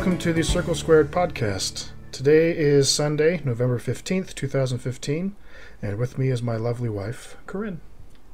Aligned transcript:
Welcome 0.05 0.19
to 0.19 0.34
the 0.34 0.44
Circle 0.44 0.74
Squared 0.74 1.10
podcast. 1.10 1.88
Today 2.12 2.55
is 2.55 2.91
Sunday, 2.91 3.41
November 3.42 3.78
15th, 3.78 4.34
2015, 4.34 5.34
and 5.80 5.96
with 5.96 6.19
me 6.19 6.28
is 6.28 6.42
my 6.42 6.56
lovely 6.56 6.91
wife, 6.91 7.38
Corinne. 7.46 7.80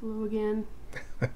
Hello 0.01 0.25
again. 0.25 0.67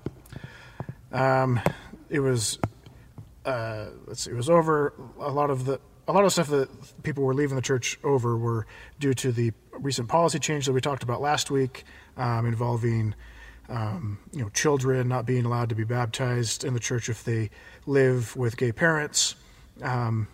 Um, 1.12 1.60
it 2.10 2.20
was 2.20 2.58
uh, 3.44 3.86
let's 4.06 4.22
see, 4.22 4.30
it 4.30 4.36
was 4.36 4.50
over 4.50 4.92
a 5.20 5.30
lot 5.30 5.50
of 5.50 5.64
the 5.64 5.80
a 6.06 6.12
lot 6.12 6.24
of 6.24 6.32
stuff 6.32 6.48
that 6.48 6.69
people 7.02 7.24
were 7.24 7.34
leaving 7.34 7.56
the 7.56 7.62
church 7.62 7.98
over 8.02 8.36
were 8.36 8.66
due 8.98 9.12
to 9.12 9.30
the 9.30 9.52
recent 9.72 10.08
policy 10.08 10.38
change 10.38 10.66
that 10.66 10.72
we 10.72 10.80
talked 10.80 11.02
about 11.02 11.20
last 11.20 11.50
week, 11.50 11.84
um, 12.16 12.46
involving 12.46 13.14
um, 13.69 14.19
you 14.32 14.40
know 14.40 14.48
children 14.50 15.08
not 15.08 15.26
being 15.26 15.44
allowed 15.44 15.69
to 15.69 15.75
be 15.75 15.84
baptized 15.84 16.64
in 16.64 16.75
the 16.75 16.80
church 16.80 17.08
if 17.08 17.25
they 17.25 17.50
live 17.86 18.36
with 18.36 18.56
gay 18.56 18.72
parents. 18.72 19.34
Um, 19.82 20.28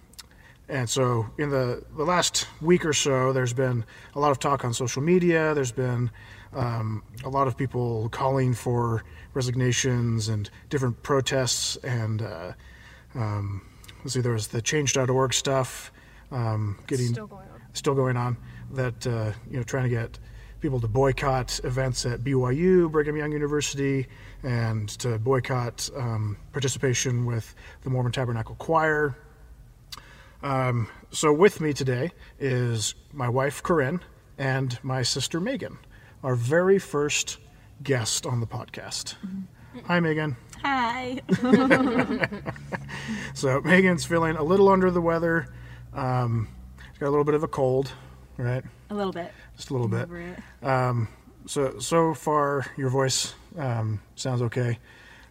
and 0.69 0.89
so, 0.89 1.27
in 1.39 1.51
the, 1.51 1.85
the 1.97 2.05
last 2.05 2.47
week 2.63 2.87
or 2.87 2.93
so, 2.95 3.33
there's 3.33 3.53
been 3.53 3.85
a 4.15 4.21
lot 4.21 4.31
of 4.31 4.39
talk 4.39 4.65
on 4.65 4.73
social 4.73 5.03
media. 5.03 5.53
There's 5.55 5.73
been 5.73 6.11
um, 6.55 7.03
a 7.25 7.29
lot 7.29 7.47
of 7.49 7.57
people 7.57 8.09
calling 8.11 8.55
for 8.55 9.05
resignations 9.35 10.29
and 10.29 10.49
different 10.71 11.03
protests. 11.03 11.77
And 11.77 12.23
uh, 12.23 12.53
um, 13.15 13.63
let's 14.03 14.15
see, 14.15 14.21
there 14.21 14.33
was 14.33 14.49
the 14.49 14.63
Change.org 14.63 15.35
stuff 15.35 15.93
um, 16.31 16.79
getting 16.87 17.09
Still 17.09 17.27
going 17.27 17.49
on. 17.49 17.61
still 17.75 17.95
going 17.95 18.17
on. 18.17 18.37
That 18.73 19.07
uh, 19.07 19.33
you 19.51 19.59
know, 19.59 19.63
trying 19.63 19.85
to 19.85 19.91
get 19.91 20.19
people 20.61 20.81
to 20.81 20.89
boycott 20.89 21.61
events 21.65 22.07
at 22.07 22.21
BYU, 22.21 22.91
Brigham 22.91 23.17
Young 23.19 23.33
University, 23.33 24.07
and 24.43 24.89
to 25.01 25.19
boycott 25.19 25.91
um, 25.95 26.39
participation 26.53 27.27
with 27.27 27.55
the 27.83 27.91
Mormon 27.91 28.13
Tabernacle 28.13 28.55
Choir. 28.55 29.15
Um, 30.45 30.89
so 31.11 31.33
with 31.33 31.59
me 31.61 31.73
today 31.73 32.13
is 32.39 32.95
my 33.15 33.31
wife 33.31 33.63
Corinne 33.63 34.01
and 34.37 34.79
my 34.83 35.03
sister 35.03 35.41
Megan, 35.41 35.79
our 36.23 36.35
very 36.35 36.79
first 36.79 37.39
guest 37.83 38.27
on 38.27 38.41
the 38.41 38.47
podcast. 38.47 39.15
Hi, 39.87 40.01
Megan. 40.01 40.37
Hi. 40.63 41.23
So 43.35 43.61
Megan's 43.63 44.05
feeling 44.05 44.37
a 44.37 44.43
little 44.43 44.69
under 44.69 44.91
the 44.91 45.01
weather. 45.01 45.49
Um, 45.93 46.49
she's 46.91 46.99
got 46.99 47.09
a 47.09 47.11
little 47.11 47.25
bit 47.25 47.35
of 47.35 47.43
a 47.43 47.49
cold, 47.49 47.91
right? 48.37 48.63
A 48.91 48.95
little 48.95 49.13
bit. 49.13 49.33
Just 49.57 49.71
a 49.71 49.73
little 49.73 49.89
bit. 49.89 50.09
Um, 50.63 51.09
so 51.47 51.79
so 51.81 52.15
far, 52.15 52.67
your 52.77 52.91
voice 52.91 53.35
um, 53.59 54.01
sounds 54.15 54.41
okay. 54.43 54.79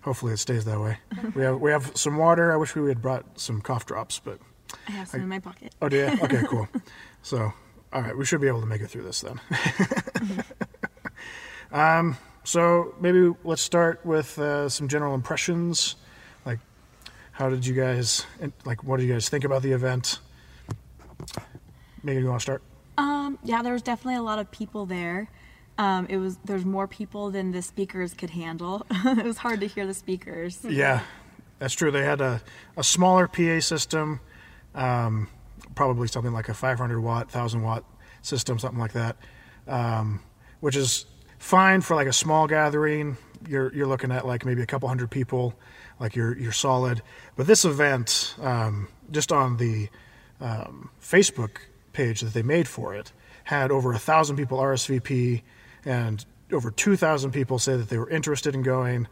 Hopefully, 0.01 0.33
it 0.33 0.37
stays 0.37 0.65
that 0.65 0.79
way. 0.79 0.97
We 1.35 1.43
have 1.43 1.61
we 1.61 1.71
have 1.71 1.91
some 1.95 2.17
water. 2.17 2.51
I 2.51 2.57
wish 2.57 2.75
we 2.75 2.87
had 2.89 3.01
brought 3.01 3.39
some 3.39 3.61
cough 3.61 3.85
drops, 3.85 4.19
but 4.19 4.39
I 4.87 4.91
have 4.91 5.07
some 5.07 5.21
in 5.21 5.29
my 5.29 5.39
pocket. 5.39 5.73
oh, 5.81 5.89
do 5.89 5.97
you? 5.97 6.05
Okay, 6.23 6.43
cool. 6.49 6.67
So, 7.21 7.53
all 7.91 8.01
right, 8.01 8.17
we 8.17 8.25
should 8.25 8.41
be 8.41 8.47
able 8.47 8.61
to 8.61 8.65
make 8.67 8.81
it 8.81 8.87
through 8.87 9.03
this 9.03 9.21
then. 9.21 9.39
um, 11.71 12.17
so 12.43 12.93
maybe 12.99 13.31
let's 13.43 13.61
start 13.61 14.05
with 14.05 14.37
uh, 14.39 14.69
some 14.69 14.87
general 14.87 15.15
impressions. 15.15 15.95
Like, 16.45 16.59
how 17.31 17.49
did 17.49 17.65
you 17.65 17.73
guys 17.73 18.25
like? 18.65 18.83
What 18.83 18.97
did 18.99 19.07
you 19.07 19.13
guys 19.13 19.29
think 19.29 19.43
about 19.43 19.61
the 19.61 19.71
event? 19.71 20.19
Maybe 22.03 22.21
you 22.21 22.27
want 22.27 22.39
to 22.41 22.43
start? 22.43 22.63
Um, 22.97 23.09
Um, 23.23 23.39
yeah, 23.43 23.61
there 23.63 23.73
was 23.73 23.81
definitely 23.81 24.15
a 24.17 24.21
lot 24.21 24.39
of 24.39 24.51
people 24.51 24.85
there. 24.85 25.29
Um, 25.77 26.05
it 26.09 26.17
was 26.17 26.37
there's 26.45 26.65
more 26.65 26.87
people 26.87 27.31
than 27.31 27.51
the 27.51 27.61
speakers 27.61 28.13
could 28.13 28.29
handle. 28.31 28.85
it 28.91 29.25
was 29.25 29.37
hard 29.37 29.61
to 29.61 29.67
hear 29.67 29.87
the 29.87 29.93
speakers. 29.93 30.59
Yeah, 30.67 30.99
that's 31.57 31.73
true. 31.73 31.89
They 31.89 32.03
had 32.03 32.21
a, 32.21 32.41
a 32.77 32.83
smaller 32.83 33.27
PA 33.27 33.59
system, 33.61 34.19
um, 34.75 35.27
probably 35.75 36.07
something 36.07 36.33
like 36.33 36.49
a 36.49 36.53
500 36.53 36.99
watt, 36.99 37.25
1000 37.25 37.61
watt 37.61 37.83
system, 38.21 38.59
something 38.59 38.79
like 38.79 38.93
that, 38.93 39.17
um, 39.67 40.21
which 40.59 40.75
is 40.75 41.05
fine 41.39 41.81
for 41.81 41.95
like 41.95 42.07
a 42.07 42.13
small 42.13 42.47
gathering. 42.47 43.17
You're 43.47 43.73
you're 43.73 43.87
looking 43.87 44.11
at 44.11 44.25
like 44.25 44.45
maybe 44.45 44.61
a 44.61 44.65
couple 44.65 44.87
hundred 44.87 45.11
people, 45.11 45.53
like 45.99 46.15
you're 46.15 46.37
you're 46.37 46.53
solid. 46.53 47.01
But 47.35 47.47
this 47.47 47.65
event, 47.65 48.35
um, 48.41 48.87
just 49.11 49.31
on 49.31 49.57
the 49.57 49.89
um, 50.39 50.89
Facebook 51.01 51.57
page 51.91 52.21
that 52.21 52.33
they 52.33 52.41
made 52.43 52.67
for 52.67 52.95
it, 52.95 53.11
had 53.43 53.71
over 53.71 53.91
a 53.91 53.99
thousand 53.99 54.37
people 54.37 54.57
RSVP, 54.59 55.41
and 55.85 56.25
over 56.51 56.71
2,000 56.71 57.31
people 57.31 57.59
say 57.59 57.75
that 57.75 57.89
they 57.89 57.97
were 57.97 58.09
interested 58.09 58.55
in 58.55 58.61
going. 58.61 59.07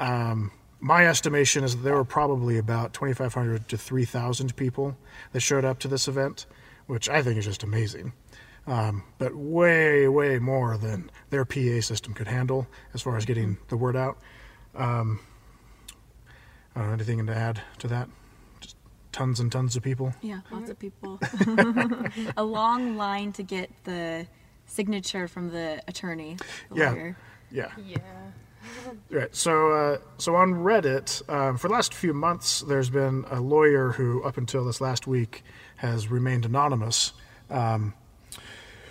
Um, 0.00 0.52
my 0.80 1.06
estimation 1.06 1.64
is 1.64 1.76
that 1.76 1.82
there 1.82 1.94
were 1.94 2.04
probably 2.04 2.58
about 2.58 2.92
2,500 2.92 3.68
to 3.68 3.76
3,000 3.76 4.54
people 4.56 4.96
that 5.32 5.40
showed 5.40 5.64
up 5.64 5.78
to 5.80 5.88
this 5.88 6.06
event, 6.08 6.46
which 6.86 7.08
I 7.08 7.22
think 7.22 7.36
is 7.38 7.44
just 7.44 7.62
amazing. 7.62 8.12
Um, 8.66 9.02
but 9.18 9.34
way, 9.34 10.06
way 10.08 10.38
more 10.38 10.76
than 10.76 11.10
their 11.30 11.44
PA 11.44 11.80
system 11.80 12.12
could 12.14 12.28
handle 12.28 12.66
as 12.94 13.00
far 13.02 13.16
as 13.16 13.24
getting 13.24 13.56
the 13.68 13.76
word 13.76 13.96
out. 13.96 14.18
Um, 14.74 15.20
I 16.76 16.80
don't 16.80 16.88
know 16.88 16.94
anything 16.94 17.26
to 17.26 17.34
add 17.34 17.60
to 17.78 17.88
that. 17.88 18.08
Just 18.60 18.76
tons 19.10 19.40
and 19.40 19.50
tons 19.50 19.74
of 19.74 19.82
people. 19.82 20.12
Yeah, 20.20 20.40
lots 20.50 20.70
of 20.70 20.78
people. 20.78 21.18
a 22.36 22.44
long 22.44 22.96
line 22.96 23.32
to 23.32 23.42
get 23.42 23.70
the 23.84 24.26
signature 24.66 25.26
from 25.28 25.50
the 25.50 25.82
attorney, 25.88 26.36
the 26.70 26.76
Yeah. 26.76 26.90
lawyer. 26.92 27.16
Yeah. 27.50 27.72
Yeah. 27.84 27.98
Right. 29.10 29.34
So, 29.34 29.72
uh, 29.72 29.98
so 30.18 30.36
on 30.36 30.54
Reddit, 30.54 31.28
um, 31.28 31.56
for 31.56 31.68
the 31.68 31.74
last 31.74 31.94
few 31.94 32.12
months, 32.12 32.60
there's 32.60 32.90
been 32.90 33.24
a 33.30 33.40
lawyer 33.40 33.92
who, 33.92 34.22
up 34.22 34.36
until 34.36 34.64
this 34.64 34.80
last 34.80 35.06
week, 35.06 35.42
has 35.76 36.08
remained 36.08 36.44
anonymous, 36.44 37.12
um, 37.50 37.94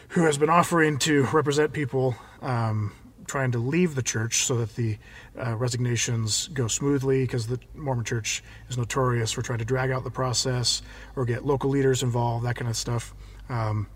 who 0.09 0.23
has 0.23 0.37
been 0.37 0.49
offering 0.49 0.97
to 0.99 1.23
represent 1.33 1.73
people 1.73 2.15
um, 2.41 2.93
trying 3.27 3.51
to 3.51 3.57
leave 3.59 3.95
the 3.95 4.01
church 4.01 4.45
so 4.45 4.55
that 4.57 4.75
the 4.75 4.97
uh, 5.37 5.55
resignations 5.55 6.47
go 6.49 6.67
smoothly, 6.67 7.23
because 7.23 7.47
the 7.47 7.59
Mormon 7.75 8.05
Church 8.05 8.43
is 8.69 8.77
notorious 8.77 9.31
for 9.31 9.41
trying 9.41 9.59
to 9.59 9.65
drag 9.65 9.91
out 9.91 10.03
the 10.03 10.11
process 10.11 10.81
or 11.15 11.25
get 11.25 11.45
local 11.45 11.69
leaders 11.69 12.03
involved, 12.03 12.45
that 12.45 12.55
kind 12.55 12.69
of 12.69 12.77
stuff. 12.77 13.13
Um, 13.49 13.87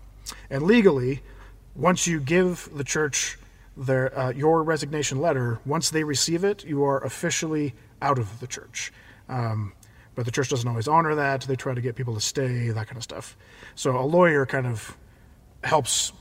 and 0.50 0.62
legally, 0.62 1.22
once 1.74 2.06
you 2.06 2.20
give 2.20 2.68
the 2.74 2.84
church 2.84 3.38
their 3.76 4.16
uh, 4.18 4.30
your 4.30 4.62
resignation 4.62 5.20
letter, 5.20 5.60
once 5.64 5.90
they 5.90 6.04
receive 6.04 6.44
it, 6.44 6.64
you 6.64 6.84
are 6.84 7.02
officially 7.04 7.74
out 8.00 8.18
of 8.18 8.40
the 8.40 8.46
church. 8.46 8.92
Um, 9.28 9.72
but 10.14 10.26
the 10.26 10.30
church 10.30 10.50
doesn't 10.50 10.68
always 10.68 10.88
honor 10.88 11.14
that. 11.14 11.42
They 11.42 11.56
try 11.56 11.74
to 11.74 11.80
get 11.80 11.96
people 11.96 12.14
to 12.14 12.20
stay, 12.20 12.68
that 12.68 12.86
kind 12.86 12.96
of 12.96 13.02
stuff. 13.02 13.36
So 13.74 13.98
a 13.98 14.04
lawyer 14.04 14.44
kind 14.44 14.66
of 14.66 14.96
helps 15.64 16.12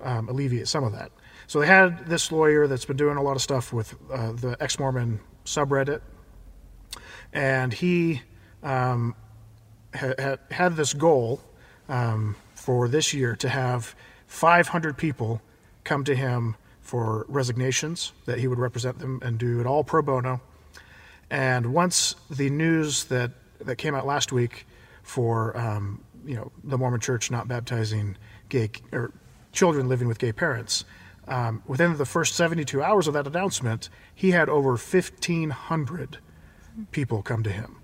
um, 0.00 0.28
alleviate 0.28 0.68
some 0.68 0.84
of 0.84 0.92
that. 0.92 1.10
So 1.46 1.58
they 1.58 1.66
had 1.66 2.06
this 2.06 2.30
lawyer 2.30 2.68
that's 2.68 2.84
been 2.84 2.96
doing 2.96 3.16
a 3.16 3.22
lot 3.22 3.34
of 3.34 3.42
stuff 3.42 3.72
with 3.72 3.94
uh, 4.12 4.32
the 4.32 4.56
ex 4.60 4.78
Mormon 4.78 5.18
subreddit, 5.44 6.00
and 7.32 7.72
he 7.72 8.22
um, 8.62 9.16
had, 9.92 10.38
had 10.50 10.76
this 10.76 10.94
goal 10.94 11.40
um, 11.88 12.36
for 12.54 12.86
this 12.86 13.12
year 13.12 13.34
to 13.36 13.48
have 13.48 13.96
500 14.28 14.96
people 14.96 15.42
come 15.82 16.04
to 16.04 16.14
him 16.14 16.54
for 16.90 17.24
resignations, 17.28 18.12
that 18.26 18.40
he 18.40 18.48
would 18.48 18.58
represent 18.58 18.98
them 18.98 19.20
and 19.22 19.38
do 19.38 19.60
it 19.60 19.66
all 19.66 19.84
pro 19.84 20.02
bono. 20.02 20.40
And 21.30 21.72
once 21.72 22.16
the 22.28 22.50
news 22.50 23.04
that, 23.04 23.30
that 23.60 23.76
came 23.76 23.94
out 23.94 24.06
last 24.06 24.32
week 24.32 24.66
for 25.04 25.56
um, 25.56 26.02
you 26.26 26.34
know 26.34 26.50
the 26.64 26.76
Mormon 26.76 26.98
Church 26.98 27.30
not 27.30 27.46
baptizing 27.46 28.16
gay 28.48 28.70
or 28.90 29.12
children 29.52 29.88
living 29.88 30.08
with 30.08 30.18
gay 30.18 30.32
parents, 30.32 30.84
um, 31.28 31.62
within 31.64 31.96
the 31.96 32.04
first 32.04 32.34
72 32.34 32.82
hours 32.82 33.06
of 33.06 33.14
that 33.14 33.24
announcement, 33.24 33.88
he 34.12 34.32
had 34.32 34.48
over 34.48 34.70
1,500 34.70 36.18
people 36.90 37.22
come 37.22 37.44
to 37.44 37.50
him 37.50 37.76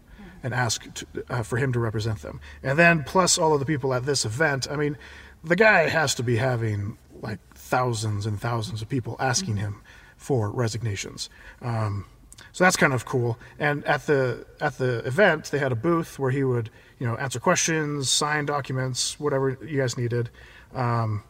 and 0.42 0.52
ask 0.52 0.92
to, 0.94 1.06
uh, 1.30 1.42
for 1.44 1.58
him 1.58 1.72
to 1.74 1.78
represent 1.78 2.22
them. 2.22 2.40
And 2.60 2.76
then 2.76 3.04
plus 3.04 3.38
all 3.38 3.54
of 3.54 3.60
the 3.60 3.66
people 3.66 3.94
at 3.94 4.04
this 4.04 4.24
event. 4.24 4.66
I 4.68 4.74
mean, 4.74 4.98
the 5.44 5.54
guy 5.54 5.88
has 5.88 6.12
to 6.16 6.24
be 6.24 6.36
having 6.36 6.98
like 7.22 7.38
thousands 7.66 8.26
and 8.26 8.40
thousands 8.40 8.82
of 8.82 8.88
people 8.88 9.16
asking 9.18 9.56
him 9.56 9.82
for 10.16 10.50
resignations. 10.50 11.28
Um, 11.60 12.06
so 12.52 12.64
that's 12.64 12.76
kind 12.76 12.92
of 12.92 13.04
cool. 13.04 13.38
And 13.58 13.84
at 13.84 14.06
the 14.06 14.46
at 14.60 14.78
the 14.78 14.98
event, 15.06 15.50
they 15.50 15.58
had 15.58 15.72
a 15.72 15.76
booth 15.76 16.18
where 16.18 16.30
he 16.30 16.44
would, 16.44 16.70
you 16.98 17.06
know, 17.06 17.16
answer 17.16 17.40
questions, 17.40 18.08
sign 18.08 18.46
documents, 18.46 19.18
whatever 19.18 19.58
you 19.62 19.78
guys 19.78 19.96
needed. 19.96 20.30
Um, 20.74 21.24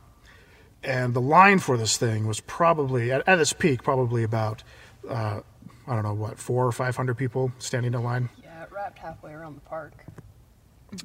and 0.82 1.14
the 1.14 1.20
line 1.20 1.58
for 1.58 1.76
this 1.76 1.96
thing 1.96 2.26
was 2.26 2.40
probably 2.40 3.10
at, 3.12 3.26
at 3.26 3.38
its 3.38 3.52
peak, 3.52 3.82
probably 3.82 4.22
about 4.22 4.62
uh, 5.08 5.40
I 5.86 5.94
don't 5.94 6.02
know 6.02 6.14
what 6.14 6.38
four 6.38 6.66
or 6.66 6.72
five 6.72 6.96
hundred 6.96 7.16
people 7.16 7.52
standing 7.58 7.94
in 7.94 8.02
line. 8.02 8.28
Yeah, 8.42 8.62
it 8.62 8.72
wrapped 8.72 8.98
halfway 8.98 9.32
around 9.32 9.56
the 9.56 9.62
park. 9.62 9.94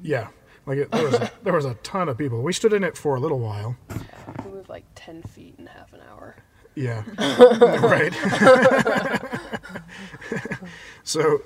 Yeah, 0.02 0.28
like 0.66 0.78
it, 0.78 0.90
there 0.90 1.04
was 1.04 1.14
a, 1.14 1.30
there 1.42 1.52
was 1.52 1.64
a 1.64 1.74
ton 1.82 2.08
of 2.08 2.18
people. 2.18 2.42
We 2.42 2.52
stood 2.52 2.72
in 2.72 2.84
it 2.84 2.96
for 2.96 3.16
a 3.16 3.20
little 3.20 3.40
while. 3.40 3.76
We 4.62 4.62
moved 4.62 4.70
like 4.70 4.84
10 4.94 5.22
feet 5.22 5.56
in 5.58 5.66
half 5.66 5.92
an 5.92 6.00
hour. 6.08 6.36
Yeah, 6.76 7.02
right. 7.18 8.14
so, 11.02 11.42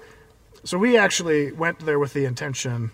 so 0.65 0.77
we 0.77 0.99
actually 0.99 1.51
went 1.53 1.79
there 1.79 1.99
with 1.99 2.13
the 2.13 2.27
intention 2.27 2.91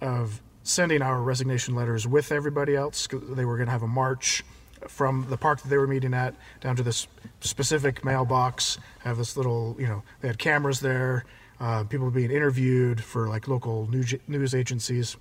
of 0.00 0.40
sending 0.62 1.02
our 1.02 1.20
resignation 1.20 1.74
letters 1.74 2.06
with 2.06 2.32
everybody 2.32 2.74
else. 2.74 3.06
They 3.06 3.44
were 3.44 3.56
going 3.56 3.66
to 3.66 3.72
have 3.72 3.82
a 3.82 3.88
march 3.88 4.42
from 4.88 5.26
the 5.28 5.36
park 5.36 5.60
that 5.60 5.68
they 5.68 5.76
were 5.76 5.86
meeting 5.86 6.14
at 6.14 6.34
down 6.62 6.76
to 6.76 6.82
this 6.82 7.06
specific 7.40 8.02
mailbox. 8.02 8.78
Have 9.00 9.18
this 9.18 9.36
little, 9.36 9.76
you 9.78 9.86
know, 9.86 10.02
they 10.22 10.28
had 10.28 10.38
cameras 10.38 10.80
there. 10.80 11.26
Uh, 11.60 11.84
people 11.84 12.10
being 12.10 12.30
interviewed 12.30 13.02
for 13.02 13.28
like 13.28 13.46
local 13.46 13.90
news, 13.90 14.14
news 14.26 14.54
agencies 14.54 15.18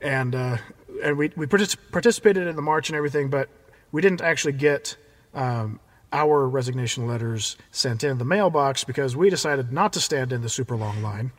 and 0.00 0.34
uh, 0.34 0.58
and 1.02 1.16
we 1.16 1.32
we 1.36 1.46
partic- 1.46 1.78
participated 1.92 2.46
in 2.46 2.56
the 2.56 2.62
march 2.62 2.88
and 2.88 2.96
everything, 2.96 3.28
but 3.28 3.48
we 3.92 4.02
didn't 4.02 4.20
actually 4.20 4.52
get 4.52 4.96
um, 5.34 5.80
our 6.12 6.48
resignation 6.48 7.06
letters 7.06 7.56
sent 7.70 8.04
in 8.04 8.18
the 8.18 8.24
mailbox 8.24 8.84
because 8.84 9.16
we 9.16 9.30
decided 9.30 9.72
not 9.72 9.92
to 9.92 10.00
stand 10.00 10.32
in 10.32 10.42
the 10.42 10.48
super 10.48 10.76
long 10.76 11.02
line, 11.02 11.32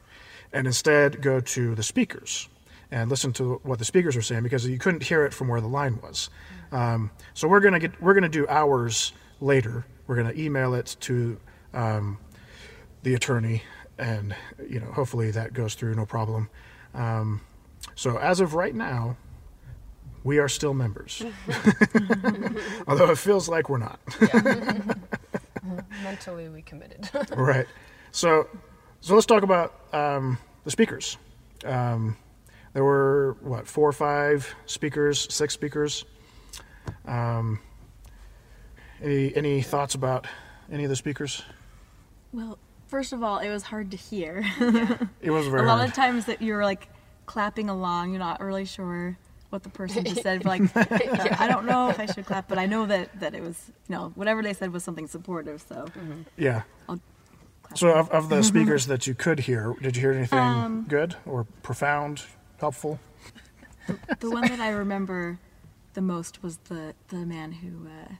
and 0.53 0.67
instead 0.67 1.21
go 1.21 1.39
to 1.39 1.75
the 1.75 1.83
speakers 1.83 2.49
and 2.91 3.09
listen 3.09 3.31
to 3.33 3.59
what 3.63 3.79
the 3.79 3.85
speakers 3.85 4.15
were 4.15 4.21
saying 4.21 4.43
because 4.43 4.67
you 4.67 4.77
couldn't 4.77 5.03
hear 5.03 5.25
it 5.25 5.33
from 5.33 5.47
where 5.47 5.61
the 5.61 5.67
line 5.67 5.99
was. 6.01 6.29
Um, 6.71 7.11
so 7.33 7.47
we're 7.47 7.59
gonna 7.59 7.79
get 7.79 8.01
we're 8.01 8.13
gonna 8.13 8.29
do 8.29 8.47
ours 8.47 9.13
later. 9.41 9.85
We're 10.07 10.15
gonna 10.15 10.33
email 10.35 10.73
it 10.73 10.95
to 11.01 11.39
um, 11.73 12.17
the 13.03 13.13
attorney, 13.13 13.63
and 13.97 14.35
you 14.67 14.79
know 14.79 14.91
hopefully 14.91 15.31
that 15.31 15.53
goes 15.53 15.75
through 15.75 15.95
no 15.95 16.05
problem. 16.05 16.49
Um, 16.93 17.41
so 17.95 18.17
as 18.17 18.39
of 18.39 18.53
right 18.53 18.73
now, 18.73 19.17
we 20.23 20.37
are 20.39 20.49
still 20.49 20.73
members, 20.73 21.23
although 22.87 23.09
it 23.09 23.17
feels 23.17 23.47
like 23.49 23.69
we're 23.69 23.77
not. 23.77 23.99
Mentally, 26.03 26.49
we 26.49 26.61
committed. 26.61 27.09
right. 27.35 27.67
So, 28.11 28.47
so 29.01 29.13
let's 29.13 29.25
talk 29.25 29.43
about 29.43 29.73
um, 29.93 30.37
the 30.63 30.71
speakers. 30.71 31.17
Um, 31.65 32.17
there 32.73 32.83
were 32.83 33.37
what 33.41 33.67
four 33.67 33.87
or 33.89 33.93
five 33.93 34.53
speakers, 34.65 35.27
six 35.33 35.53
speakers. 35.53 36.05
Um, 37.05 37.59
any 39.01 39.35
any 39.35 39.61
thoughts 39.61 39.95
about 39.95 40.27
any 40.71 40.83
of 40.83 40.89
the 40.89 40.95
speakers? 40.95 41.43
Well, 42.33 42.57
first 42.87 43.13
of 43.13 43.23
all, 43.23 43.39
it 43.39 43.49
was 43.49 43.63
hard 43.63 43.91
to 43.91 43.97
hear. 43.97 44.43
It 45.21 45.31
was 45.31 45.47
very 45.47 45.63
a 45.63 45.65
lot 45.65 45.77
hard. 45.77 45.89
of 45.89 45.95
times 45.95 46.25
that 46.25 46.41
you 46.41 46.53
were 46.53 46.63
like 46.63 46.87
clapping 47.29 47.69
along, 47.69 48.09
you're 48.09 48.17
not 48.17 48.41
really 48.41 48.65
sure 48.65 49.15
what 49.51 49.61
the 49.61 49.69
person 49.69 50.03
just 50.03 50.23
said. 50.23 50.41
But 50.43 50.65
like, 50.75 51.39
I 51.39 51.47
don't 51.47 51.67
know 51.67 51.89
if 51.89 51.99
I 51.99 52.07
should 52.07 52.25
clap, 52.25 52.47
but 52.47 52.57
I 52.57 52.65
know 52.65 52.87
that 52.87 53.19
that 53.19 53.35
it 53.35 53.43
was, 53.43 53.71
you 53.87 53.95
know, 53.95 54.11
whatever 54.15 54.41
they 54.41 54.53
said 54.53 54.73
was 54.73 54.83
something 54.83 55.07
supportive. 55.07 55.61
So 55.61 55.85
yeah. 56.37 56.63
I'll 56.89 56.99
clap. 57.61 57.77
So 57.77 57.89
of, 57.89 58.09
of 58.09 58.29
the 58.29 58.41
speakers 58.41 58.87
that 58.87 59.05
you 59.05 59.13
could 59.13 59.41
hear, 59.41 59.75
did 59.79 59.95
you 59.95 60.01
hear 60.01 60.11
anything 60.11 60.39
Um, 60.39 60.85
good 60.89 61.15
or 61.27 61.45
profound, 61.61 62.23
helpful? 62.57 62.99
the 64.19 64.31
one 64.31 64.47
that 64.47 64.59
I 64.59 64.69
remember 64.69 65.37
the 65.93 66.01
most 66.01 66.41
was 66.41 66.57
the 66.67 66.95
the 67.09 67.27
man 67.27 67.51
who 67.51 67.87
uh, 67.87 68.15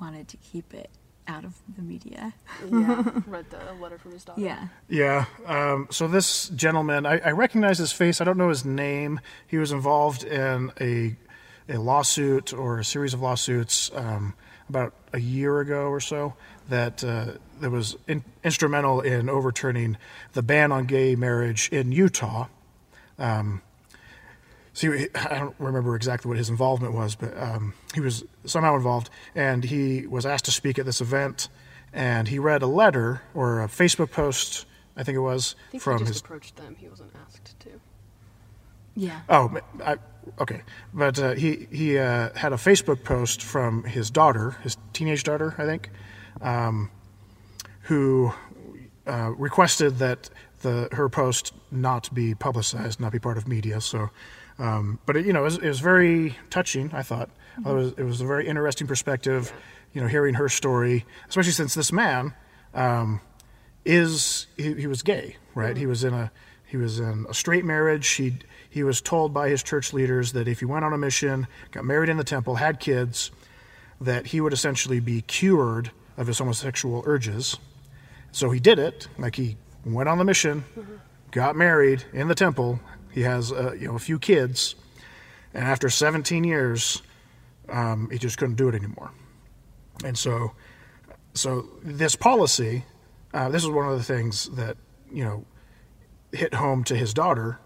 wanted 0.00 0.26
to 0.26 0.36
keep 0.38 0.74
it 0.74 0.90
out 1.26 1.44
of 1.44 1.54
the 1.76 1.82
media. 1.82 2.34
yeah. 2.70 3.02
Read 3.26 3.46
the 3.50 3.58
letter 3.80 3.98
from 3.98 4.12
his 4.12 4.24
daughter. 4.24 4.40
Yeah. 4.40 4.68
Yeah. 4.88 5.24
Um, 5.46 5.88
so 5.90 6.06
this 6.08 6.48
gentleman, 6.50 7.06
I, 7.06 7.18
I 7.18 7.30
recognize 7.30 7.78
his 7.78 7.92
face. 7.92 8.20
I 8.20 8.24
don't 8.24 8.38
know 8.38 8.48
his 8.48 8.64
name. 8.64 9.20
He 9.46 9.58
was 9.58 9.72
involved 9.72 10.24
in 10.24 10.72
a 10.80 11.16
a 11.66 11.78
lawsuit 11.78 12.52
or 12.52 12.78
a 12.78 12.84
series 12.84 13.14
of 13.14 13.22
lawsuits 13.22 13.90
um, 13.94 14.34
about 14.68 14.92
a 15.14 15.18
year 15.18 15.60
ago 15.60 15.86
or 15.88 16.00
so 16.00 16.34
that 16.68 17.02
uh, 17.02 17.32
that 17.60 17.70
was 17.70 17.96
in, 18.06 18.24
instrumental 18.42 19.00
in 19.00 19.28
overturning 19.28 19.96
the 20.32 20.42
ban 20.42 20.72
on 20.72 20.84
gay 20.86 21.14
marriage 21.14 21.68
in 21.70 21.92
Utah. 21.92 22.48
Um, 23.18 23.62
see, 24.74 25.08
I 25.14 25.38
don't 25.38 25.54
remember 25.58 25.96
exactly 25.96 26.28
what 26.28 26.36
his 26.36 26.50
involvement 26.50 26.92
was, 26.92 27.14
but 27.14 27.36
um, 27.38 27.72
he 27.94 28.00
was 28.00 28.24
somehow 28.44 28.76
involved, 28.76 29.08
and 29.34 29.64
he 29.64 30.06
was 30.06 30.26
asked 30.26 30.44
to 30.44 30.50
speak 30.50 30.78
at 30.78 30.84
this 30.84 31.00
event, 31.00 31.48
and 31.92 32.28
he 32.28 32.38
read 32.38 32.60
a 32.62 32.66
letter 32.66 33.22
or 33.32 33.62
a 33.62 33.68
Facebook 33.68 34.10
post, 34.10 34.66
I 34.96 35.02
think 35.02 35.16
it 35.16 35.20
was, 35.20 35.56
I 35.68 35.70
think 35.70 35.82
from 35.82 35.98
he 35.98 35.98
just 36.00 36.08
his 36.08 36.20
approached 36.20 36.56
them. 36.56 36.76
He 36.78 36.88
wasn't 36.88 37.12
asked 37.24 37.58
to. 37.60 37.70
Yeah. 38.96 39.20
Oh, 39.28 39.58
I, 39.84 39.96
okay. 40.40 40.62
But 40.92 41.18
uh, 41.18 41.34
he 41.34 41.66
he 41.70 41.98
uh, 41.98 42.30
had 42.34 42.52
a 42.52 42.56
Facebook 42.56 43.02
post 43.04 43.42
from 43.42 43.84
his 43.84 44.10
daughter, 44.10 44.52
his 44.62 44.76
teenage 44.92 45.24
daughter, 45.24 45.54
I 45.58 45.64
think, 45.64 45.90
um, 46.40 46.90
who 47.82 48.32
uh, 49.06 49.32
requested 49.36 49.98
that 49.98 50.30
the 50.60 50.88
her 50.92 51.08
post 51.08 51.52
not 51.70 52.12
be 52.14 52.34
publicized, 52.34 53.00
not 53.00 53.12
be 53.12 53.18
part 53.18 53.36
of 53.36 53.48
media. 53.48 53.80
So, 53.80 54.10
um, 54.58 54.98
but 55.06 55.16
it, 55.16 55.26
you 55.26 55.32
know, 55.32 55.40
it 55.40 55.44
was, 55.44 55.58
it 55.58 55.68
was 55.68 55.80
very 55.80 56.36
touching. 56.50 56.90
I 56.92 57.02
thought 57.02 57.30
it 57.58 57.72
was 57.72 57.92
it 57.96 58.04
was 58.04 58.20
a 58.20 58.26
very 58.26 58.46
interesting 58.46 58.86
perspective. 58.86 59.52
You 59.92 60.00
know, 60.00 60.08
hearing 60.08 60.34
her 60.34 60.48
story, 60.48 61.04
especially 61.28 61.52
since 61.52 61.74
this 61.74 61.92
man 61.92 62.34
um, 62.74 63.20
is 63.84 64.46
he, 64.56 64.74
he 64.74 64.86
was 64.86 65.02
gay, 65.02 65.36
right? 65.54 65.76
He 65.76 65.86
was 65.86 66.04
in 66.04 66.14
a 66.14 66.30
he 66.66 66.76
was 66.76 66.98
in 66.98 67.26
a 67.28 67.34
straight 67.34 67.64
marriage. 67.64 68.08
He 68.08 68.38
he 68.68 68.82
was 68.82 69.00
told 69.00 69.32
by 69.32 69.48
his 69.48 69.62
church 69.62 69.92
leaders 69.92 70.32
that 70.32 70.48
if 70.48 70.58
he 70.58 70.64
went 70.64 70.84
on 70.84 70.92
a 70.92 70.98
mission, 70.98 71.46
got 71.70 71.84
married 71.84 72.08
in 72.08 72.16
the 72.16 72.24
temple, 72.24 72.56
had 72.56 72.80
kids, 72.80 73.30
that 74.00 74.26
he 74.26 74.40
would 74.40 74.52
essentially 74.52 75.00
be 75.00 75.22
cured 75.22 75.90
of 76.16 76.26
his 76.26 76.38
homosexual 76.38 77.02
urges. 77.06 77.56
So 78.32 78.50
he 78.50 78.58
did 78.58 78.78
it. 78.80 79.06
Like 79.16 79.36
he 79.36 79.56
went 79.84 80.08
on 80.08 80.18
the 80.18 80.24
mission, 80.24 80.64
got 81.30 81.54
married 81.54 82.04
in 82.12 82.26
the 82.26 82.34
temple. 82.34 82.80
He 83.14 83.22
has 83.22 83.52
uh, 83.52 83.74
you 83.78 83.86
know 83.86 83.94
a 83.94 84.00
few 84.00 84.18
kids, 84.18 84.74
and 85.54 85.64
after 85.64 85.88
17 85.88 86.42
years, 86.42 87.00
um, 87.68 88.08
he 88.10 88.18
just 88.18 88.36
couldn't 88.38 88.56
do 88.56 88.68
it 88.68 88.74
anymore. 88.74 89.12
And 90.04 90.18
so, 90.18 90.52
so 91.32 91.68
this 91.80 92.16
policy, 92.16 92.84
uh, 93.32 93.48
this 93.50 93.62
is 93.62 93.70
one 93.70 93.88
of 93.88 93.96
the 93.96 94.02
things 94.02 94.48
that 94.50 94.76
you 95.12 95.24
know 95.24 95.44
hit 96.32 96.54
home 96.54 96.82
to 96.84 96.96
his 96.96 97.14
daughter 97.14 97.60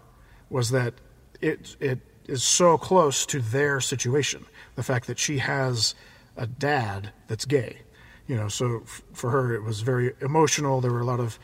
was 0.51 0.69
that 0.69 0.93
it 1.41 1.75
it 1.79 1.99
is 2.27 2.43
so 2.43 2.77
close 2.77 3.25
to 3.25 3.41
their 3.41 3.81
situation. 3.81 4.45
The 4.75 4.83
fact 4.83 5.07
that 5.07 5.17
she 5.17 5.39
has 5.39 5.95
a 6.37 6.45
dad 6.45 7.11
that's 7.27 7.45
gay, 7.45 7.81
you 8.27 8.35
know. 8.35 8.49
So 8.49 8.81
f- 8.83 9.01
for 9.13 9.31
her, 9.31 9.55
it 9.55 9.63
was 9.63 9.81
very 9.81 10.13
emotional. 10.21 10.79
There 10.79 10.91
were 10.91 11.01
a 11.01 11.05
lot 11.05 11.19
of, 11.19 11.39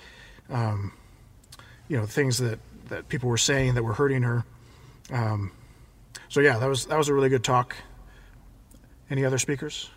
um, 0.48 0.94
you 1.88 1.98
know, 1.98 2.06
things 2.06 2.38
that 2.38 2.60
that 2.90 3.10
people 3.10 3.30
were 3.30 3.38
saying 3.38 3.76
that 3.76 3.84
were 3.84 3.94
hurting 3.94 4.24
her. 4.24 4.44
Um, 5.12 5.52
so 6.30 6.40
yeah, 6.40 6.58
that 6.58 6.68
was 6.68 6.88
that 6.88 6.98
was 6.98 7.10
a 7.10 7.14
really 7.14 7.30
good 7.30 7.44
talk. 7.44 7.76
Any 9.10 9.24
other 9.24 9.38
speakers? 9.38 9.90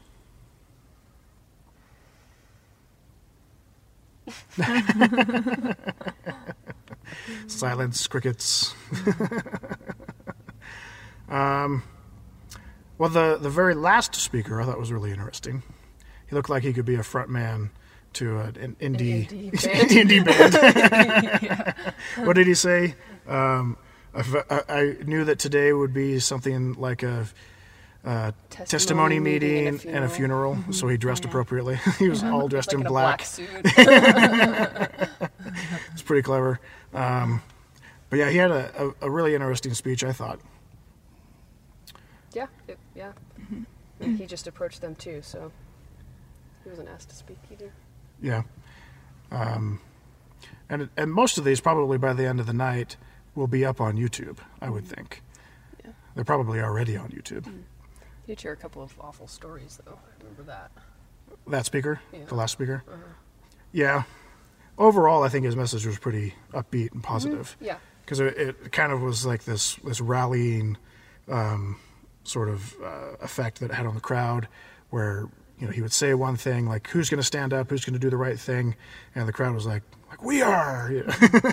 Silence, 7.46 8.06
crickets. 8.06 8.74
um, 11.28 11.82
well, 12.98 13.08
the, 13.08 13.38
the 13.40 13.48
very 13.48 13.74
last 13.74 14.14
speaker 14.16 14.60
I 14.60 14.66
thought 14.66 14.78
was 14.78 14.92
really 14.92 15.12
interesting. 15.12 15.62
He 16.28 16.34
looked 16.34 16.50
like 16.50 16.62
he 16.62 16.74
could 16.74 16.84
be 16.84 16.96
a 16.96 17.02
front 17.02 17.30
man 17.30 17.70
to 18.18 18.38
an, 18.38 18.56
an 18.56 18.76
indie 18.80 19.28
indie 19.28 20.22
indie 20.22 20.24
band. 20.24 21.74
What 22.26 22.34
did 22.36 22.46
he 22.46 22.54
say? 22.54 22.94
Um, 23.26 23.76
I, 24.14 24.62
I- 24.68 24.96
knew 25.04 25.24
that 25.24 25.38
today 25.38 25.72
would 25.72 25.92
be 25.94 26.18
something 26.20 26.74
like 26.74 27.02
a, 27.02 27.26
uh 28.04 28.32
testimony, 28.50 29.18
meeting 29.20 29.80
and 29.86 30.04
a 30.04 30.08
funeral, 30.08 30.56
so 30.70 30.88
he 30.88 30.96
dressed 30.96 31.24
Yeah. 31.24 31.30
appropriately. 31.30 31.78
he 31.98 32.08
was 32.08 32.22
all 32.24 32.48
dressed 32.48 32.68
Like 32.72 32.80
in 32.80 32.86
in 32.86 32.86
black. 32.86 33.18
black 33.18 33.26
suit. 33.26 33.48
It's 35.92 36.02
pretty 36.02 36.22
clever. 36.22 36.60
Um, 36.94 37.42
but 38.10 38.18
yeah, 38.18 38.30
he 38.30 38.36
had 38.38 38.50
a, 38.50 38.70
a, 39.02 39.06
a 39.06 39.10
really 39.10 39.34
interesting 39.34 39.74
speech, 39.74 40.02
I 40.04 40.12
thought. 40.12 40.40
yeah, 42.34 42.46
it, 42.66 42.78
yeah. 42.94 43.12
And 44.00 44.16
he 44.16 44.26
just 44.26 44.46
approached 44.46 44.80
them 44.80 44.94
too, 44.94 45.20
so 45.22 45.50
he 46.64 46.70
wasn't 46.70 46.88
asked 46.88 47.10
to 47.10 47.16
speak 47.16 47.38
either. 47.52 47.72
Yeah. 48.20 48.42
Um, 49.30 49.80
and 50.68 50.88
and 50.96 51.12
most 51.12 51.38
of 51.38 51.44
these 51.44 51.60
probably 51.60 51.98
by 51.98 52.12
the 52.12 52.26
end 52.26 52.40
of 52.40 52.46
the 52.46 52.52
night 52.52 52.96
will 53.34 53.46
be 53.46 53.64
up 53.64 53.80
on 53.80 53.96
YouTube. 53.96 54.38
I 54.60 54.70
would 54.70 54.86
think. 54.86 55.22
Yeah. 55.84 55.92
They're 56.14 56.24
probably 56.24 56.60
already 56.60 56.96
on 56.96 57.10
YouTube. 57.10 57.46
He 57.46 58.32
did 58.32 58.40
share 58.40 58.52
a 58.52 58.56
couple 58.56 58.82
of 58.82 58.94
awful 59.00 59.26
stories, 59.26 59.78
though. 59.84 59.92
I 59.98 60.22
remember 60.22 60.42
that. 60.44 60.70
That 61.46 61.64
speaker, 61.66 62.00
Yeah. 62.12 62.24
the 62.26 62.34
last 62.34 62.52
speaker. 62.52 62.82
Yeah. 63.72 64.02
Overall, 64.76 65.22
I 65.22 65.28
think 65.28 65.44
his 65.44 65.56
message 65.56 65.86
was 65.86 65.98
pretty 65.98 66.34
upbeat 66.52 66.92
and 66.92 67.02
positive 67.02 67.56
Yeah. 67.60 67.78
because 68.04 68.20
it, 68.20 68.36
it 68.38 68.72
kind 68.72 68.92
of 68.92 69.02
was 69.02 69.24
like 69.26 69.44
this 69.44 69.74
this 69.84 70.00
rallying 70.00 70.76
um, 71.28 71.78
sort 72.24 72.48
of 72.48 72.74
uh, 72.82 73.16
effect 73.20 73.60
that 73.60 73.70
it 73.70 73.74
had 73.74 73.86
on 73.86 73.94
the 73.94 74.00
crowd, 74.00 74.46
where 74.90 75.28
you 75.58 75.66
know 75.66 75.72
he 75.72 75.82
would 75.82 75.92
say 75.92 76.14
one 76.14 76.36
thing 76.36 76.66
like 76.66 76.88
"Who's 76.88 77.10
going 77.10 77.18
to 77.18 77.26
stand 77.26 77.52
up? 77.52 77.70
Who's 77.70 77.84
going 77.84 77.94
to 77.94 77.98
do 77.98 78.10
the 78.10 78.16
right 78.16 78.38
thing?" 78.38 78.76
and 79.14 79.28
the 79.28 79.32
crowd 79.32 79.54
was 79.54 79.66
like, 79.66 79.82
"Like 80.08 80.22
we 80.22 80.42
are," 80.42 80.90
you 80.92 81.04
know, 81.04 81.52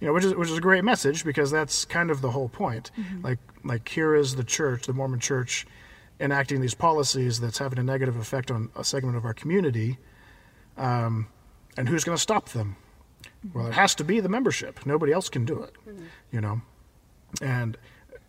you 0.00 0.06
know 0.06 0.12
which 0.12 0.24
is 0.24 0.34
which 0.34 0.50
is 0.50 0.58
a 0.58 0.60
great 0.60 0.84
message 0.84 1.24
because 1.24 1.50
that's 1.50 1.84
kind 1.84 2.10
of 2.10 2.20
the 2.20 2.30
whole 2.30 2.48
point. 2.48 2.90
Mm-hmm. 2.98 3.24
Like 3.24 3.38
like 3.64 3.88
here 3.88 4.14
is 4.14 4.36
the 4.36 4.44
church, 4.44 4.86
the 4.86 4.92
Mormon 4.92 5.20
Church, 5.20 5.66
enacting 6.20 6.60
these 6.60 6.74
policies 6.74 7.40
that's 7.40 7.58
having 7.58 7.78
a 7.78 7.82
negative 7.82 8.16
effect 8.16 8.50
on 8.50 8.70
a 8.76 8.84
segment 8.84 9.16
of 9.16 9.24
our 9.24 9.34
community. 9.34 9.98
Um, 10.76 11.26
and 11.76 11.88
who's 11.88 12.04
going 12.04 12.16
to 12.16 12.22
stop 12.22 12.50
them? 12.50 12.76
Well, 13.52 13.66
it 13.66 13.70
mm-hmm. 13.70 13.80
has 13.80 13.94
to 13.96 14.04
be 14.04 14.20
the 14.20 14.28
membership. 14.28 14.86
Nobody 14.86 15.12
else 15.12 15.28
can 15.28 15.44
do 15.44 15.62
it, 15.62 15.74
mm-hmm. 15.86 16.04
you 16.30 16.40
know. 16.40 16.62
And 17.40 17.76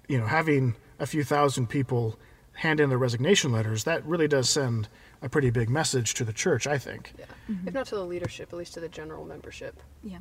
you 0.08 0.18
know, 0.18 0.26
having 0.26 0.76
a 1.00 1.06
few 1.06 1.24
thousand 1.24 1.68
people 1.68 2.18
hand 2.54 2.80
in 2.80 2.90
their 2.90 2.98
resignation 2.98 3.52
letters, 3.52 3.84
that 3.84 4.06
really 4.06 4.28
does 4.28 4.50
send 4.50 4.88
a 5.22 5.30
pretty 5.30 5.50
big 5.50 5.70
message 5.70 6.14
to 6.16 6.24
the 6.24 6.34
church, 6.34 6.68
I 6.68 6.78
think. 6.78 7.14
Yeah. 7.18 7.26
If 7.66 7.74
not 7.74 7.88
to 7.88 7.96
the 7.96 8.06
leadership, 8.06 8.50
at 8.52 8.58
least 8.60 8.74
to 8.76 8.80
the 8.80 8.90
general 8.90 9.26
membership. 9.26 9.80
Yeah. 10.04 10.20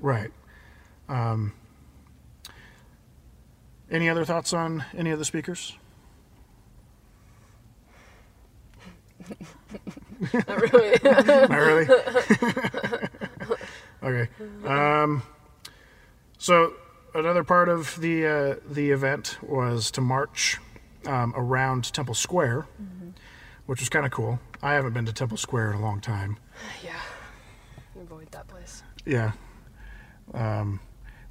Right. 0.00 0.30
Um, 1.08 1.52
any 3.90 4.08
other 4.08 4.24
thoughts 4.24 4.52
on 4.52 4.84
any 4.96 5.10
of 5.10 5.18
the 5.18 5.24
speakers? 5.24 5.76
Not 10.32 10.72
really. 10.72 10.98
Not 11.04 11.50
really. 11.50 11.88
okay. 14.02 14.28
Um, 14.64 15.22
so 16.38 16.72
another 17.14 17.44
part 17.44 17.68
of 17.68 18.00
the 18.00 18.26
uh, 18.26 18.54
the 18.68 18.90
event 18.90 19.38
was 19.42 19.90
to 19.92 20.00
march 20.00 20.58
um, 21.06 21.32
around 21.36 21.92
Temple 21.92 22.14
Square, 22.14 22.66
which 23.66 23.80
was 23.80 23.88
kind 23.88 24.04
of 24.06 24.12
cool. 24.12 24.38
I 24.62 24.74
haven't 24.74 24.92
been 24.94 25.06
to 25.06 25.12
Temple 25.12 25.36
Square 25.36 25.72
in 25.72 25.76
a 25.78 25.82
long 25.82 26.00
time. 26.00 26.38
yeah. 26.84 26.92
Avoid 28.00 28.30
that 28.32 28.46
place. 28.48 28.82
Yeah. 29.04 29.32
Um, 30.34 30.80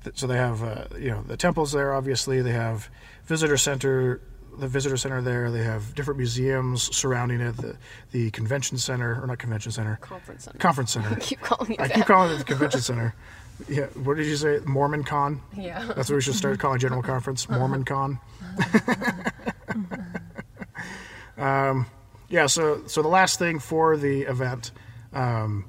th- 0.04 0.18
so 0.18 0.26
they 0.28 0.38
have 0.38 0.64
uh, 0.64 0.86
you 1.00 1.12
know 1.12 1.22
the 1.22 1.38
temples 1.38 1.72
there. 1.72 1.94
Obviously, 1.94 2.42
they 2.42 2.52
have 2.54 2.90
visitor 3.26 3.58
center. 3.58 4.22
The 4.58 4.68
visitor 4.70 4.96
center 4.98 5.22
there. 5.22 5.52
They 5.52 5.64
have 5.64 5.94
different 5.96 6.18
museums 6.18 6.96
surrounding 6.96 7.42
it. 7.42 7.58
The 7.58 7.78
the 8.12 8.32
convention 8.32 8.78
center 8.78 9.22
or 9.22 9.28
not 9.28 9.38
convention 9.38 9.72
center, 9.72 9.98
Conference 10.02 10.46
center. 10.46 10.58
conference 10.60 10.92
center. 10.92 11.16
keep 11.20 11.42
calling 11.42 11.74
it 11.74 11.80
I 11.82 11.88
that. 11.88 11.96
keep 11.98 12.06
calling 12.06 12.34
it 12.34 12.38
the 12.38 12.44
convention 12.46 12.82
center. 12.82 13.14
Yeah, 13.70 13.86
what 14.04 14.18
did 14.18 14.26
you 14.28 14.36
say? 14.38 14.60
Mormon 14.66 15.04
Con. 15.04 15.42
Yeah. 15.56 15.80
That's 15.96 16.10
what 16.10 16.16
we 16.16 16.22
should 16.22 16.36
start 16.36 16.60
calling 16.60 16.80
General 16.80 17.02
Conference. 17.14 17.48
Mormon 17.50 17.84
Con. 17.86 18.20
um, 21.38 21.86
yeah. 22.30 22.46
So 22.48 22.84
so 22.88 23.02
the 23.02 23.08
last 23.08 23.40
thing 23.40 23.60
for 23.60 23.98
the 23.98 24.22
event, 24.24 24.72
um, 25.14 25.66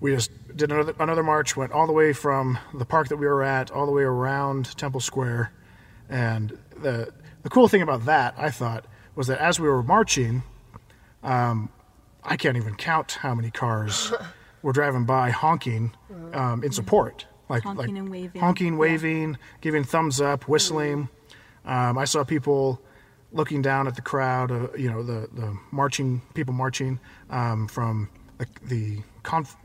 we 0.00 0.14
just 0.14 0.30
did 0.56 0.70
another 0.70 0.94
another 0.98 1.22
march. 1.22 1.56
Went 1.56 1.72
all 1.72 1.86
the 1.86 1.92
way 1.92 2.12
from 2.12 2.58
the 2.74 2.84
park 2.84 3.08
that 3.08 3.16
we 3.16 3.26
were 3.26 3.42
at, 3.42 3.70
all 3.70 3.86
the 3.86 3.92
way 3.92 4.02
around 4.02 4.76
Temple 4.76 5.00
Square, 5.00 5.52
and 6.08 6.56
the 6.76 7.12
the 7.42 7.50
cool 7.50 7.68
thing 7.68 7.82
about 7.82 8.04
that, 8.06 8.34
I 8.36 8.50
thought, 8.50 8.84
was 9.14 9.26
that 9.28 9.38
as 9.38 9.58
we 9.58 9.68
were 9.68 9.82
marching, 9.82 10.42
um, 11.22 11.70
I 12.22 12.36
can't 12.36 12.56
even 12.56 12.74
count 12.74 13.12
how 13.12 13.34
many 13.34 13.50
cars 13.50 14.12
were 14.62 14.72
driving 14.72 15.04
by 15.06 15.30
honking 15.30 15.92
um, 16.34 16.62
in 16.62 16.70
support, 16.72 17.26
like 17.48 17.62
Honking 17.62 17.78
like 17.78 17.88
and 17.98 18.10
waving. 18.10 18.40
honking, 18.40 18.72
Yeah. 18.74 18.78
waving, 18.78 19.38
giving 19.62 19.84
thumbs 19.84 20.20
up, 20.20 20.46
whistling. 20.48 21.08
Um, 21.64 21.96
I 21.98 22.04
saw 22.04 22.24
people 22.24 22.80
looking 23.32 23.62
down 23.62 23.86
at 23.86 23.94
the 23.96 24.02
crowd, 24.02 24.50
uh, 24.50 24.68
you 24.76 24.90
know, 24.90 25.02
the, 25.02 25.28
the 25.32 25.56
marching 25.70 26.22
people 26.34 26.52
marching 26.54 26.98
um, 27.30 27.68
from 27.68 28.08
the, 28.38 28.46
the 28.64 28.98
conf- 29.22 29.56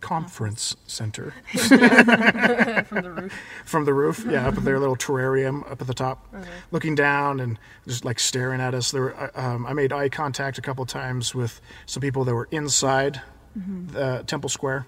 conference 0.00 0.76
center 0.86 1.34
from 1.52 3.02
the 3.02 3.12
roof. 3.14 3.32
from 3.64 3.84
the 3.84 3.92
roof. 3.94 4.24
Yeah, 4.28 4.48
up 4.48 4.56
at 4.56 4.64
their 4.64 4.78
little 4.78 4.96
terrarium 4.96 5.70
up 5.70 5.80
at 5.80 5.86
the 5.86 5.94
top, 5.94 6.34
looking 6.70 6.94
down 6.94 7.40
and 7.40 7.58
just 7.86 8.04
like 8.04 8.18
staring 8.18 8.60
at 8.60 8.74
us. 8.74 8.90
There, 8.90 9.02
were, 9.02 9.14
uh, 9.14 9.30
um, 9.34 9.66
I 9.66 9.72
made 9.74 9.92
eye 9.92 10.08
contact 10.08 10.56
a 10.58 10.62
couple 10.62 10.86
times 10.86 11.34
with 11.34 11.60
some 11.86 12.00
people 12.00 12.24
that 12.24 12.34
were 12.34 12.48
inside 12.50 13.20
the 13.54 14.22
Temple 14.26 14.48
Square, 14.48 14.86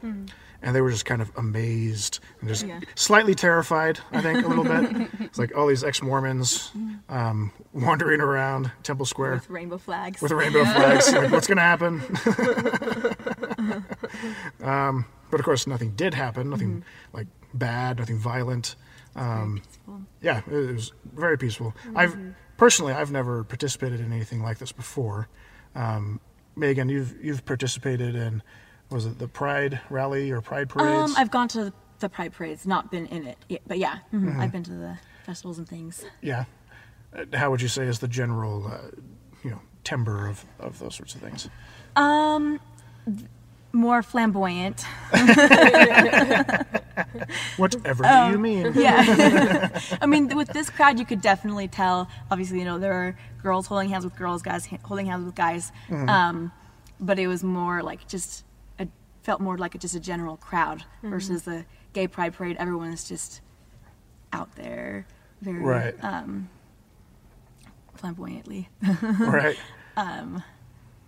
and 0.62 0.74
they 0.76 0.80
were 0.80 0.90
just 0.90 1.04
kind 1.04 1.20
of 1.20 1.30
amazed 1.36 2.20
and 2.40 2.48
just 2.48 2.64
Yeah. 2.66 2.80
slightly 2.94 3.34
terrified. 3.34 3.98
I 4.12 4.20
think 4.20 4.44
a 4.44 4.48
little 4.48 4.64
bit. 4.64 5.08
It's 5.20 5.38
like 5.38 5.56
all 5.56 5.66
these 5.66 5.82
ex-Mormons 5.84 6.70
um, 7.08 7.52
wandering 7.72 8.20
around 8.20 8.70
Temple 8.82 9.06
Square 9.06 9.34
with 9.34 9.50
rainbow 9.50 9.78
flags. 9.78 10.20
with 10.22 10.30
rainbow 10.32 10.64
flags. 10.64 11.12
Like, 11.12 11.32
what's 11.32 11.46
going 11.46 11.56
to 11.56 11.62
happen? 11.62 12.00
um, 14.62 15.06
but 15.30 15.40
of 15.40 15.44
course, 15.44 15.66
nothing 15.66 15.92
did 15.92 16.14
happen. 16.14 16.50
Nothing 16.50 16.84
like 17.12 17.26
bad. 17.54 17.98
Nothing 17.98 18.18
violent. 18.18 18.76
Um, 19.16 19.62
Peaceful. 19.64 20.00
yeah, 20.20 20.40
it 20.50 20.72
was 20.74 20.92
very 21.14 21.36
peaceful. 21.38 21.74
I've 21.94 22.16
personally, 22.56 22.92
I've 22.92 23.10
never 23.10 23.44
participated 23.44 24.00
in 24.00 24.12
anything 24.12 24.42
like 24.42 24.58
this 24.58 24.72
before. 24.72 25.28
Um, 25.74 26.20
Megan, 26.56 26.88
you've 26.88 27.14
you've 27.22 27.44
participated 27.44 28.14
in 28.14 28.42
was 28.92 29.06
it 29.06 29.18
the 29.18 29.28
Pride 29.28 29.80
rally 29.90 30.30
or 30.30 30.40
Pride 30.40 30.68
parades? 30.68 31.10
Um, 31.10 31.14
I've 31.16 31.30
gone 31.30 31.48
to 31.48 31.72
the 32.00 32.08
pride 32.08 32.32
parades, 32.32 32.66
not 32.66 32.90
been 32.90 33.06
in 33.06 33.26
it, 33.26 33.38
yet, 33.48 33.62
but 33.66 33.78
yeah, 33.78 33.98
mhm, 34.12 34.24
Mm-hmm. 34.26 34.40
I've 34.40 34.52
been 34.52 34.64
to 34.64 34.72
the 34.72 34.98
festivals 35.24 35.58
and 35.58 35.68
things. 35.68 36.04
yeah. 36.20 36.44
Uh, 37.16 37.24
How 37.34 37.50
would 37.50 37.60
you 37.62 37.68
say 37.68 37.84
is 37.86 37.98
the 38.00 38.08
general, 38.08 38.66
uh, 38.66 38.78
you 39.44 39.50
know, 39.50 39.60
timbre 39.84 40.26
of, 40.28 40.44
of 40.58 40.78
those 40.78 40.94
sorts 40.96 41.14
of 41.14 41.20
things? 41.20 41.48
Um, 41.94 42.58
more 43.72 44.02
flamboyant. 44.02 44.84
Whatever 47.56 48.04
Oh. 48.06 48.26
do 48.26 48.32
you 48.32 48.38
mean? 48.38 48.72
Yeah. 48.74 49.78
I 50.00 50.06
mean, 50.06 50.34
with 50.36 50.48
this 50.48 50.70
crowd, 50.70 50.98
you 50.98 51.04
could 51.04 51.20
definitely 51.20 51.68
tell. 51.68 52.08
Obviously, 52.30 52.58
you 52.58 52.64
know, 52.64 52.78
there 52.78 52.92
are 52.92 53.16
girls 53.42 53.66
holding 53.66 53.88
hands 53.90 54.04
with 54.04 54.16
girls, 54.16 54.42
guys 54.42 54.68
holding 54.82 55.06
hands 55.06 55.24
with 55.24 55.34
guys. 55.34 55.70
Um, 55.90 56.52
but 57.00 57.18
it 57.18 57.26
was 57.26 57.42
more 57.44 57.82
like 57.82 58.06
just, 58.08 58.44
felt 59.22 59.40
more 59.40 59.56
like 59.58 59.78
just 59.78 59.94
a 59.94 60.00
general 60.00 60.36
crowd 60.36 60.78
mm-hmm. 60.98 61.10
versus 61.10 61.42
the 61.42 61.64
gay 61.92 62.06
pride 62.08 62.34
parade. 62.34 62.56
Everyone 62.58 62.92
is 62.92 63.04
just 63.08 63.40
out 64.32 64.54
there, 64.56 65.06
very 65.40 65.60
Right. 65.60 65.94
um, 66.02 66.48
flamboyantly. 67.94 68.68
right. 68.82 69.56
Um, 69.94 70.42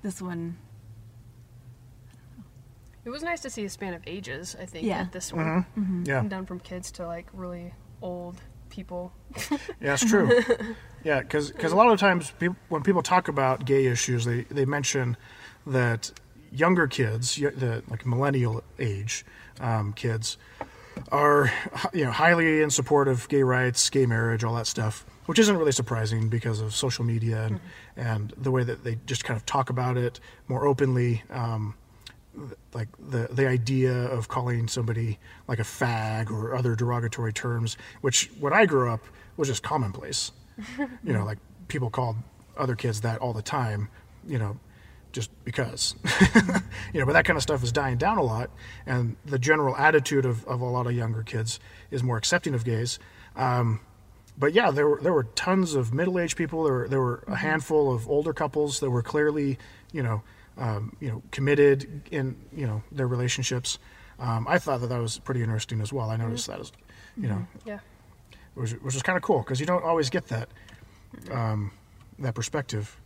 this 0.03 0.21
one, 0.21 0.59
It 3.07 3.09
was 3.09 3.23
nice 3.23 3.41
to 3.41 3.49
see 3.51 3.65
a 3.65 3.71
span 3.71 3.95
of 3.95 4.03
ages. 4.07 4.55
I 4.61 4.67
think 4.67 4.87
Yeah. 4.87 4.99
at 5.01 5.13
this 5.13 5.33
one, 5.33 5.45
mm-hmm. 5.47 5.81
Mm-hmm. 5.81 6.03
Yeah. 6.05 6.23
down 6.25 6.45
from 6.45 6.61
kids 6.61 6.91
to 6.93 7.07
like 7.07 7.27
really 7.33 7.73
old 8.03 8.43
people. 8.69 9.13
Yeah, 9.81 9.95
it's 9.95 10.05
true. 10.05 10.43
yeah, 11.05 11.21
because 11.21 11.51
a 11.51 11.75
lot 11.77 11.91
of 11.91 11.99
times 11.99 12.31
peop 12.39 12.53
when 12.69 12.83
people 12.83 13.03
talk 13.03 13.29
about 13.29 13.65
gay 13.65 13.87
issues, 13.87 14.27
they, 14.27 14.43
they 14.51 14.65
mention 14.67 15.17
that 15.67 16.11
younger 16.55 16.87
kids, 16.87 17.37
the 17.37 17.83
like 17.89 18.07
millennial 18.07 18.63
age 18.79 19.25
um, 19.61 19.93
kids, 19.93 20.37
are 21.11 21.53
you 21.93 22.05
know 22.05 22.11
highly 22.11 22.63
in 22.63 22.71
support 22.71 23.09
of 23.09 23.29
gay 23.29 23.43
rights, 23.43 23.91
gay 23.91 24.07
marriage, 24.07 24.45
all 24.45 24.55
that 24.55 24.67
stuff, 24.67 25.05
which 25.27 25.39
isn't 25.39 25.57
really 25.57 25.73
surprising 25.73 26.29
because 26.29 26.61
of 26.61 26.75
social 26.75 27.05
media 27.05 27.45
and 27.45 27.61
and 27.97 28.33
the 28.37 28.51
way 28.51 28.63
that 28.65 28.85
they 28.85 28.99
just 29.07 29.25
kind 29.25 29.37
of 29.37 29.45
talk 29.47 29.71
about 29.71 29.97
it 29.97 30.21
more 30.49 30.67
openly. 30.67 31.23
Um, 31.31 31.75
like 32.73 32.89
the 32.99 33.29
the 33.31 33.47
idea 33.47 33.93
of 33.93 34.29
calling 34.29 34.67
somebody 34.67 35.19
like 35.47 35.61
a 35.61 35.65
fag 35.65 36.31
or 36.31 36.55
other 36.55 36.75
derogatory 36.75 37.33
terms, 37.33 37.77
which 38.01 38.31
when 38.41 38.53
I 38.53 38.67
grew 38.67 38.91
up 38.91 39.01
was 39.37 39.49
just 39.49 39.63
commonplace. 39.63 40.33
you 40.79 41.13
know, 41.13 41.25
like 41.25 41.39
people 41.69 41.91
called 41.91 42.17
other 42.57 42.75
kids 42.77 43.01
that 43.01 43.19
all 43.19 43.33
the 43.33 43.43
time. 43.43 43.89
You 44.27 44.39
know, 44.39 44.59
just 45.15 45.31
because. 45.45 45.95
you 46.93 47.01
know, 47.01 47.07
but 47.07 47.13
that 47.15 47.25
kind 47.25 47.37
of 47.39 47.43
stuff 47.43 47.63
is 47.63 47.73
dying 47.73 47.97
down 47.97 48.19
a 48.19 48.23
lot, 48.23 48.51
and 48.85 49.17
the 49.25 49.39
general 49.39 49.75
attitude 49.77 50.27
of, 50.27 50.45
of 50.47 50.61
a 50.61 50.65
lot 50.67 50.87
of 50.87 50.93
younger 50.93 51.23
kids 51.23 51.59
is 51.91 52.03
more 52.03 52.19
accepting 52.19 52.53
of 52.53 52.65
gays. 52.65 52.99
Um, 53.37 53.81
but 54.37 54.53
yeah, 54.53 54.71
there 54.73 54.89
were 54.89 55.01
there 55.01 55.13
were 55.13 55.25
tons 55.37 55.75
of 55.75 55.95
middle 55.95 56.19
aged 56.19 56.37
people. 56.37 56.65
There 56.65 56.73
were 56.75 56.89
there 56.89 57.01
were 57.01 57.25
a 57.29 57.37
handful 57.37 57.95
of 57.95 58.09
older 58.11 58.33
couples 58.35 58.81
that 58.81 58.91
were 58.91 59.03
clearly, 59.03 59.59
you 59.93 60.03
know, 60.03 60.23
um, 60.59 60.97
you 61.01 61.09
know, 61.09 61.23
committed 61.31 62.03
in 62.11 62.37
you 62.53 62.67
know 62.67 62.83
their 62.91 63.07
relationships. 63.07 63.79
Um, 64.19 64.47
I 64.49 64.59
thought 64.59 64.81
that 64.81 64.89
that 64.89 65.01
was 65.01 65.19
pretty 65.21 65.43
interesting 65.43 65.81
as 65.81 65.93
well. 65.93 66.11
I 66.11 66.17
noticed 66.17 66.47
that 66.49 66.61
as, 66.61 66.73
you 67.17 67.27
know, 67.29 67.47
Yeah. 67.65 67.79
which, 68.55 68.71
which 68.73 68.95
was 68.95 69.03
kind 69.03 69.17
of 69.17 69.23
cool 69.23 69.39
because 69.41 69.59
you 69.59 69.67
don't 69.67 69.83
always 69.85 70.09
get 70.11 70.27
that 70.29 70.49
um, 71.31 71.71
that 72.19 72.35
perspective. 72.35 72.97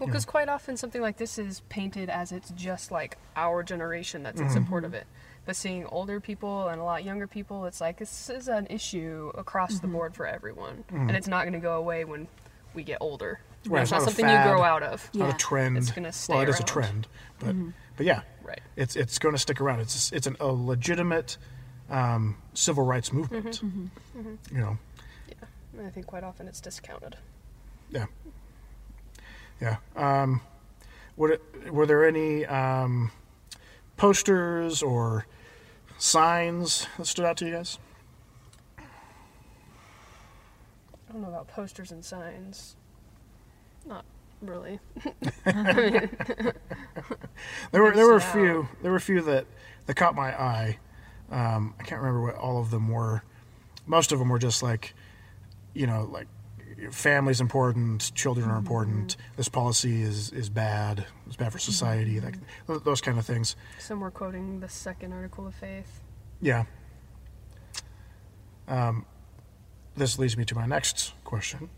Well, 0.00 0.06
because 0.08 0.24
quite 0.24 0.48
often 0.48 0.76
something 0.76 1.00
like 1.02 1.18
this 1.18 1.38
is 1.38 1.60
painted 1.68 2.08
as 2.10 2.32
it's 2.32 2.50
just 2.50 2.90
like 2.90 3.18
our 3.36 3.62
generation 3.62 4.22
that's 4.22 4.40
in 4.40 4.46
Mm-hmm. 4.46 4.54
support 4.64 4.84
of 4.84 4.94
it. 4.94 5.06
But 5.46 5.56
seeing 5.56 5.84
older 5.86 6.20
people 6.20 6.68
and 6.68 6.80
a 6.80 6.84
lot 6.84 7.04
younger 7.04 7.26
people, 7.26 7.64
it's 7.66 7.80
like 7.80 7.98
this 7.98 8.28
is 8.30 8.48
an 8.48 8.66
issue 8.70 9.30
across 9.36 9.74
Mm-hmm. 9.74 9.86
the 9.86 9.92
board 9.92 10.14
for 10.14 10.26
everyone, 10.26 10.84
and 10.90 11.10
it's 11.12 11.28
not 11.28 11.42
going 11.44 11.52
to 11.54 11.58
go 11.60 11.76
away 11.76 12.04
when 12.04 12.26
we 12.74 12.82
get 12.82 12.98
older. 13.00 13.40
Right, 13.66 13.82
it's 13.82 13.88
it's 13.88 13.90
not 13.92 13.98
not 13.98 14.04
something 14.06 14.24
fad. 14.24 14.46
you 14.46 14.52
grow 14.52 14.62
out 14.62 14.82
of. 14.82 15.04
It's 15.08 15.16
not 15.16 15.34
a 15.34 15.36
trend. 15.36 15.76
It's 15.76 15.90
gonna 15.90 16.12
stay 16.12 16.32
well, 16.32 16.42
it 16.42 16.48
is 16.48 16.60
a 16.60 16.62
trend, 16.64 17.06
but 17.38 17.54
but 17.96 18.06
yeah, 18.06 18.22
Right. 18.42 18.60
it's 18.76 18.96
it's 18.96 19.18
going 19.18 19.34
to 19.34 19.38
stick 19.38 19.60
around. 19.60 19.80
It's 19.80 20.10
it's 20.12 20.26
an, 20.26 20.36
a 20.40 20.46
legitimate 20.46 21.36
um, 21.90 22.36
civil 22.54 22.84
rights 22.86 23.12
movement. 23.12 23.60
Mm-hmm. 23.62 24.34
You 24.50 24.58
know, 24.58 24.78
And 25.76 25.86
I 25.86 25.90
think 25.90 26.06
quite 26.06 26.24
often 26.24 26.48
it's 26.48 26.60
discounted. 26.60 27.16
yeah, 27.90 28.06
yeah. 29.60 29.76
Um, 29.96 30.40
were 31.16 31.38
were 31.70 31.86
there 31.86 32.06
any 32.06 32.46
um, 32.46 33.10
posters 33.96 34.82
or 34.82 35.26
signs 35.98 36.86
that 36.96 37.06
stood 37.06 37.24
out 37.24 37.36
to 37.38 37.46
you 37.46 37.52
guys? 37.52 37.78
I 38.78 38.82
don't 41.12 41.22
know 41.22 41.28
about 41.28 41.48
posters 41.48 41.90
and 41.90 42.04
signs. 42.04 42.76
Not 43.86 44.04
really. 44.40 44.80
There 47.72 47.82
were 47.82 47.92
there 47.92 48.06
were 48.06 48.16
a 48.16 48.20
few 48.20 48.68
there 48.82 48.90
were 48.90 48.96
a 48.96 49.00
few 49.00 49.22
that 49.22 49.46
that 49.86 49.94
caught 49.94 50.14
my 50.14 50.38
eye. 50.38 50.78
Um, 51.30 51.74
I 51.78 51.84
can't 51.84 52.00
remember 52.00 52.22
what 52.22 52.34
all 52.34 52.60
of 52.60 52.70
them 52.70 52.88
were. 52.88 53.22
Most 53.86 54.12
of 54.12 54.18
them 54.18 54.28
were 54.28 54.38
just 54.38 54.62
like, 54.62 54.94
you 55.74 55.86
know, 55.86 56.08
like 56.10 56.26
family's 56.90 57.40
important, 57.40 58.12
children 58.14 58.46
are 58.46 58.50
mm-hmm. 58.50 58.58
important. 58.58 59.16
This 59.36 59.48
policy 59.48 60.02
is 60.02 60.30
is 60.32 60.48
bad. 60.48 61.06
It's 61.26 61.36
bad 61.36 61.52
for 61.52 61.58
society. 61.58 62.20
Like 62.20 62.36
mm-hmm. 62.66 62.84
those 62.84 63.00
kind 63.00 63.18
of 63.18 63.26
things. 63.26 63.56
Some 63.78 64.00
were 64.00 64.10
quoting 64.10 64.60
the 64.60 64.68
second 64.68 65.12
article 65.12 65.46
of 65.46 65.54
faith. 65.54 66.00
Yeah. 66.40 66.64
Um, 68.68 69.04
this 69.96 70.18
leads 70.18 70.36
me 70.36 70.44
to 70.46 70.54
my 70.54 70.66
next 70.66 71.12
question. 71.24 71.68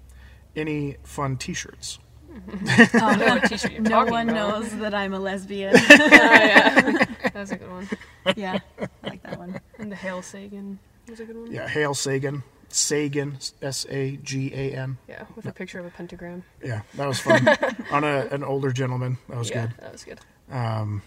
Any 0.55 0.99
fun 1.03 1.39
T-shirts? 1.39 1.99
Mm-hmm. 2.33 2.97
Oh, 2.99 3.15
no, 3.15 3.39
t-shirt 3.49 3.81
no 3.81 4.05
one 4.07 4.29
about. 4.29 4.63
knows 4.63 4.77
that 4.77 4.95
I'm 4.95 5.13
a 5.13 5.19
lesbian. 5.19 5.75
Oh, 5.77 5.79
that 5.89 7.35
was 7.35 7.51
a 7.51 7.57
good 7.57 7.71
one. 7.71 7.89
yeah, 8.37 8.59
I 8.81 9.09
like 9.09 9.23
that 9.23 9.39
one. 9.39 9.61
And 9.79 9.91
the 9.91 9.97
Hail 9.97 10.23
Sagan 10.23 10.79
was 11.09 11.21
a 11.21 11.25
good 11.25 11.37
one. 11.37 11.53
Yeah, 11.53 11.69
Hail 11.69 11.95
Sagan. 11.95 12.43
Sagan, 12.75 13.39
S 13.61 13.87
A 13.89 14.17
G 14.17 14.53
A 14.55 14.77
N. 14.77 14.99
Yeah, 15.09 15.25
with 15.37 15.47
a 15.47 15.53
picture 15.53 15.79
of 15.79 15.87
a 15.87 15.91
pentagram. 15.91 16.45
Yeah, 16.63 16.83
that 16.95 17.07
was 17.07 17.21
fun. 17.21 17.47
On 17.91 18.05
a, 18.05 18.27
an 18.31 18.43
older 18.43 18.73
gentleman. 18.73 19.19
That 19.29 19.39
was 19.39 19.51
yeah, 19.51 19.67
good. 19.67 19.77
that 19.79 19.93
was 19.93 20.05
good. 20.05 20.21
Um, 20.51 21.03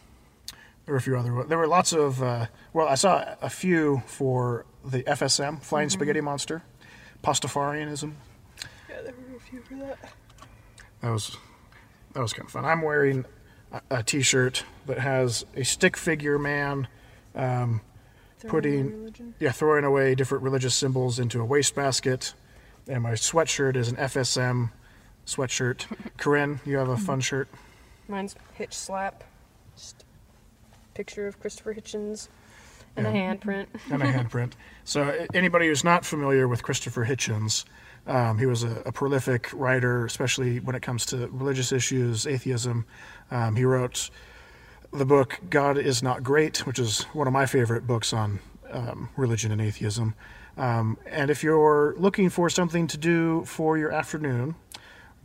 there 0.85 0.93
were 0.93 0.97
a 0.97 1.01
few 1.01 1.17
other. 1.17 1.33
Ones. 1.33 1.49
There 1.49 1.57
were 1.57 1.67
lots 1.67 1.93
of. 1.93 2.21
Uh, 2.21 2.47
well, 2.73 2.87
I 2.87 2.95
saw 2.95 3.35
a 3.41 3.49
few 3.49 4.03
for 4.05 4.65
the 4.83 5.03
FSM, 5.03 5.61
Flying 5.61 5.87
mm-hmm. 5.87 5.93
Spaghetti 5.93 6.21
Monster, 6.21 6.61
Pastafarianism. 7.23 8.13
Yeah, 8.89 9.01
there 9.03 9.13
were 9.29 9.37
a 9.37 9.39
few 9.39 9.61
for 9.61 9.75
that. 9.75 9.97
That 11.01 11.11
was 11.11 11.37
that 12.13 12.21
was 12.21 12.33
kind 12.33 12.45
of 12.45 12.51
fun. 12.51 12.65
I'm 12.65 12.81
wearing 12.81 13.25
a, 13.71 13.81
a 13.89 14.03
T-shirt 14.03 14.63
that 14.85 14.99
has 14.99 15.45
a 15.55 15.63
stick 15.63 15.97
figure 15.97 16.37
man. 16.37 16.87
Throwing 17.33 17.81
Putting- 18.47 19.33
Yeah, 19.39 19.51
throwing 19.51 19.83
away 19.83 20.15
different 20.15 20.43
religious 20.43 20.75
symbols 20.75 21.19
into 21.19 21.41
a 21.41 21.45
wastebasket, 21.45 22.33
and 22.87 23.03
my 23.03 23.11
sweatshirt 23.13 23.75
is 23.75 23.87
an 23.89 23.95
FSM 23.97 24.71
sweatshirt. 25.25 25.85
Corinne, 26.17 26.59
you 26.65 26.77
have 26.77 26.89
a 26.89 26.97
fun 26.97 27.19
shirt. 27.21 27.47
Mine's 28.07 28.35
Hitch 28.53 28.73
Slap. 28.73 29.23
Just 29.75 30.05
picture 30.93 31.27
of 31.27 31.39
Christopher 31.39 31.73
Hitchens 31.73 32.29
and 32.95 33.05
a 33.07 33.11
handprint. 33.11 33.67
and 33.91 34.01
a 34.01 34.05
handprint. 34.05 34.53
So 34.83 35.25
anybody 35.33 35.67
who's 35.67 35.83
not 35.83 36.05
familiar 36.05 36.47
with 36.47 36.63
Christopher 36.63 37.05
Hitchens, 37.05 37.65
Um, 38.07 38.37
he 38.37 38.45
was 38.45 38.63
a, 38.63 38.83
a 38.85 38.91
prolific 38.91 39.49
writer, 39.51 40.05
especially 40.05 40.59
when 40.59 40.75
it 40.75 40.81
comes 40.83 41.05
to 41.07 41.27
religious 41.29 41.71
issues, 41.71 42.27
atheism. 42.27 42.85
Um, 43.31 43.55
he 43.55 43.65
wrote 43.65 44.11
the 44.97 45.05
book 45.05 45.39
God 45.49 45.77
is 45.77 46.01
Not 46.01 46.23
Great, 46.23 46.65
which 46.65 46.79
is 46.79 47.03
one 47.13 47.27
of 47.27 47.33
my 47.33 47.45
favorite 47.45 47.85
books 47.85 48.13
on 48.13 48.39
um, 48.71 49.09
religion 49.17 49.51
and 49.51 49.61
atheism. 49.61 50.15
Um, 50.57 50.97
and 51.05 51.29
if 51.29 51.43
you're 51.43 51.95
looking 51.97 52.29
for 52.29 52.49
something 52.49 52.87
to 52.87 52.97
do 52.97 53.43
for 53.43 53.77
your 53.77 53.91
afternoon, 53.91 54.55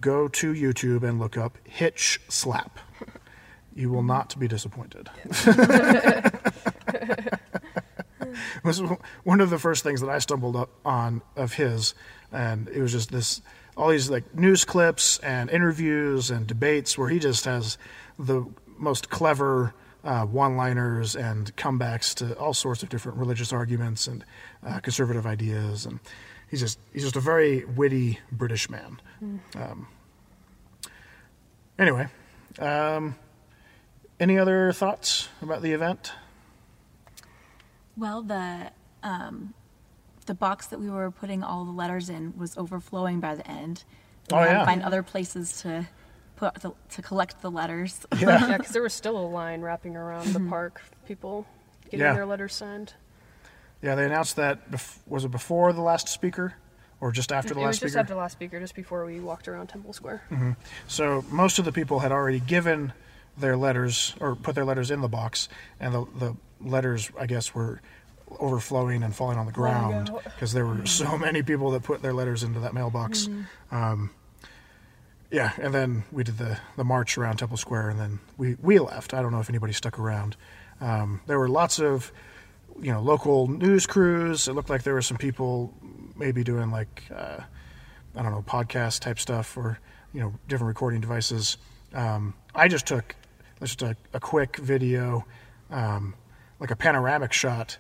go 0.00 0.26
to 0.26 0.52
YouTube 0.52 1.04
and 1.04 1.20
look 1.20 1.36
up 1.36 1.56
Hitch 1.64 2.20
Slap. 2.28 2.78
You 3.72 3.90
will 3.90 4.02
not 4.02 4.36
be 4.38 4.48
disappointed. 4.48 5.08
was 8.64 8.82
one 9.22 9.40
of 9.40 9.50
the 9.50 9.58
first 9.58 9.84
things 9.84 10.00
that 10.00 10.10
I 10.10 10.18
stumbled 10.18 10.56
up 10.56 10.70
on 10.84 11.22
of 11.36 11.54
his, 11.54 11.94
and 12.32 12.68
it 12.68 12.80
was 12.80 12.90
just 12.90 13.12
this 13.12 13.40
all 13.76 13.88
these 13.88 14.10
like 14.10 14.34
news 14.34 14.64
clips 14.64 15.18
and 15.20 15.48
interviews 15.48 16.30
and 16.30 16.46
debates 16.46 16.98
where 16.98 17.08
he 17.08 17.18
just 17.18 17.44
has 17.44 17.78
the 18.18 18.44
most 18.80 19.10
clever 19.10 19.74
uh, 20.02 20.24
one-liners 20.24 21.14
and 21.14 21.54
comebacks 21.56 22.14
to 22.14 22.34
all 22.38 22.54
sorts 22.54 22.82
of 22.82 22.88
different 22.88 23.18
religious 23.18 23.52
arguments 23.52 24.06
and 24.06 24.24
uh, 24.66 24.80
conservative 24.80 25.26
ideas, 25.26 25.84
and 25.86 26.00
he's 26.50 26.60
just 26.60 26.78
he's 26.92 27.02
just 27.02 27.16
a 27.16 27.20
very 27.20 27.64
witty 27.66 28.18
British 28.32 28.70
man. 28.70 29.00
Um, 29.54 29.86
anyway, 31.78 32.08
um, 32.58 33.14
any 34.18 34.38
other 34.38 34.72
thoughts 34.72 35.28
about 35.42 35.62
the 35.62 35.72
event? 35.72 36.12
Well, 37.96 38.22
the 38.22 38.70
um, 39.02 39.52
the 40.26 40.34
box 40.34 40.66
that 40.68 40.80
we 40.80 40.88
were 40.90 41.10
putting 41.10 41.42
all 41.42 41.64
the 41.64 41.72
letters 41.72 42.08
in 42.08 42.32
was 42.38 42.56
overflowing 42.56 43.20
by 43.20 43.34
the 43.34 43.46
end. 43.50 43.84
We 44.30 44.36
Oh, 44.38 44.44
yeah. 44.44 44.64
find 44.64 44.82
other 44.82 45.02
places 45.02 45.60
to 45.62 45.88
put 46.40 46.60
to, 46.62 46.74
to 46.90 47.02
collect 47.02 47.42
the 47.42 47.50
letters. 47.50 48.06
Yeah. 48.18 48.48
Yeah, 48.48 48.56
because 48.58 48.72
there 48.72 48.82
was 48.82 48.92
still 48.92 49.16
a 49.16 49.26
line 49.26 49.60
wrapping 49.60 49.96
around 49.96 50.32
the 50.32 50.38
mm-hmm. 50.38 50.48
park. 50.50 50.82
People 51.06 51.46
getting 51.84 52.00
Yeah. 52.00 52.14
their 52.14 52.26
letters 52.26 52.54
signed. 52.54 52.94
Yeah, 53.82 53.94
they 53.94 54.04
announced 54.04 54.36
that. 54.36 54.70
Bef- 54.70 54.98
was 55.06 55.24
it 55.24 55.30
before 55.30 55.72
the 55.72 55.80
last 55.80 56.08
speaker, 56.08 56.54
or 57.00 57.12
just 57.12 57.32
after 57.32 57.54
the 57.54 57.60
it 57.60 57.64
last 57.64 57.68
was 57.68 57.78
just 57.78 57.92
speaker? 57.92 58.00
after 58.00 58.14
the 58.14 58.20
last 58.20 58.32
speaker, 58.32 58.60
just 58.60 58.74
before 58.74 59.06
we 59.06 59.20
walked 59.20 59.48
around 59.48 59.68
Temple 59.68 59.92
Square. 59.92 60.22
Mm-hmm. 60.30 60.52
So 60.86 61.24
most 61.30 61.58
of 61.58 61.64
the 61.64 61.72
people 61.72 62.00
had 62.00 62.12
already 62.12 62.40
given 62.40 62.92
their 63.38 63.56
letters 63.56 64.14
or 64.20 64.36
put 64.36 64.54
their 64.54 64.66
letters 64.66 64.90
in 64.90 65.00
the 65.00 65.08
box, 65.08 65.48
and 65.78 65.94
the 65.94 66.06
the 66.18 66.36
letters, 66.60 67.10
I 67.18 67.26
guess, 67.26 67.54
were 67.54 67.80
overflowing 68.38 69.02
and 69.02 69.14
falling 69.14 69.38
on 69.38 69.46
the 69.46 69.52
ground 69.52 70.10
because 70.24 70.52
there 70.52 70.66
were 70.66 70.74
mm-hmm. 70.74 70.84
so 70.84 71.16
many 71.16 71.42
people 71.42 71.70
that 71.70 71.82
put 71.82 72.02
their 72.02 72.12
letters 72.12 72.42
into 72.42 72.60
that 72.60 72.74
mailbox. 72.74 73.28
Um, 73.70 74.10
yeah, 75.30 75.52
and 75.58 75.72
then 75.74 76.04
we 76.12 76.24
did 76.24 76.38
the 76.38 76.58
the 76.76 76.84
march 76.84 77.18
around 77.18 77.38
Temple 77.38 77.56
Square, 77.56 77.90
and 77.90 78.00
then 78.00 78.20
we 78.36 78.56
we 78.62 78.78
left. 78.78 79.14
I 79.14 79.22
don't 79.22 79.32
know 79.32 79.40
if 79.40 79.48
anybody 79.48 79.72
stuck 79.72 79.98
around. 79.98 80.36
Um, 80.80 81.20
there 81.26 81.38
were 81.38 81.48
lots 81.48 81.78
of 81.78 82.12
you 82.80 82.92
know 82.92 83.00
local 83.00 83.48
news 83.48 83.86
crews. 83.86 84.48
It 84.48 84.54
looked 84.54 84.70
like 84.70 84.82
there 84.82 84.94
were 84.94 85.02
some 85.02 85.16
people 85.18 85.74
maybe 86.16 86.42
doing 86.44 86.70
like. 86.70 87.04
Uh, 87.14 87.40
I 88.16 88.22
don't 88.22 88.32
know, 88.32 88.42
podcast 88.42 89.00
type 89.02 89.18
stuff 89.20 89.56
or, 89.56 89.78
you 90.12 90.20
know, 90.20 90.34
different 90.48 90.68
recording 90.68 91.00
devices. 91.00 91.56
Um, 91.94 92.34
I 92.54 92.66
just 92.66 92.86
took 92.86 93.14
just 93.60 93.82
a, 93.82 93.96
a 94.12 94.18
quick 94.18 94.56
video, 94.56 95.24
um, 95.70 96.14
like 96.58 96.72
a 96.72 96.76
panoramic 96.76 97.32
shot 97.32 97.78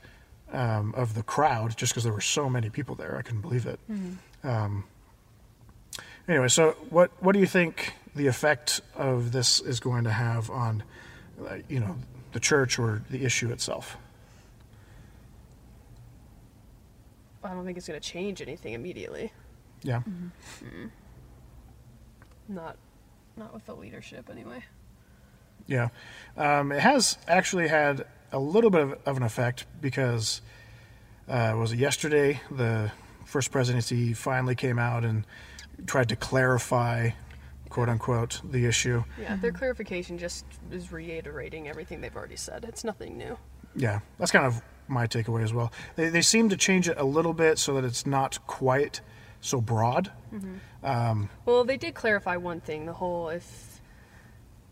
um, 0.52 0.94
of 0.96 1.14
the 1.14 1.24
crowd 1.24 1.76
just 1.76 1.92
because 1.92 2.04
there 2.04 2.12
were 2.12 2.20
so 2.20 2.48
many 2.48 2.70
people 2.70 2.94
there. 2.94 3.16
I 3.18 3.22
couldn't 3.22 3.40
believe 3.40 3.66
it. 3.66 3.80
Um, 4.44 4.84
anyway, 6.28 6.48
so 6.48 6.72
what, 6.90 7.10
what 7.20 7.32
do 7.32 7.38
you 7.38 7.46
think 7.46 7.94
the 8.14 8.26
effect 8.26 8.80
of 8.96 9.32
this 9.32 9.60
is 9.60 9.80
going 9.80 10.04
to 10.04 10.10
have 10.10 10.50
on, 10.50 10.82
uh, 11.48 11.56
you 11.68 11.80
know, 11.80 11.96
the 12.32 12.40
church 12.40 12.78
or 12.78 13.02
the 13.10 13.24
issue 13.24 13.50
itself? 13.50 13.96
I 17.42 17.54
don't 17.54 17.64
think 17.64 17.78
it's 17.78 17.88
going 17.88 17.98
to 17.98 18.06
change 18.06 18.42
anything 18.42 18.74
immediately. 18.74 19.32
Yeah. 19.82 20.02
Not, 22.48 22.76
not 23.36 23.54
with 23.54 23.64
the 23.64 23.74
leadership 23.74 24.28
anyway. 24.30 24.62
Yeah. 25.66 25.88
Um, 26.36 26.72
it 26.72 26.80
has 26.80 27.16
actually 27.26 27.68
had 27.68 28.04
a 28.32 28.38
little 28.38 28.70
bit 28.70 28.82
of, 28.82 28.98
of 29.06 29.16
an 29.16 29.22
effect 29.22 29.66
because 29.80 30.42
uh, 31.28 31.54
was 31.56 31.72
it 31.72 31.78
yesterday 31.78 32.40
the 32.50 32.92
first 33.30 33.50
presidency 33.50 34.12
finally 34.12 34.54
came 34.54 34.78
out 34.78 35.04
and 35.04 35.24
tried 35.86 36.08
to 36.08 36.16
clarify, 36.16 37.10
quote 37.68 37.88
unquote, 37.88 38.40
the 38.44 38.66
issue. 38.66 39.04
Yeah, 39.18 39.36
their 39.36 39.52
clarification 39.52 40.18
just 40.18 40.44
is 40.70 40.92
reiterating 40.92 41.68
everything 41.68 42.00
they've 42.00 42.14
already 42.16 42.36
said. 42.36 42.64
It's 42.68 42.84
nothing 42.84 43.16
new. 43.16 43.38
Yeah, 43.76 44.00
that's 44.18 44.32
kind 44.32 44.44
of 44.44 44.60
my 44.88 45.06
takeaway 45.06 45.44
as 45.44 45.54
well. 45.54 45.72
They, 45.94 46.08
they 46.08 46.22
seem 46.22 46.48
to 46.48 46.56
change 46.56 46.88
it 46.88 46.98
a 46.98 47.04
little 47.04 47.32
bit 47.32 47.58
so 47.58 47.74
that 47.74 47.84
it's 47.84 48.04
not 48.04 48.44
quite 48.46 49.00
so 49.40 49.60
broad. 49.60 50.10
Mm-hmm. 50.34 50.84
Um, 50.84 51.30
well, 51.44 51.64
they 51.64 51.76
did 51.76 51.94
clarify 51.94 52.36
one 52.36 52.60
thing: 52.60 52.86
the 52.86 52.92
whole 52.92 53.28
if 53.28 53.69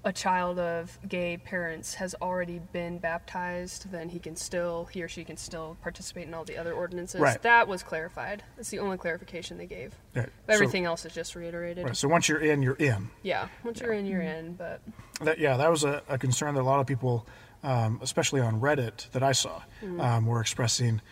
a 0.08 0.12
child 0.12 0.58
of 0.58 0.98
gay 1.06 1.36
parents 1.36 1.92
has 1.92 2.14
already 2.22 2.60
been 2.72 2.96
baptized, 2.96 3.92
then 3.92 4.08
he 4.08 4.18
can 4.18 4.34
still, 4.34 4.86
he 4.86 5.02
or 5.02 5.08
she 5.08 5.22
can 5.22 5.36
still 5.36 5.76
participate 5.82 6.26
in 6.26 6.32
all 6.32 6.44
the 6.44 6.56
other 6.56 6.72
ordinances. 6.72 7.20
Right. 7.20 7.40
That 7.42 7.68
was 7.68 7.82
clarified. 7.82 8.42
That's 8.56 8.70
the 8.70 8.78
only 8.78 8.96
clarification 8.96 9.58
they 9.58 9.66
gave. 9.66 9.94
Yeah, 10.16 10.24
But 10.46 10.54
everything 10.54 10.86
else 10.86 11.04
is 11.04 11.12
just 11.12 11.34
reiterated. 11.34 11.82
So, 11.82 11.88
right, 11.88 11.96
so 11.96 12.08
once 12.08 12.26
you're 12.26 12.40
in, 12.40 12.62
you're 12.62 12.76
in. 12.76 13.10
Yeah, 13.22 13.48
once 13.62 13.80
you're 13.80 13.92
in, 13.92 14.06
you're 14.06 14.22
in. 14.22 14.54
But 14.54 14.80
That, 15.20 15.38
yeah, 15.38 15.58
that 15.58 15.70
was 15.70 15.84
a, 15.84 16.02
a 16.08 16.16
concern 16.16 16.54
that 16.54 16.62
a 16.62 16.64
lot 16.64 16.80
of 16.80 16.86
people, 16.86 17.26
um, 17.62 18.00
especially 18.00 18.40
on 18.40 18.62
Reddit, 18.62 19.10
that 19.10 19.22
I 19.22 19.32
saw, 19.32 19.60
um, 19.98 20.24
were 20.24 20.40
expressing. 20.40 21.02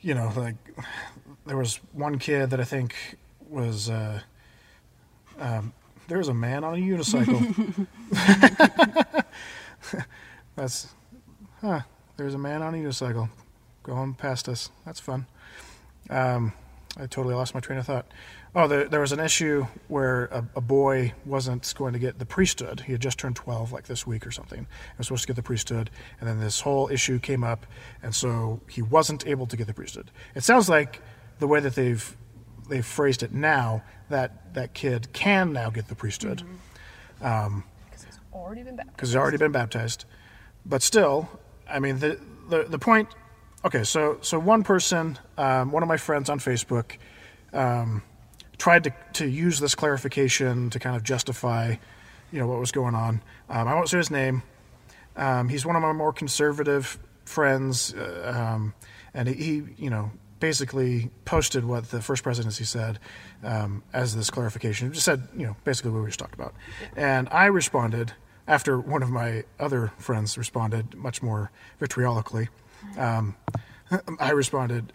You 0.00 0.14
know, 0.14 0.32
like 0.34 0.56
there 1.44 1.58
was 1.58 1.80
one 1.92 2.18
kid 2.18 2.48
that 2.48 2.60
I 2.60 2.64
think 2.64 2.94
was 3.50 3.90
uh, 3.90 4.20
um, 5.38 5.74
there 6.08 6.18
was 6.18 6.28
a 6.28 6.34
man 6.34 6.64
on 6.64 6.74
a 6.74 6.78
unicycle. 6.78 7.86
That's 10.56 10.88
huh. 11.60 11.80
There's 12.16 12.34
a 12.34 12.38
man 12.38 12.62
on 12.62 12.74
a 12.74 12.78
unicycle 12.78 13.30
going 13.82 14.14
past 14.14 14.48
us. 14.48 14.70
That's 14.84 15.00
fun. 15.00 15.26
Um, 16.10 16.52
I 16.96 17.06
totally 17.06 17.34
lost 17.34 17.54
my 17.54 17.60
train 17.60 17.78
of 17.78 17.86
thought. 17.86 18.06
Oh, 18.54 18.68
there, 18.68 18.86
there 18.86 19.00
was 19.00 19.12
an 19.12 19.20
issue 19.20 19.66
where 19.88 20.26
a, 20.26 20.44
a 20.56 20.60
boy 20.60 21.14
wasn't 21.24 21.72
going 21.78 21.94
to 21.94 21.98
get 21.98 22.18
the 22.18 22.26
priesthood. 22.26 22.80
He 22.80 22.92
had 22.92 23.00
just 23.00 23.18
turned 23.18 23.34
12, 23.34 23.72
like 23.72 23.86
this 23.86 24.06
week 24.06 24.26
or 24.26 24.30
something. 24.30 24.60
He 24.60 24.98
was 24.98 25.06
supposed 25.06 25.22
to 25.22 25.28
get 25.28 25.36
the 25.36 25.42
priesthood, 25.42 25.88
and 26.20 26.28
then 26.28 26.38
this 26.38 26.60
whole 26.60 26.90
issue 26.90 27.18
came 27.18 27.44
up, 27.44 27.64
and 28.02 28.14
so 28.14 28.60
he 28.68 28.82
wasn't 28.82 29.26
able 29.26 29.46
to 29.46 29.56
get 29.56 29.66
the 29.66 29.72
priesthood. 29.72 30.10
It 30.34 30.44
sounds 30.44 30.68
like 30.68 31.00
the 31.38 31.46
way 31.46 31.60
that 31.60 31.74
they've 31.74 32.16
they've 32.68 32.86
phrased 32.86 33.22
it 33.22 33.32
now 33.32 33.82
that 34.12 34.54
that 34.54 34.72
kid 34.74 35.12
can 35.12 35.52
now 35.52 35.70
get 35.70 35.88
the 35.88 35.94
priesthood 35.94 36.42
because 37.90 38.04
he's 38.04 38.18
already 38.32 38.62
been 38.62 38.76
baptized. 38.76 38.96
because 38.96 39.08
he's 39.10 39.16
already 39.16 39.36
been 39.36 39.52
baptized. 39.52 40.04
But 40.64 40.82
still, 40.82 41.28
I 41.68 41.78
mean, 41.80 41.98
the 41.98 42.18
the, 42.48 42.64
the 42.64 42.78
point. 42.78 43.08
Okay, 43.64 43.84
so 43.84 44.18
so 44.22 44.38
one 44.38 44.64
person, 44.64 45.18
um, 45.38 45.70
one 45.70 45.82
of 45.82 45.88
my 45.88 45.96
friends 45.96 46.28
on 46.28 46.38
Facebook, 46.38 46.96
um, 47.52 48.02
tried 48.58 48.84
to 48.84 48.92
to 49.14 49.26
use 49.26 49.60
this 49.60 49.74
clarification 49.74 50.70
to 50.70 50.78
kind 50.78 50.96
of 50.96 51.02
justify, 51.02 51.76
you 52.32 52.40
know, 52.40 52.46
what 52.46 52.58
was 52.58 52.72
going 52.72 52.94
on. 52.94 53.22
Um, 53.48 53.68
I 53.68 53.74
won't 53.74 53.88
say 53.88 53.98
his 53.98 54.10
name. 54.10 54.42
Um, 55.16 55.48
he's 55.48 55.66
one 55.66 55.76
of 55.76 55.82
my 55.82 55.92
more 55.92 56.12
conservative 56.12 56.98
friends, 57.24 57.94
uh, 57.94 58.32
um, 58.34 58.74
and 59.14 59.28
he, 59.28 59.34
he, 59.34 59.62
you 59.76 59.90
know, 59.90 60.10
basically 60.42 61.08
posted 61.24 61.64
what 61.64 61.88
the 61.92 62.02
first 62.02 62.24
presidency 62.24 62.64
said 62.64 62.98
um, 63.44 63.80
as 63.92 64.16
this 64.16 64.28
clarification. 64.28 64.88
It 64.88 64.94
just 64.94 65.04
said, 65.04 65.28
you 65.36 65.46
know, 65.46 65.54
basically 65.62 65.92
what 65.92 66.00
we 66.00 66.08
just 66.08 66.18
talked 66.18 66.34
about. 66.34 66.52
And 66.96 67.28
I 67.30 67.44
responded 67.44 68.14
after 68.48 68.80
one 68.80 69.04
of 69.04 69.10
my 69.10 69.44
other 69.60 69.92
friends 69.98 70.36
responded 70.36 70.96
much 70.96 71.22
more 71.22 71.52
vitriolically. 71.80 72.48
Um, 72.98 73.36
I 74.18 74.32
responded, 74.32 74.92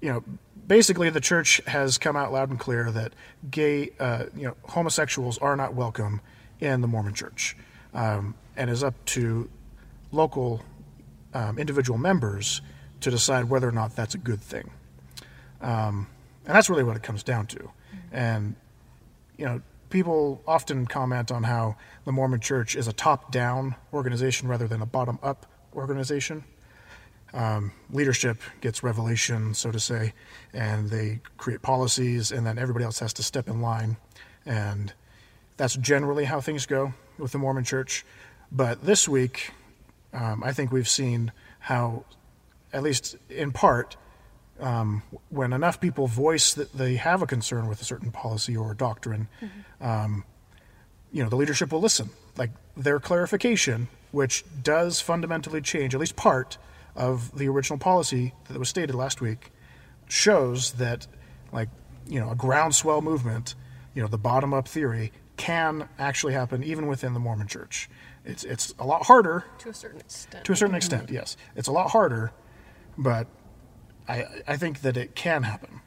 you 0.00 0.12
know, 0.12 0.22
basically 0.64 1.10
the 1.10 1.20
church 1.20 1.60
has 1.66 1.98
come 1.98 2.14
out 2.14 2.32
loud 2.32 2.50
and 2.50 2.60
clear 2.60 2.92
that 2.92 3.14
gay, 3.50 3.90
uh, 3.98 4.26
you 4.36 4.44
know, 4.44 4.54
homosexuals 4.62 5.38
are 5.38 5.56
not 5.56 5.74
welcome 5.74 6.20
in 6.60 6.82
the 6.82 6.86
Mormon 6.86 7.14
church, 7.14 7.56
um, 7.94 8.36
and 8.56 8.70
is 8.70 8.84
up 8.84 8.94
to 9.06 9.50
local 10.12 10.62
um, 11.34 11.58
individual 11.58 11.98
members 11.98 12.62
to 13.00 13.10
decide 13.10 13.46
whether 13.46 13.68
or 13.68 13.72
not 13.72 13.96
that's 13.96 14.14
a 14.14 14.18
good 14.18 14.40
thing. 14.40 14.70
Um, 15.64 16.06
and 16.44 16.54
that's 16.54 16.68
really 16.68 16.84
what 16.84 16.96
it 16.96 17.02
comes 17.02 17.22
down 17.22 17.46
to. 17.46 17.70
And, 18.12 18.54
you 19.38 19.46
know, 19.46 19.62
people 19.88 20.42
often 20.46 20.86
comment 20.86 21.32
on 21.32 21.42
how 21.44 21.76
the 22.04 22.12
Mormon 22.12 22.40
church 22.40 22.76
is 22.76 22.86
a 22.86 22.92
top 22.92 23.32
down 23.32 23.74
organization 23.90 24.46
rather 24.48 24.68
than 24.68 24.82
a 24.82 24.86
bottom 24.86 25.18
up 25.22 25.46
organization. 25.74 26.44
um, 27.34 27.72
leadership 27.90 28.40
gets 28.60 28.82
revelation, 28.82 29.54
so 29.54 29.72
to 29.72 29.80
say, 29.80 30.14
and 30.52 30.88
they 30.88 31.20
create 31.36 31.62
policies, 31.62 32.30
and 32.30 32.46
then 32.46 32.58
everybody 32.58 32.84
else 32.84 33.00
has 33.00 33.12
to 33.14 33.22
step 33.22 33.48
in 33.48 33.60
line. 33.60 33.96
And 34.46 34.92
that's 35.56 35.74
generally 35.76 36.24
how 36.24 36.40
things 36.40 36.64
go 36.64 36.94
with 37.18 37.32
the 37.32 37.38
Mormon 37.38 37.64
Church. 37.64 38.04
But 38.52 38.84
this 38.84 39.08
week, 39.08 39.50
um, 40.12 40.44
I 40.44 40.52
think 40.52 40.70
we've 40.70 40.88
seen 40.88 41.32
how, 41.58 42.04
at 42.72 42.84
least 42.84 43.16
in 43.28 43.50
part, 43.50 43.96
um, 44.64 45.02
when 45.28 45.52
enough 45.52 45.78
people 45.78 46.06
voice 46.06 46.54
that 46.54 46.72
they 46.72 46.96
have 46.96 47.20
a 47.20 47.26
concern 47.26 47.68
with 47.68 47.82
a 47.82 47.84
certain 47.84 48.10
policy 48.10 48.56
or 48.56 48.72
doctrine, 48.72 49.28
mm-hmm. 49.42 49.86
um, 49.86 50.24
you 51.12 51.22
know, 51.22 51.28
the 51.28 51.36
leadership 51.36 51.70
will 51.70 51.82
listen. 51.82 52.08
Like 52.38 52.50
their 52.74 52.98
clarification, 52.98 53.88
which 54.10 54.42
does 54.62 55.00
fundamentally 55.00 55.60
change 55.60 55.94
at 55.94 56.00
least 56.00 56.16
part 56.16 56.56
of 56.96 57.36
the 57.36 57.46
original 57.46 57.78
policy 57.78 58.32
that 58.48 58.58
was 58.58 58.70
stated 58.70 58.94
last 58.94 59.20
week, 59.20 59.52
shows 60.08 60.72
that, 60.72 61.06
like, 61.52 61.68
you 62.08 62.18
know, 62.18 62.30
a 62.30 62.34
groundswell 62.34 63.02
movement, 63.02 63.54
you 63.94 64.00
know, 64.00 64.08
the 64.08 64.18
bottom 64.18 64.54
up 64.54 64.66
theory 64.66 65.12
can 65.36 65.88
actually 65.98 66.32
happen 66.32 66.64
even 66.64 66.86
within 66.86 67.12
the 67.12 67.20
Mormon 67.20 67.48
Church. 67.48 67.90
It's 68.24 68.44
it's 68.44 68.74
a 68.78 68.86
lot 68.86 69.04
harder 69.04 69.44
to 69.58 69.68
a 69.68 69.74
certain 69.74 70.00
extent. 70.00 70.44
To 70.46 70.52
a 70.52 70.56
certain 70.56 70.74
extent, 70.74 71.10
yes, 71.10 71.36
it's 71.54 71.68
a 71.68 71.72
lot 71.72 71.90
harder, 71.90 72.32
but 72.96 73.26
I 74.08 74.24
I 74.46 74.56
think 74.56 74.80
that 74.82 74.96
it 74.96 75.14
can 75.14 75.42
happen. 75.42 75.80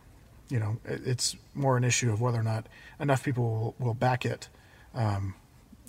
You 0.49 0.59
know, 0.59 0.77
it, 0.85 1.01
it's 1.05 1.35
more 1.53 1.77
an 1.77 1.83
issue 1.83 2.11
of 2.11 2.21
whether 2.21 2.39
or 2.39 2.43
not 2.43 2.67
enough 2.99 3.23
people 3.23 3.75
will, 3.79 3.85
will 3.85 3.93
back 3.93 4.25
it, 4.25 4.49
um, 4.93 5.35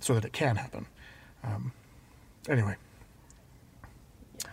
so 0.00 0.14
that 0.14 0.24
it 0.24 0.32
can 0.32 0.56
happen. 0.56 0.86
Um, 1.44 1.72
anyway. 2.48 2.76
Yeah. 4.38 4.50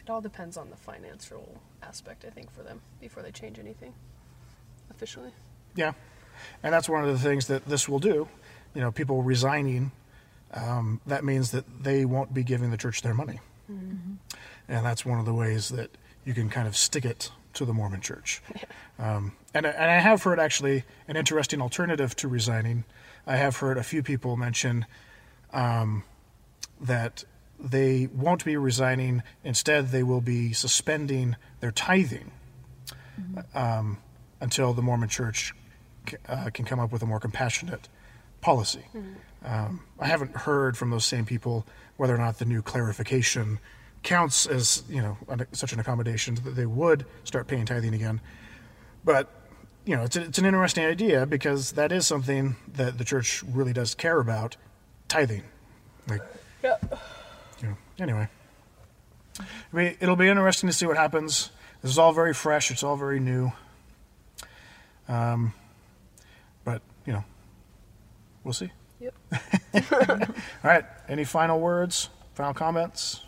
It 0.00 0.10
all 0.10 0.20
depends 0.20 0.56
on 0.56 0.70
the 0.70 0.76
financial 0.76 1.60
aspect, 1.82 2.24
I 2.24 2.30
think, 2.30 2.52
for 2.52 2.62
them 2.62 2.80
before 3.00 3.22
they 3.22 3.30
change 3.30 3.58
anything 3.58 3.94
officially. 4.90 5.32
Yeah, 5.74 5.92
and 6.62 6.72
that's 6.72 6.88
one 6.88 7.02
of 7.02 7.10
the 7.10 7.18
things 7.18 7.46
that 7.46 7.66
this 7.66 7.88
will 7.88 8.00
do. 8.00 8.28
You 8.74 8.80
know, 8.80 8.90
people 8.90 9.22
resigning, 9.22 9.92
um, 10.52 11.00
that 11.06 11.24
means 11.24 11.50
that 11.52 11.82
they 11.82 12.04
won't 12.04 12.34
be 12.34 12.42
giving 12.42 12.70
the 12.70 12.76
church 12.76 13.02
their 13.02 13.14
money. 13.14 13.40
Mm-hmm. 13.70 14.14
And 14.68 14.86
that's 14.86 15.04
one 15.04 15.18
of 15.18 15.24
the 15.24 15.34
ways 15.34 15.70
that 15.70 15.90
you 16.24 16.34
can 16.34 16.48
kind 16.48 16.66
of 16.68 16.76
stick 16.76 17.04
it 17.04 17.30
to 17.54 17.64
the 17.64 17.72
Mormon 17.72 18.00
church. 18.00 18.42
Yeah. 18.54 19.16
Um, 19.16 19.32
and, 19.54 19.66
and 19.66 19.90
I 19.90 19.98
have 19.98 20.22
heard 20.22 20.38
actually 20.38 20.84
an 21.08 21.16
interesting 21.16 21.60
alternative 21.60 22.14
to 22.16 22.28
resigning. 22.28 22.84
I 23.26 23.36
have 23.36 23.56
heard 23.56 23.76
a 23.76 23.82
few 23.82 24.02
people 24.02 24.36
mention 24.36 24.86
um, 25.52 26.04
that 26.80 27.24
they 27.58 28.08
won't 28.14 28.44
be 28.44 28.56
resigning. 28.56 29.22
Instead, 29.42 29.88
they 29.88 30.02
will 30.02 30.20
be 30.20 30.52
suspending 30.52 31.36
their 31.60 31.72
tithing 31.72 32.30
mm-hmm. 33.18 33.58
um, 33.58 33.98
until 34.40 34.72
the 34.72 34.82
Mormon 34.82 35.08
church 35.08 35.54
uh, 36.28 36.50
can 36.52 36.64
come 36.64 36.78
up 36.78 36.92
with 36.92 37.02
a 37.02 37.06
more 37.06 37.20
compassionate 37.20 37.88
policy. 38.40 38.84
Mm-hmm. 38.94 39.12
Um, 39.44 39.80
I 39.98 40.06
haven't 40.06 40.36
heard 40.36 40.76
from 40.76 40.90
those 40.90 41.04
same 41.04 41.24
people 41.24 41.66
whether 41.96 42.14
or 42.14 42.18
not 42.18 42.38
the 42.38 42.44
new 42.44 42.62
clarification 42.62 43.58
counts 44.02 44.46
as 44.46 44.82
you 44.88 45.00
know 45.00 45.16
such 45.52 45.72
an 45.72 45.80
accommodation 45.80 46.34
that 46.36 46.56
they 46.56 46.66
would 46.66 47.04
start 47.24 47.46
paying 47.46 47.64
tithing 47.64 47.94
again. 47.94 48.20
But 49.04 49.28
you 49.84 49.96
know, 49.96 50.04
it's, 50.04 50.16
a, 50.16 50.22
it's 50.22 50.38
an 50.38 50.44
interesting 50.44 50.84
idea 50.84 51.26
because 51.26 51.72
that 51.72 51.90
is 51.90 52.06
something 52.06 52.56
that 52.74 52.98
the 52.98 53.04
church 53.04 53.42
really 53.42 53.72
does 53.72 53.94
care 53.94 54.20
about, 54.20 54.56
tithing. 55.08 55.42
Like, 56.08 56.22
yeah. 56.62 56.76
You 57.60 57.68
know, 57.68 57.76
anyway, 57.98 58.28
I 59.40 59.44
mean, 59.72 59.96
it'll 60.00 60.16
be 60.16 60.28
interesting 60.28 60.68
to 60.68 60.72
see 60.72 60.86
what 60.86 60.96
happens. 60.96 61.50
This 61.80 61.90
is 61.90 61.98
all 61.98 62.12
very 62.12 62.32
fresh. 62.32 62.70
It's 62.70 62.84
all 62.84 62.96
very 62.96 63.18
new. 63.18 63.52
Um, 65.08 65.52
but 66.64 66.80
you 67.06 67.12
know, 67.12 67.24
we'll 68.44 68.54
see. 68.54 68.70
Yep. 69.00 69.14
All 69.92 70.28
right. 70.62 70.84
Any 71.08 71.24
final 71.24 71.58
words? 71.58 72.08
Final 72.34 72.54
comments? 72.54 73.21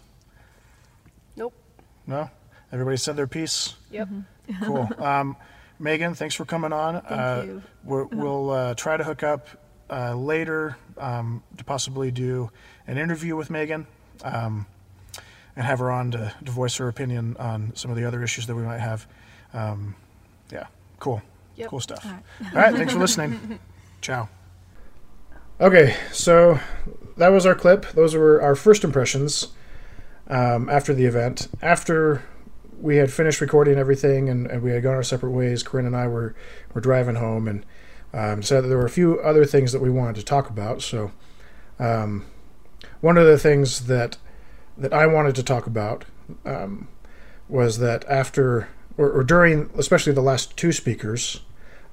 Nope. 2.07 2.19
No. 2.19 2.31
Everybody 2.73 2.97
said 2.97 3.17
their 3.17 3.27
piece. 3.27 3.75
Yep. 3.91 4.09
Mm-hmm. 4.09 4.65
Cool. 4.65 4.89
Um, 4.99 5.37
Megan, 5.79 6.15
thanks 6.15 6.35
for 6.35 6.45
coming 6.45 6.73
on. 6.73 7.03
Thank 7.03 7.07
uh, 7.11 7.43
you. 7.45 7.63
we 7.85 8.05
will 8.05 8.51
uh, 8.51 8.75
try 8.75 8.97
to 8.97 9.03
hook 9.03 9.23
up 9.23 9.49
uh, 9.91 10.15
later 10.15 10.77
um, 10.99 11.43
to 11.57 11.65
possibly 11.65 12.11
do 12.11 12.51
an 12.87 12.97
interview 12.97 13.37
with 13.37 13.51
Megan 13.51 13.87
um, 14.23 14.67
and 15.57 15.65
have 15.65 15.81
her 15.81 15.91
on 15.91 16.13
to, 16.13 16.33
to, 16.45 16.51
voice 16.51 16.77
her 16.77 16.89
opinion 16.89 17.37
on 17.39 17.73
some 17.75 17.91
of 17.91 17.97
the 17.97 18.05
other 18.05 18.23
issues 18.23 18.47
that 18.47 18.55
we 18.55 18.63
might 18.63 18.79
have. 18.79 19.07
Um, 19.53 19.97
yeah, 20.53 20.67
cool. 21.01 21.21
Yep. 21.57 21.69
Cool 21.69 21.81
stuff. 21.81 22.05
All 22.05 22.13
right. 22.13 22.23
All 22.55 22.63
right. 22.63 22.75
Thanks 22.75 22.93
for 22.93 22.99
listening. 22.99 23.59
Ciao. 24.01 24.29
Okay, 25.61 25.97
so 26.13 26.59
that 27.17 27.29
was 27.29 27.47
our 27.47 27.55
clip. 27.55 27.87
Those 27.93 28.15
were 28.15 28.43
our 28.43 28.57
first 28.57 28.85
impressions 28.85 29.49
um, 30.29 30.69
after 30.69 30.95
the 30.95 31.05
event. 31.05 31.49
After 31.63 32.23
we 32.81 32.97
had 32.97 33.13
finished 33.13 33.41
recording 33.41 33.79
everything 33.79 34.29
and, 34.29 34.47
and, 34.47 34.63
we 34.63 34.71
had 34.73 34.83
gone 34.83 34.95
our 34.95 35.03
separate 35.03 35.31
ways, 35.31 35.63
Corinne 35.63 35.87
and 35.87 35.97
I 35.97 36.07
were, 36.07 36.35
were 36.73 36.81
driving 36.81 37.17
home 37.17 37.49
and 37.49 37.65
um, 38.13 38.43
said 38.43 38.65
that 38.65 38.69
there 38.69 38.79
were 38.79 38.87
a 38.87 38.91
few 38.91 39.21
other 39.21 39.45
things 39.45 39.73
that 39.73 39.83
we 39.83 39.91
wanted 39.91 40.17
to 40.17 40.23
talk 40.23 40.49
about. 40.49 40.83
So, 40.83 41.13
um, 41.79 42.27
one 43.01 43.19
of 43.19 43.27
the 43.27 43.39
things 43.39 43.87
that 43.87 44.17
that 44.77 44.93
I 44.93 45.07
wanted 45.07 45.35
to 45.37 45.43
talk 45.43 45.67
about 45.67 46.05
um, 46.45 46.89
was 47.49 47.79
that 47.79 48.05
after 48.09 48.69
or, 48.97 49.11
or 49.11 49.25
during, 49.25 49.71
especially 49.77 50.13
the 50.13 50.21
last 50.21 50.57
two 50.57 50.73
speakers, 50.73 51.41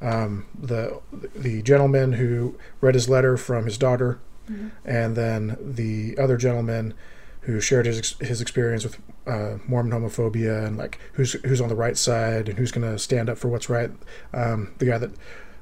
um, 0.01 0.45
the 0.57 1.01
the 1.35 1.61
gentleman 1.61 2.13
who 2.13 2.57
read 2.79 2.95
his 2.95 3.09
letter 3.09 3.37
from 3.37 3.65
his 3.65 3.77
daughter, 3.77 4.19
mm-hmm. 4.49 4.69
and 4.85 5.15
then 5.15 5.57
the 5.59 6.17
other 6.17 6.37
gentleman 6.37 6.93
who 7.41 7.59
shared 7.59 7.85
his 7.85 8.15
his 8.19 8.41
experience 8.41 8.83
with 8.83 8.99
uh, 9.27 9.57
Mormon 9.67 9.91
homophobia 9.91 10.65
and 10.65 10.77
like 10.77 10.99
who's 11.13 11.33
who's 11.33 11.61
on 11.61 11.69
the 11.69 11.75
right 11.75 11.97
side 11.97 12.47
and 12.47 12.57
who's 12.57 12.71
going 12.71 12.89
to 12.89 12.99
stand 12.99 13.29
up 13.29 13.37
for 13.37 13.47
what's 13.47 13.69
right. 13.69 13.91
Um, 14.33 14.73
the 14.77 14.85
guy 14.85 14.97
that 14.97 15.11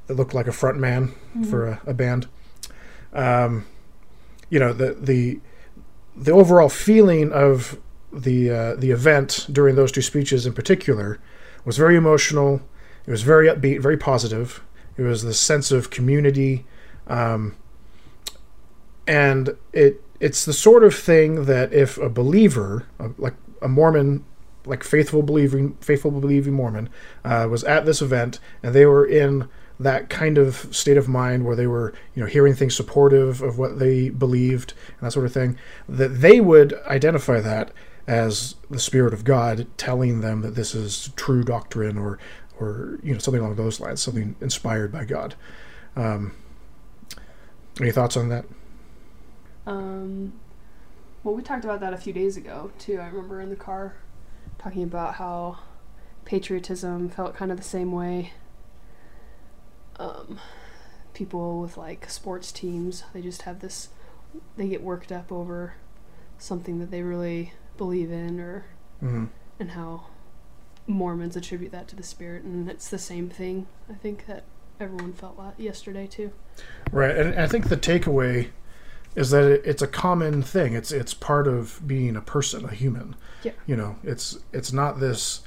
that 0.07 0.15
looked 0.15 0.33
like 0.33 0.47
a 0.47 0.51
front 0.51 0.77
man 0.77 1.09
mm-hmm. 1.09 1.43
for 1.43 1.67
a, 1.67 1.81
a 1.85 1.93
band. 1.93 2.27
Um, 3.13 3.65
you 4.49 4.59
know 4.59 4.73
the 4.73 4.93
the 4.93 5.39
the 6.15 6.31
overall 6.31 6.69
feeling 6.69 7.31
of 7.31 7.79
the 8.11 8.49
uh, 8.49 8.75
the 8.75 8.91
event 8.91 9.47
during 9.51 9.75
those 9.75 9.91
two 9.91 10.01
speeches 10.01 10.45
in 10.45 10.53
particular 10.53 11.19
was 11.65 11.77
very 11.77 11.95
emotional. 11.95 12.61
It 13.05 13.11
was 13.11 13.21
very 13.21 13.47
upbeat, 13.47 13.81
very 13.81 13.97
positive. 13.97 14.61
It 14.97 15.03
was 15.03 15.23
the 15.23 15.33
sense 15.33 15.71
of 15.71 15.89
community, 15.89 16.65
um, 17.07 17.55
and 19.07 19.55
it 19.71 20.03
it's 20.19 20.45
the 20.45 20.53
sort 20.53 20.83
of 20.83 20.95
thing 20.95 21.45
that 21.45 21.73
if 21.73 21.97
a 21.97 22.09
believer, 22.09 22.85
like 23.17 23.35
a 23.61 23.67
Mormon, 23.67 24.25
like 24.65 24.83
faithful 24.83 25.23
believing 25.23 25.75
faithful 25.75 26.11
believing 26.11 26.53
Mormon, 26.53 26.89
uh, 27.23 27.47
was 27.49 27.63
at 27.63 27.85
this 27.85 28.01
event 28.01 28.39
and 28.61 28.73
they 28.73 28.85
were 28.85 29.05
in 29.05 29.49
that 29.79 30.09
kind 30.09 30.37
of 30.37 30.67
state 30.75 30.97
of 30.97 31.07
mind 31.07 31.45
where 31.45 31.55
they 31.55 31.67
were, 31.67 31.93
you 32.13 32.21
know, 32.21 32.27
hearing 32.27 32.53
things 32.53 32.75
supportive 32.75 33.41
of 33.41 33.57
what 33.57 33.79
they 33.79 34.09
believed 34.09 34.73
and 34.99 35.07
that 35.07 35.11
sort 35.11 35.25
of 35.25 35.31
thing, 35.31 35.57
that 35.87 36.09
they 36.19 36.41
would 36.41 36.73
identify 36.85 37.39
that 37.39 37.71
as 38.05 38.55
the 38.69 38.79
Spirit 38.79 39.13
of 39.13 39.23
God 39.23 39.67
telling 39.77 40.19
them 40.19 40.41
that 40.41 40.55
this 40.55 40.75
is 40.75 41.11
true 41.15 41.43
doctrine 41.43 41.97
or, 41.97 42.19
or 42.59 42.99
you 43.01 43.13
know, 43.13 43.19
something 43.19 43.41
along 43.41 43.55
those 43.55 43.79
lines, 43.79 44.01
something 44.01 44.35
inspired 44.41 44.91
by 44.91 45.05
God. 45.05 45.35
Um, 45.95 46.33
any 47.79 47.91
thoughts 47.91 48.17
on 48.17 48.27
that? 48.29 48.45
Um, 49.69 50.33
well, 51.23 51.35
we 51.35 51.43
talked 51.43 51.63
about 51.63 51.79
that 51.81 51.93
a 51.93 51.97
few 51.97 52.11
days 52.11 52.37
ago 52.37 52.71
too. 52.79 52.97
I 52.99 53.07
remember 53.07 53.39
in 53.39 53.49
the 53.49 53.55
car 53.55 53.97
talking 54.57 54.83
about 54.83 55.15
how 55.15 55.59
patriotism 56.25 57.09
felt 57.09 57.35
kind 57.35 57.51
of 57.51 57.57
the 57.57 57.63
same 57.63 57.91
way. 57.91 58.33
Um, 59.97 60.39
people 61.13 61.61
with 61.61 61.77
like 61.77 62.09
sports 62.09 62.51
teams, 62.51 63.03
they 63.13 63.21
just 63.21 63.43
have 63.43 63.59
this, 63.59 63.89
they 64.57 64.67
get 64.67 64.81
worked 64.81 65.11
up 65.11 65.31
over 65.31 65.75
something 66.39 66.79
that 66.79 66.89
they 66.89 67.03
really 67.03 67.53
believe 67.77 68.11
in 68.11 68.39
or 68.39 68.65
mm-hmm. 69.03 69.25
and 69.59 69.71
how 69.71 70.05
Mormons 70.87 71.35
attribute 71.35 71.71
that 71.73 71.87
to 71.89 71.95
the 71.95 72.03
spirit 72.03 72.43
and 72.43 72.69
it's 72.69 72.89
the 72.89 72.97
same 72.97 73.29
thing 73.29 73.67
I 73.87 73.93
think 73.93 74.25
that 74.25 74.45
everyone 74.79 75.13
felt 75.13 75.37
yesterday 75.59 76.07
too. 76.07 76.31
Right. 76.91 77.15
And 77.15 77.39
I 77.39 77.45
think 77.45 77.69
the 77.69 77.77
takeaway 77.77 78.49
is 79.15 79.31
that 79.31 79.61
it's 79.65 79.81
a 79.81 79.87
common 79.87 80.41
thing. 80.41 80.73
It's 80.73 80.91
it's 80.91 81.13
part 81.13 81.47
of 81.47 81.81
being 81.85 82.15
a 82.15 82.21
person, 82.21 82.65
a 82.65 82.73
human. 82.73 83.15
Yeah. 83.43 83.53
You 83.65 83.75
know, 83.75 83.95
it's 84.03 84.39
it's 84.53 84.71
not 84.71 84.99
this 84.99 85.41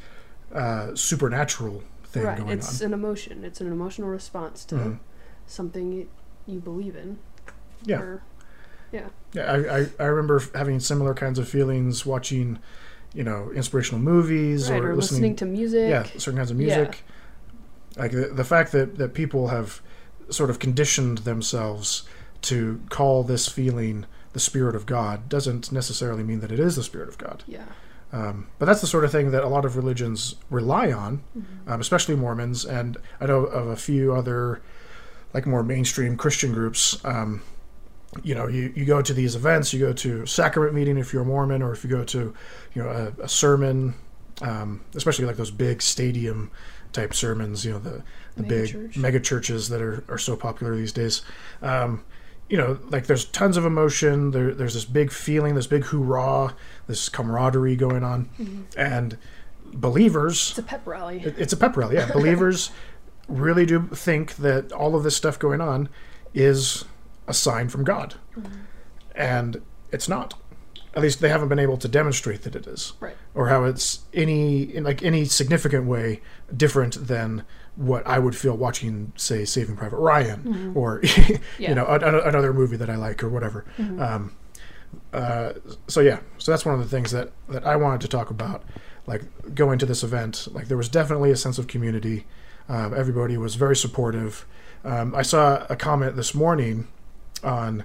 uh, 0.54 0.94
supernatural 0.94 1.82
thing 2.04 2.24
right. 2.24 2.38
going 2.38 2.50
it's 2.50 2.80
on. 2.80 2.88
an 2.88 2.94
emotion. 2.94 3.44
It's 3.44 3.60
an 3.60 3.68
emotional 3.68 4.08
response 4.08 4.64
to 4.66 4.74
mm-hmm. 4.74 4.94
something 5.46 6.08
you, 6.46 6.60
believe 6.60 6.96
in. 6.96 7.18
Yeah. 7.84 8.00
Or, 8.00 8.22
yeah. 8.92 9.08
Yeah, 9.32 9.50
I, 9.50 9.78
I, 9.78 9.86
I 9.98 10.04
remember 10.04 10.42
having 10.54 10.78
similar 10.78 11.14
kinds 11.14 11.38
of 11.38 11.48
feelings 11.48 12.04
watching, 12.04 12.58
you 13.14 13.24
know, 13.24 13.50
inspirational 13.54 14.00
movies 14.00 14.70
Right, 14.70 14.82
or, 14.82 14.90
or 14.90 14.96
listening 14.96 15.36
to 15.36 15.46
music. 15.46 15.88
yeah, 15.88 16.04
certain 16.18 16.36
kinds 16.36 16.50
of 16.50 16.58
music. 16.58 17.02
Yeah. 17.96 18.02
Like 18.02 18.12
the, 18.12 18.26
the 18.26 18.44
fact 18.44 18.72
that, 18.72 18.98
that 18.98 19.14
people 19.14 19.48
have 19.48 19.80
sort 20.28 20.50
of 20.50 20.58
conditioned 20.58 21.18
themselves 21.18 22.04
to 22.42 22.80
call 22.90 23.22
this 23.24 23.48
feeling 23.48 24.06
the 24.32 24.40
spirit 24.40 24.74
of 24.74 24.86
God 24.86 25.28
doesn't 25.28 25.72
necessarily 25.72 26.22
mean 26.22 26.40
that 26.40 26.52
it 26.52 26.60
is 26.60 26.76
the 26.76 26.82
spirit 26.82 27.08
of 27.08 27.18
God. 27.18 27.44
Yeah. 27.46 27.64
Um, 28.12 28.48
but 28.58 28.66
that's 28.66 28.80
the 28.82 28.86
sort 28.86 29.04
of 29.04 29.12
thing 29.12 29.30
that 29.30 29.42
a 29.42 29.48
lot 29.48 29.64
of 29.64 29.76
religions 29.76 30.36
rely 30.50 30.92
on, 30.92 31.22
um, 31.66 31.80
especially 31.80 32.14
Mormons, 32.14 32.64
and 32.64 32.98
I 33.20 33.26
know 33.26 33.44
of 33.44 33.68
a 33.68 33.76
few 33.76 34.14
other, 34.14 34.60
like 35.32 35.46
more 35.46 35.62
mainstream 35.62 36.16
Christian 36.18 36.52
groups. 36.52 37.02
Um, 37.06 37.42
you 38.22 38.34
know, 38.34 38.48
you, 38.48 38.70
you 38.76 38.84
go 38.84 39.00
to 39.00 39.14
these 39.14 39.34
events, 39.34 39.72
you 39.72 39.80
go 39.80 39.94
to 39.94 40.26
sacrament 40.26 40.74
meeting 40.74 40.98
if 40.98 41.14
you're 41.14 41.22
a 41.22 41.24
Mormon, 41.24 41.62
or 41.62 41.72
if 41.72 41.84
you 41.84 41.88
go 41.88 42.04
to, 42.04 42.34
you 42.74 42.82
know, 42.82 42.90
a, 42.90 43.22
a 43.22 43.28
sermon, 43.28 43.94
um, 44.42 44.82
especially 44.94 45.24
like 45.24 45.36
those 45.36 45.50
big 45.50 45.80
stadium 45.80 46.50
type 46.92 47.14
sermons. 47.14 47.64
You 47.64 47.72
know, 47.72 47.78
the 47.78 48.02
the 48.36 48.42
big 48.42 48.70
Megachurch. 48.70 48.96
mega 48.98 49.20
churches 49.20 49.70
that 49.70 49.80
are, 49.80 50.04
are 50.08 50.18
so 50.18 50.36
popular 50.36 50.76
these 50.76 50.92
days. 50.92 51.22
You 52.52 52.58
know, 52.58 52.78
like 52.90 53.06
there's 53.06 53.24
tons 53.24 53.56
of 53.56 53.64
emotion. 53.64 54.30
There, 54.32 54.52
there's 54.52 54.74
this 54.74 54.84
big 54.84 55.10
feeling, 55.10 55.54
this 55.54 55.66
big 55.66 55.84
hoorah, 55.84 56.54
this 56.86 57.08
camaraderie 57.08 57.76
going 57.76 58.04
on, 58.04 58.28
mm-hmm. 58.38 58.62
and 58.76 59.16
believers. 59.72 60.50
It's 60.50 60.58
a 60.58 60.62
pep 60.62 60.86
rally. 60.86 61.22
It- 61.24 61.38
It's 61.38 61.54
a 61.54 61.56
pep 61.56 61.74
rally, 61.78 61.96
yeah. 61.96 62.12
Believers 62.12 62.70
really 63.28 63.64
do 63.64 63.88
think 63.94 64.36
that 64.36 64.70
all 64.70 64.94
of 64.94 65.02
this 65.02 65.16
stuff 65.16 65.38
going 65.38 65.62
on 65.62 65.88
is 66.34 66.84
a 67.26 67.32
sign 67.32 67.70
from 67.70 67.84
God, 67.84 68.16
mm-hmm. 68.36 68.52
and 69.14 69.62
it's 69.90 70.08
not. 70.08 70.34
At 70.94 71.00
least 71.00 71.20
they 71.20 71.30
haven't 71.30 71.48
been 71.48 71.58
able 71.58 71.78
to 71.78 71.88
demonstrate 71.88 72.42
that 72.42 72.54
it 72.54 72.66
is, 72.66 72.92
right. 73.00 73.16
or 73.34 73.48
how 73.48 73.64
it's 73.64 74.00
any 74.12 74.64
in 74.64 74.84
like 74.84 75.02
any 75.02 75.24
significant 75.24 75.86
way 75.86 76.20
different 76.54 77.06
than 77.08 77.46
what 77.76 78.06
I 78.06 78.18
would 78.18 78.36
feel 78.36 78.56
watching, 78.56 79.12
say, 79.16 79.44
Saving 79.44 79.76
Private 79.76 79.96
Ryan, 79.98 80.72
or 80.74 81.00
Yeah. 81.58 81.70
you 81.70 81.74
know, 81.74 81.86
a, 81.86 81.98
a- 81.98 82.28
another 82.28 82.52
movie 82.52 82.76
that 82.76 82.90
I 82.90 82.96
like 82.96 83.22
or 83.24 83.28
whatever. 83.30 83.64
Um, 83.78 84.34
uh, 85.12 85.54
so 85.88 86.00
yeah, 86.00 86.20
so 86.38 86.52
that's 86.52 86.64
one 86.66 86.74
of 86.74 86.80
the 86.80 86.88
things 86.88 87.10
that 87.12 87.30
that 87.48 87.66
I 87.66 87.76
wanted 87.76 88.00
to 88.02 88.08
talk 88.08 88.30
about. 88.30 88.62
Like 89.06 89.54
going 89.54 89.78
to 89.80 89.86
this 89.86 90.02
event, 90.04 90.46
like 90.52 90.68
there 90.68 90.76
was 90.76 90.88
definitely 90.88 91.30
a 91.30 91.36
sense 91.36 91.58
of 91.58 91.66
community. 91.66 92.26
Um, 92.68 92.94
everybody 92.94 93.36
was 93.36 93.54
very 93.56 93.74
supportive. 93.74 94.46
Um, 94.84 95.14
I 95.14 95.22
saw 95.22 95.66
a 95.68 95.76
comment 95.76 96.14
this 96.16 96.34
morning 96.34 96.88
on 97.42 97.84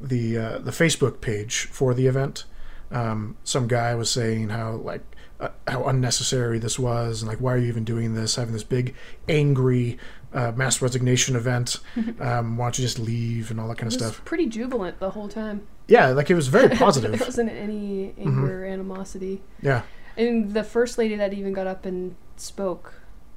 the 0.00 0.38
uh, 0.38 0.58
the 0.58 0.70
Facebook 0.70 1.20
page 1.20 1.64
for 1.66 1.92
the 1.92 2.06
event. 2.06 2.44
Um, 2.90 3.36
some 3.44 3.66
guy 3.66 3.94
was 3.94 4.10
saying 4.10 4.50
how 4.50 4.72
like 4.76 5.02
uh, 5.40 5.48
how 5.66 5.84
unnecessary 5.84 6.58
this 6.58 6.78
was 6.78 7.22
and 7.22 7.28
like 7.28 7.38
why 7.38 7.52
are 7.54 7.58
you 7.58 7.68
even 7.68 7.84
doing 7.84 8.14
this? 8.14 8.36
Having 8.36 8.52
this 8.54 8.62
big 8.64 8.94
angry 9.28 9.98
uh, 10.32 10.52
mass 10.56 10.80
resignation 10.82 11.36
event. 11.36 11.80
Um, 12.20 12.56
why 12.56 12.66
don't 12.66 12.78
you 12.78 12.84
just 12.84 12.98
leave 12.98 13.50
and 13.50 13.58
all 13.60 13.68
that 13.68 13.78
kind 13.78 13.86
of 13.92 13.98
stuff? 13.98 14.24
pretty 14.24 14.46
jubilant 14.46 14.98
the 15.00 15.10
whole 15.10 15.28
time. 15.28 15.66
Yeah, 15.88 16.08
like 16.08 16.30
it 16.30 16.34
was 16.34 16.48
very 16.48 16.68
positive 16.76 17.12
there 17.18 17.26
wasn't 17.26 17.50
any 17.50 18.14
anger, 18.18 18.64
animosity. 18.64 19.42
yeah. 19.60 19.82
And 20.16 20.54
the 20.54 20.62
first 20.64 20.96
lady 20.96 21.16
that 21.16 21.32
even 21.34 21.52
got 21.52 21.66
up 21.66 21.84
and 21.84 22.14
spoke, 22.36 22.94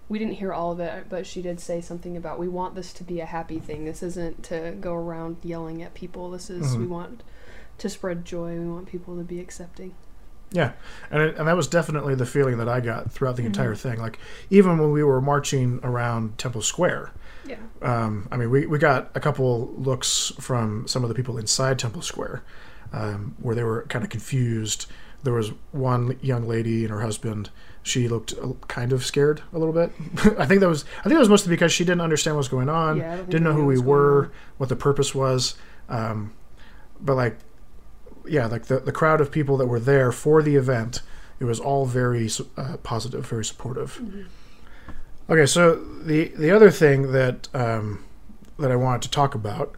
we 0.09 0.19
didn't 0.19 0.35
hear 0.35 0.53
all 0.53 0.71
of 0.71 0.79
it, 0.79 1.07
but 1.09 1.25
she 1.25 1.41
did 1.41 1.59
say 1.59 1.81
something 1.81 2.15
about 2.15 2.37
we 2.39 2.47
want 2.47 2.75
this 2.75 2.93
to 2.93 3.03
be 3.03 3.19
a 3.19 3.25
happy 3.25 3.59
thing. 3.59 3.85
This 3.85 4.03
isn't 4.03 4.43
to 4.43 4.75
go 4.79 4.93
around 4.93 5.37
yelling 5.43 5.81
at 5.81 5.93
people. 5.95 6.29
This 6.31 6.49
is 6.51 6.77
we 6.77 6.85
Mhm. 6.85 6.89
want 6.89 7.23
to 7.79 7.89
spread 7.89 8.23
joy. 8.25 8.53
We 8.59 8.67
want 8.69 8.85
people 8.87 9.17
to 9.17 9.23
be 9.23 9.39
accepting. 9.39 9.95
Yeah, 10.51 10.71
and 11.11 11.21
it, 11.21 11.37
and 11.37 11.47
that 11.47 11.57
was 11.57 11.67
definitely 11.67 12.15
the 12.15 12.25
feeling 12.25 12.57
that 12.57 12.69
I 12.69 12.79
got 12.79 13.11
throughout 13.11 13.35
the 13.35 13.43
Mhm. 13.43 13.47
entire 13.47 13.75
thing. 13.75 13.99
Like 13.99 14.17
even 14.49 14.77
when 14.77 14.91
we 14.91 15.03
were 15.03 15.19
marching 15.21 15.79
around 15.83 16.37
Temple 16.37 16.61
Square, 16.61 17.11
Yeah. 17.45 17.57
um, 17.81 18.27
I 18.31 18.37
mean, 18.37 18.49
we 18.49 18.65
we 18.65 18.79
got 18.79 19.11
a 19.13 19.19
couple 19.19 19.73
looks 19.77 20.31
from 20.39 20.87
some 20.87 21.03
of 21.03 21.09
the 21.09 21.15
people 21.15 21.37
inside 21.37 21.77
Temple 21.79 22.01
Square, 22.01 22.43
um, 22.93 23.35
where 23.41 23.55
they 23.55 23.63
were 23.63 23.83
kind 23.89 24.05
of 24.05 24.09
confused. 24.09 24.85
There 25.23 25.33
was 25.33 25.51
one 25.71 26.15
young 26.21 26.47
lady 26.47 26.83
and 26.85 26.91
her 26.93 27.01
husband. 27.01 27.49
She 27.83 28.07
looked 28.07 28.33
kind 28.69 28.93
of 28.93 29.05
scared 29.05 29.41
a 29.53 29.57
little 29.57 29.73
bit. 29.73 29.91
I 30.39 30.45
think 30.45 30.61
that 30.61 30.69
was 30.69 30.85
I 30.99 31.03
think 31.03 31.15
that 31.15 31.19
was 31.19 31.29
mostly 31.29 31.49
because 31.49 31.73
she 31.73 31.83
didn't 31.83 32.01
understand 32.01 32.35
what 32.35 32.39
was 32.39 32.47
going 32.47 32.69
on. 32.69 32.97
Yeah, 32.97 33.03
I 33.03 33.07
don't 33.09 33.17
think 33.17 33.29
didn't 33.31 33.43
know 33.43 33.53
who 33.53 33.65
we 33.65 33.65
what 33.65 33.71
was 33.71 33.81
going 33.81 33.89
were, 33.97 34.23
on. 34.25 34.31
what 34.59 34.69
the 34.69 34.75
purpose 34.77 35.13
was. 35.13 35.55
Um, 35.89 36.31
but 37.01 37.15
like, 37.15 37.37
yeah, 38.29 38.45
like 38.47 38.65
the 38.65 38.79
the 38.79 38.91
crowd 38.91 39.21
of 39.21 39.31
people 39.31 39.57
that 39.57 39.67
were 39.67 39.79
there 39.79 40.11
for 40.11 40.41
the 40.41 40.55
event, 40.55 41.01
it 41.39 41.45
was 41.45 41.59
all 41.59 41.85
very 41.85 42.29
uh, 42.55 42.77
positive, 42.77 43.25
very 43.25 43.45
supportive. 43.45 44.01
Okay, 45.29 45.45
so 45.45 45.75
the 45.75 46.29
the 46.29 46.51
other 46.51 46.71
thing 46.71 47.11
that 47.11 47.49
um, 47.53 48.03
that 48.57 48.71
I 48.71 48.75
wanted 48.75 49.01
to 49.03 49.11
talk 49.11 49.35
about, 49.35 49.75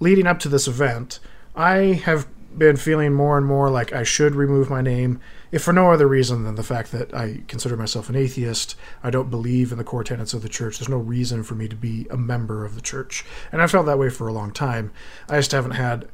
leading 0.00 0.26
up 0.26 0.38
to 0.40 0.48
this 0.48 0.68
event, 0.68 1.18
I 1.54 2.00
have 2.04 2.26
been 2.56 2.76
feeling 2.76 3.12
more 3.12 3.36
and 3.36 3.46
more 3.46 3.68
like 3.68 3.92
I 3.92 4.02
should 4.02 4.34
remove 4.34 4.70
my 4.70 4.80
name, 4.80 5.20
if 5.52 5.62
for 5.62 5.72
no 5.72 5.90
other 5.90 6.06
reason 6.06 6.44
than 6.44 6.54
the 6.54 6.62
fact 6.62 6.92
that 6.92 7.12
I 7.14 7.42
consider 7.48 7.76
myself 7.76 8.08
an 8.08 8.16
atheist. 8.16 8.76
I 9.02 9.10
don't 9.10 9.30
believe 9.30 9.72
in 9.72 9.78
the 9.78 9.84
core 9.84 10.04
tenets 10.04 10.34
of 10.34 10.42
the 10.42 10.48
church. 10.48 10.78
There's 10.78 10.88
no 10.88 10.96
reason 10.98 11.42
for 11.42 11.54
me 11.54 11.68
to 11.68 11.76
be 11.76 12.06
a 12.10 12.16
member 12.16 12.64
of 12.64 12.74
the 12.74 12.80
church, 12.80 13.24
and 13.52 13.60
I 13.62 13.66
felt 13.66 13.86
that 13.86 13.98
way 13.98 14.10
for 14.10 14.28
a 14.28 14.32
long 14.32 14.52
time. 14.52 14.92
I 15.28 15.36
just 15.36 15.52
haven't 15.52 15.72
had 15.72 16.08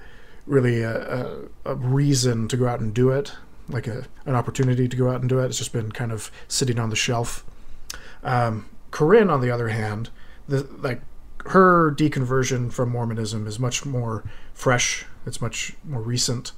really 0.47 0.83
a, 0.83 1.47
a, 1.65 1.73
a 1.73 1.75
reason 1.75 2.49
to 2.49 2.57
go 2.57 2.67
out 2.67 2.81
and 2.81 2.93
do 2.93 3.11
it, 3.11 3.33
like 3.69 3.87
a, 3.87 4.05
an 4.27 4.35
opportunity 4.35 4.89
to 4.89 4.97
go 4.97 5.11
out 5.11 5.21
and 5.21 5.29
do 5.29 5.39
it. 5.39 5.47
It's 5.47 5.59
just 5.59 5.73
been 5.73 5.93
kind 5.93 6.13
of 6.13 6.31
sitting 6.49 6.79
on 6.79 6.91
the 6.91 6.97
shelf. 6.97 7.45
Um, 8.25 8.69
Corinne, 8.91 9.31
on 9.31 9.41
the 9.41 9.51
other 9.51 9.69
hand, 9.69 10.11
the, 10.49 10.67
like 10.81 11.01
her 11.47 11.93
deconversion 11.93 12.73
from 12.73 12.91
Mormonism 12.91 13.47
is 13.47 13.59
much 13.59 13.85
more 13.85 14.25
fresh. 14.55 15.07
It's 15.27 15.41
much 15.41 15.75
more 15.85 16.01
recent. 16.03 16.53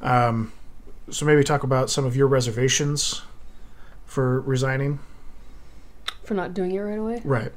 Um, 0.00 0.52
so 1.10 1.26
maybe 1.26 1.42
talk 1.42 1.62
about 1.62 1.90
some 1.90 2.04
of 2.04 2.16
your 2.16 2.26
reservations 2.26 3.22
for 4.06 4.40
resigning. 4.40 5.00
For 6.24 6.34
not 6.34 6.54
doing 6.54 6.72
it 6.72 6.78
right 6.78 6.98
away. 6.98 7.20
Right. 7.24 7.52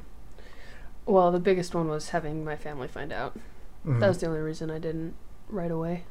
Well, 1.06 1.32
the 1.32 1.40
biggest 1.40 1.76
one 1.76 1.88
was 1.88 2.10
having 2.10 2.44
my 2.44 2.56
family 2.56 2.88
find 2.88 3.12
out. 3.12 3.38
Mhm. 3.86 4.00
That 4.00 4.08
was 4.08 4.20
the 4.20 4.28
only 4.28 4.40
reason 4.40 4.72
I 4.72 4.80
didn't 4.80 5.16
right 5.54 5.72
away. 5.72 6.04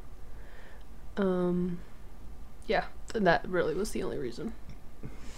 Um, 1.17 1.79
yeah, 2.67 2.85
th- 3.11 3.23
that 3.23 3.47
really 3.47 3.75
was 3.75 3.91
the 3.91 4.03
only 4.03 4.17
reason. 4.17 4.53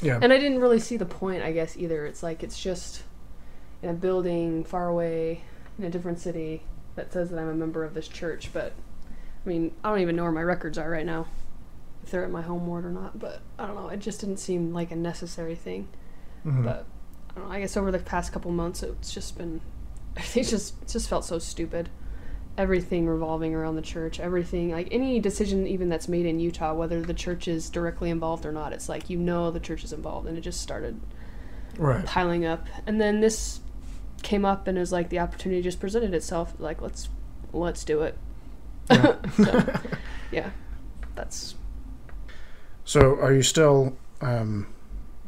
yeah. 0.01 0.19
And 0.21 0.31
I 0.31 0.37
didn't 0.37 0.59
really 0.59 0.79
see 0.79 0.97
the 0.97 1.05
point, 1.05 1.43
I 1.43 1.51
guess, 1.51 1.75
either. 1.77 2.05
It's 2.05 2.23
like 2.23 2.43
it's 2.43 2.59
just 2.59 3.03
in 3.81 3.89
a 3.89 3.93
building 3.93 4.63
far 4.63 4.87
away 4.87 5.41
in 5.77 5.83
a 5.83 5.89
different 5.89 6.19
city 6.19 6.63
that 6.95 7.11
says 7.11 7.29
that 7.29 7.39
I'm 7.39 7.49
a 7.49 7.53
member 7.55 7.83
of 7.83 7.93
this 7.93 8.07
church, 8.07 8.51
but 8.53 8.71
I 9.45 9.49
mean, 9.49 9.73
I 9.83 9.89
don't 9.89 9.99
even 9.99 10.15
know 10.15 10.23
where 10.23 10.31
my 10.31 10.41
records 10.43 10.77
are 10.77 10.89
right 10.89 11.05
now, 11.05 11.27
if 12.03 12.09
they're 12.11 12.23
at 12.23 12.31
my 12.31 12.41
home 12.41 12.65
ward 12.67 12.85
or 12.85 12.89
not. 12.91 13.19
But 13.19 13.41
I 13.59 13.67
don't 13.67 13.75
know. 13.75 13.89
It 13.89 13.99
just 13.99 14.21
didn't 14.21 14.37
seem 14.37 14.73
like 14.73 14.91
a 14.91 14.95
necessary 14.95 15.55
thing. 15.55 15.89
Mhm. 16.45 16.63
But 16.63 16.85
I 17.31 17.39
don't 17.39 17.49
know. 17.49 17.51
I 17.55 17.59
guess 17.59 17.75
over 17.75 17.91
the 17.91 17.99
past 17.99 18.31
couple 18.31 18.51
months, 18.51 18.81
it's 18.83 19.13
just 19.13 19.37
been. 19.37 19.61
It 20.35 20.43
just 20.45 20.81
it 20.81 20.87
just 20.87 21.09
felt 21.09 21.25
so 21.25 21.39
stupid. 21.39 21.89
Everything 22.57 23.05
revolving 23.05 23.53
around 23.53 23.75
the 23.75 23.81
church. 23.81 24.19
Everything 24.19 24.71
like 24.71 24.87
any 24.91 25.19
decision 25.19 25.67
even 25.67 25.89
that's 25.89 26.07
made 26.07 26.25
in 26.25 26.39
Utah, 26.39 26.73
whether 26.73 27.01
the 27.01 27.13
church 27.13 27.47
is 27.47 27.69
directly 27.69 28.09
involved 28.09 28.45
or 28.45 28.51
not, 28.51 28.71
it's 28.71 28.87
like 28.87 29.09
you 29.09 29.17
know 29.17 29.51
the 29.51 29.59
church 29.59 29.83
is 29.83 29.91
involved, 29.91 30.27
and 30.27 30.37
it 30.37 30.41
just 30.41 30.61
started 30.61 30.99
right. 31.77 32.05
piling 32.05 32.45
up. 32.45 32.65
And 32.85 32.99
then 33.01 33.19
this 33.19 33.59
came 34.23 34.45
up, 34.45 34.67
and 34.67 34.77
it 34.77 34.81
was 34.81 34.91
like 34.91 35.09
the 35.09 35.19
opportunity 35.19 35.61
just 35.61 35.79
presented 35.79 36.13
itself. 36.13 36.53
Like 36.57 36.81
let's 36.81 37.09
let's 37.51 37.83
do 37.83 38.01
it. 38.01 38.17
Yeah. 38.89 39.15
So, 39.35 39.79
yeah, 40.31 40.49
that's 41.15 41.55
So, 42.83 43.15
are 43.15 43.33
you 43.33 43.41
still 43.41 43.97
um, 44.21 44.67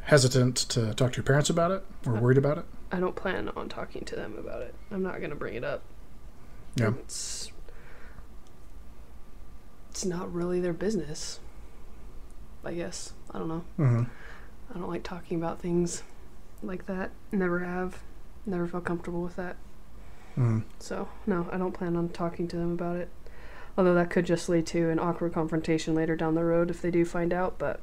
hesitant 0.02 0.56
to 0.70 0.94
talk 0.94 1.12
to 1.12 1.16
your 1.16 1.24
parents 1.24 1.50
about 1.50 1.72
it, 1.72 1.84
or 2.06 2.14
worried 2.14 2.38
about 2.38 2.58
it? 2.58 2.64
I 2.90 3.00
don't 3.00 3.16
plan 3.16 3.50
on 3.50 3.68
talking 3.68 4.04
to 4.04 4.16
them 4.16 4.36
about 4.38 4.62
it. 4.62 4.74
I'm 4.90 5.02
not 5.02 5.20
gonna 5.20 5.34
bring 5.34 5.54
it 5.54 5.64
up. 5.64 5.82
Yeah. 6.76 6.88
It's 7.00 7.50
it's 9.90 10.04
not 10.04 10.32
really 10.32 10.60
their 10.60 10.72
business. 10.72 11.40
I 12.64 12.74
guess. 12.74 13.12
I 13.32 13.38
don't 13.38 13.48
know. 13.48 13.64
hmm 13.76 14.02
I 14.74 14.78
don't 14.78 14.88
like 14.90 15.02
talking 15.02 15.38
about 15.38 15.60
things 15.60 16.02
like 16.62 16.86
that. 16.86 17.10
Never 17.32 17.60
have. 17.60 17.98
Never 18.46 18.66
felt 18.66 18.84
comfortable 18.84 19.22
with 19.22 19.36
that. 19.36 19.56
hmm 20.34 20.60
So, 20.78 21.08
no, 21.26 21.48
I 21.50 21.56
don't 21.58 21.72
plan 21.72 21.96
on 21.96 22.10
talking 22.10 22.46
to 22.48 22.56
them 22.56 22.72
about 22.72 22.96
it. 22.96 23.08
Although 23.76 23.94
that 23.94 24.10
could 24.10 24.26
just 24.26 24.48
lead 24.48 24.66
to 24.68 24.90
an 24.90 24.98
awkward 24.98 25.32
confrontation 25.32 25.94
later 25.94 26.16
down 26.16 26.34
the 26.34 26.44
road 26.44 26.68
if 26.70 26.82
they 26.82 26.90
do 26.90 27.04
find 27.04 27.32
out, 27.32 27.58
but 27.58 27.80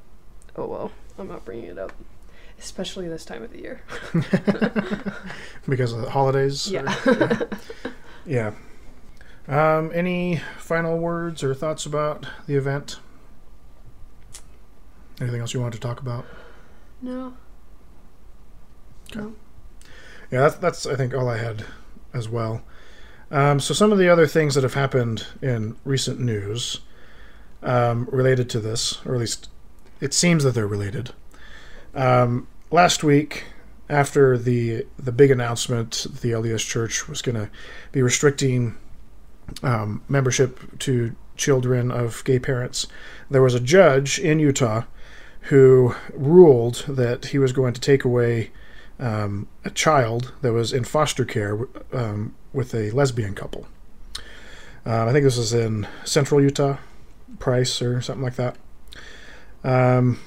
oh 0.56 0.68
well, 0.68 0.92
I'm 1.18 1.28
not 1.28 1.44
bringing 1.46 1.66
it 1.66 1.78
up. 1.80 1.94
Especially 2.60 3.08
this 3.08 3.26
time 3.26 3.44
of 3.44 3.52
the 3.52 3.60
year. 3.60 3.82
because 5.68 5.92
of 5.94 6.02
the 6.02 6.10
holidays. 6.10 6.68
or- 6.70 6.74
Yeah. 6.74 7.40
yeah. 8.26 8.52
Um, 9.48 9.92
any 9.94 10.42
final 10.58 10.98
words 10.98 11.44
or 11.44 11.54
thoughts 11.54 11.86
about 11.86 12.26
the 12.48 12.56
event? 12.56 12.98
Anything 15.22 15.42
else 15.42 15.54
you 15.54 15.62
wanted 15.62 15.80
to 15.82 15.88
talk 15.88 16.02
about? 16.02 16.26
No. 17.02 17.34
Okay. 19.12 19.22
No. 19.22 19.36
Yeah, 20.32 20.42
that's, 20.42 20.56
that's 20.56 20.86
I 20.88 20.96
think 20.96 21.14
all 21.14 21.30
I 21.30 21.38
had 21.38 21.66
as 22.14 22.28
well. 22.28 22.64
Um, 23.32 23.60
so 23.60 23.74
some 23.74 23.92
of 23.92 23.98
the 23.98 24.10
other 24.10 24.28
things 24.28 24.56
that 24.56 24.64
have 24.64 24.74
happened 24.74 25.28
in 25.42 25.76
recent 25.84 26.20
news 26.20 26.82
um, 27.64 28.08
related 28.12 28.50
to 28.52 28.60
this, 28.60 29.06
or 29.06 29.14
at 29.14 29.20
least 29.20 29.50
it 30.02 30.14
seems 30.14 30.44
that 30.44 30.52
they're 30.52 30.68
related. 30.68 31.12
Um, 31.94 32.48
last 32.72 33.04
week, 33.04 33.46
after 33.90 34.38
the 34.38 34.86
the 34.98 35.12
big 35.12 35.32
announcement, 35.32 36.08
the 36.22 36.32
LDS 36.32 36.68
Church 36.68 37.08
was 37.08 37.22
going 37.22 37.36
to 37.36 37.50
be 37.92 38.02
restricting 38.02 38.78
um, 39.64 40.02
membership 40.08 40.80
to 40.80 41.16
children 41.36 41.92
of 41.92 42.24
gay 42.24 42.40
parents. 42.40 42.88
There 43.30 43.42
was 43.42 43.54
a 43.54 43.60
judge 43.60 44.20
in 44.20 44.40
Utah 44.40 44.84
who 45.42 45.96
ruled 46.14 46.86
that 46.88 47.26
he 47.26 47.38
was 47.38 47.52
going 47.52 47.74
to 47.74 47.82
take 47.82 48.04
away 48.04 48.52
um, 49.00 49.48
a 49.64 49.70
child 49.70 50.34
that 50.42 50.54
was 50.54 50.74
in 50.74 50.84
foster 50.84 51.26
care 51.26 51.68
um, 51.92 52.34
with 52.54 52.74
a 52.74 52.92
lesbian 52.92 53.36
couple. 53.36 53.68
Um, 54.86 55.08
I 55.08 55.12
think 55.12 55.24
this 55.24 55.38
is 55.38 55.54
in 55.54 55.88
central 56.04 56.42
Utah, 56.42 56.78
Price 57.40 57.82
or 57.82 58.02
something 58.02 58.24
like 58.24 58.36
that. 58.36 58.56
Um, 59.64 60.20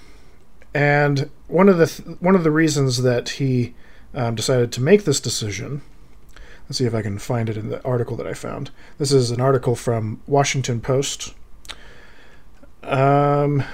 and 0.75 1.31
one 1.47 1.69
of 1.69 1.79
the 1.79 1.87
th- 1.87 2.19
one 2.21 2.35
of 2.35 2.45
the 2.45 2.51
reasons 2.51 3.03
that 3.03 3.31
he 3.31 3.75
um, 4.15 4.35
decided 4.35 4.73
to 4.73 4.83
make 4.83 5.05
this 5.05 5.21
decision. 5.21 5.83
Let's 6.69 6.77
see 6.77 6.85
if 6.85 6.95
I 6.95 7.01
can 7.01 7.19
find 7.19 7.49
it 7.49 7.57
in 7.57 7.71
the 7.71 7.83
article 7.83 8.15
that 8.19 8.27
I 8.27 8.35
found. 8.35 8.71
This 8.99 9.11
is 9.11 9.31
an 9.31 9.41
article 9.41 9.75
from 9.75 10.21
Washington 10.27 10.83
Post. 10.83 11.35
Um, 12.83 13.65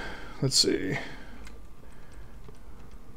let's 0.41 0.57
see. 0.57 0.97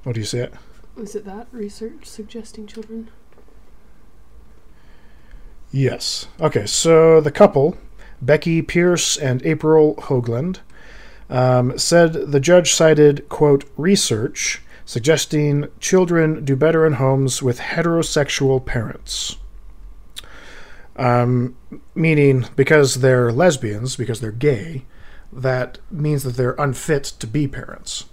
What 0.03 0.15
do 0.15 0.21
you 0.21 0.27
see 0.27 0.39
it? 0.39 0.53
Is 0.97 1.15
it 1.15 1.25
that 1.27 1.47
research 1.53 2.07
suggesting 2.07 2.67
children? 2.67 3.11
Yes. 5.71 6.27
Okay, 6.41 6.67
so 6.67 7.21
the 7.21 7.31
couple, 7.31 7.77
Becky 8.21 8.63
Pierce 8.63 9.17
and 9.17 9.45
April 9.47 9.95
Hoagland, 9.97 10.59
um, 11.31 11.79
said 11.79 12.33
the 12.33 12.41
judge 12.41 12.73
cited, 12.73 13.29
quote, 13.29 13.65
research 13.77 14.61
suggesting 14.85 15.67
children 15.79 16.45
do 16.45 16.57
better 16.57 16.85
in 16.85 16.95
homes 16.95 17.43
with 17.43 17.61
heterosexual 17.61 18.65
parents. 18.65 19.37
Um, 20.99 21.57
meaning, 21.95 22.47
because 22.57 22.97
they're 22.97 23.31
lesbians, 23.33 23.97
because 23.97 24.21
they're 24.21 24.33
gay, 24.33 24.85
that 25.33 25.79
means 25.91 26.25
that 26.25 26.37
they're 26.37 26.57
unfit 26.59 27.05
to 27.05 27.27
be 27.27 27.47
parents. 27.47 28.07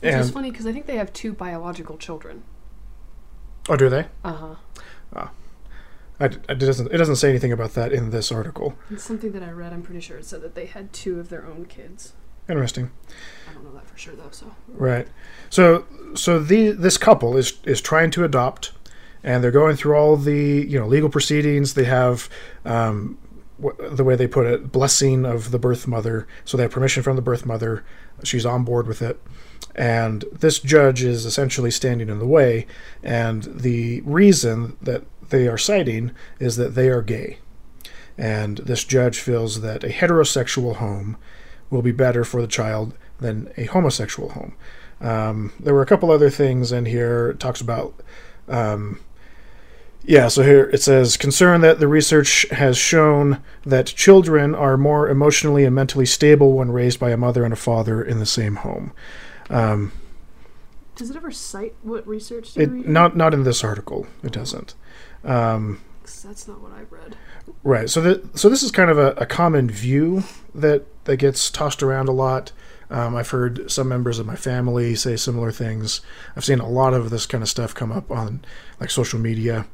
Which 0.00 0.14
is 0.14 0.30
funny 0.30 0.50
because 0.50 0.66
I 0.66 0.72
think 0.72 0.86
they 0.86 0.96
have 0.96 1.12
two 1.12 1.32
biological 1.32 1.98
children. 1.98 2.42
oh, 3.68 3.76
do 3.76 3.88
they? 3.88 4.06
Uh 4.24 4.32
huh. 4.32 4.54
I, 6.20 6.26
it 6.26 6.58
doesn't. 6.58 6.92
It 6.92 6.98
doesn't 6.98 7.16
say 7.16 7.30
anything 7.30 7.50
about 7.50 7.72
that 7.74 7.92
in 7.92 8.10
this 8.10 8.30
article. 8.30 8.76
It's 8.90 9.04
something 9.04 9.32
that 9.32 9.42
I 9.42 9.50
read. 9.50 9.72
I'm 9.72 9.82
pretty 9.82 10.02
sure 10.02 10.18
it 10.18 10.26
said 10.26 10.42
that 10.42 10.54
they 10.54 10.66
had 10.66 10.92
two 10.92 11.18
of 11.18 11.30
their 11.30 11.46
own 11.46 11.64
kids. 11.64 12.12
Interesting. 12.48 12.90
I 13.48 13.54
don't 13.54 13.64
know 13.64 13.72
that 13.72 13.86
for 13.86 13.96
sure 13.96 14.14
though. 14.14 14.28
So 14.30 14.54
Right. 14.68 15.08
So 15.48 15.86
so 16.14 16.38
the 16.38 16.72
this 16.72 16.98
couple 16.98 17.38
is 17.38 17.58
is 17.64 17.80
trying 17.80 18.10
to 18.10 18.24
adopt, 18.24 18.72
and 19.22 19.42
they're 19.42 19.50
going 19.50 19.76
through 19.76 19.96
all 19.96 20.16
the 20.16 20.66
you 20.68 20.78
know 20.78 20.86
legal 20.86 21.08
proceedings. 21.08 21.74
They 21.74 21.84
have 21.84 22.28
um, 22.64 23.18
the 23.58 24.04
way 24.04 24.16
they 24.16 24.26
put 24.26 24.46
it, 24.46 24.72
blessing 24.72 25.24
of 25.24 25.50
the 25.50 25.58
birth 25.58 25.86
mother. 25.86 26.26
So 26.44 26.56
they 26.56 26.64
have 26.64 26.72
permission 26.72 27.02
from 27.02 27.16
the 27.16 27.22
birth 27.22 27.44
mother. 27.44 27.84
She's 28.24 28.46
on 28.46 28.64
board 28.64 28.86
with 28.86 29.02
it, 29.02 29.20
and 29.74 30.24
this 30.32 30.58
judge 30.58 31.02
is 31.02 31.24
essentially 31.24 31.70
standing 31.70 32.08
in 32.08 32.18
the 32.18 32.26
way. 32.26 32.66
And 33.02 33.44
the 33.44 34.00
reason 34.02 34.76
that 34.82 35.04
they 35.28 35.48
are 35.48 35.58
citing 35.58 36.12
is 36.38 36.56
that 36.56 36.74
they 36.74 36.88
are 36.88 37.02
gay, 37.02 37.38
and 38.18 38.58
this 38.58 38.84
judge 38.84 39.18
feels 39.18 39.60
that 39.60 39.84
a 39.84 39.88
heterosexual 39.88 40.76
home 40.76 41.16
will 41.70 41.82
be 41.82 41.92
better 41.92 42.24
for 42.24 42.40
the 42.40 42.48
child 42.48 42.94
than 43.20 43.52
a 43.56 43.64
homosexual 43.66 44.30
home. 44.30 44.54
Um, 45.00 45.52
there 45.58 45.72
were 45.72 45.82
a 45.82 45.86
couple 45.86 46.10
other 46.10 46.30
things 46.30 46.72
in 46.72 46.86
here. 46.86 47.30
It 47.30 47.40
talks 47.40 47.60
about, 47.60 47.94
um, 48.48 49.00
yeah, 50.04 50.28
so 50.28 50.42
here 50.42 50.64
it 50.72 50.82
says 50.82 51.16
concern 51.16 51.60
that 51.60 51.78
the 51.78 51.88
research 51.88 52.46
has 52.50 52.76
shown 52.78 53.42
that 53.64 53.86
children 53.86 54.54
are 54.54 54.76
more 54.76 55.08
emotionally 55.08 55.64
and 55.64 55.74
mentally 55.74 56.06
stable 56.06 56.54
when 56.54 56.70
raised 56.72 56.98
by 56.98 57.10
a 57.10 57.16
mother 57.16 57.44
and 57.44 57.52
a 57.52 57.56
father 57.56 58.02
in 58.02 58.18
the 58.18 58.26
same 58.26 58.56
home. 58.56 58.92
Um, 59.50 59.92
does 60.96 61.10
it 61.10 61.16
ever 61.16 61.30
cite 61.30 61.74
what 61.82 62.06
research 62.06 62.56
it, 62.56 62.70
not 62.70 63.16
not 63.16 63.34
in 63.34 63.44
this 63.44 63.64
article. 63.64 64.06
It 64.22 64.32
doesn't. 64.32 64.74
Um, 65.24 65.80
that's 66.02 66.48
not 66.48 66.60
what 66.60 66.72
I 66.72 66.82
read. 66.90 67.16
Right. 67.62 67.88
So 67.88 68.00
that 68.00 68.38
so 68.38 68.48
this 68.48 68.62
is 68.62 68.70
kind 68.70 68.90
of 68.90 68.98
a, 68.98 69.12
a 69.12 69.26
common 69.26 69.70
view 69.70 70.24
that 70.54 70.84
that 71.04 71.16
gets 71.18 71.50
tossed 71.50 71.82
around 71.82 72.08
a 72.08 72.12
lot. 72.12 72.52
Um, 72.90 73.14
I've 73.14 73.30
heard 73.30 73.70
some 73.70 73.88
members 73.88 74.18
of 74.18 74.26
my 74.26 74.34
family 74.34 74.94
say 74.94 75.16
similar 75.16 75.52
things. 75.52 76.00
I've 76.36 76.44
seen 76.44 76.58
a 76.58 76.68
lot 76.68 76.92
of 76.92 77.10
this 77.10 77.26
kind 77.26 77.42
of 77.42 77.48
stuff 77.48 77.74
come 77.74 77.92
up 77.92 78.10
on 78.10 78.44
like 78.80 78.90
social 78.90 79.20
media. 79.20 79.66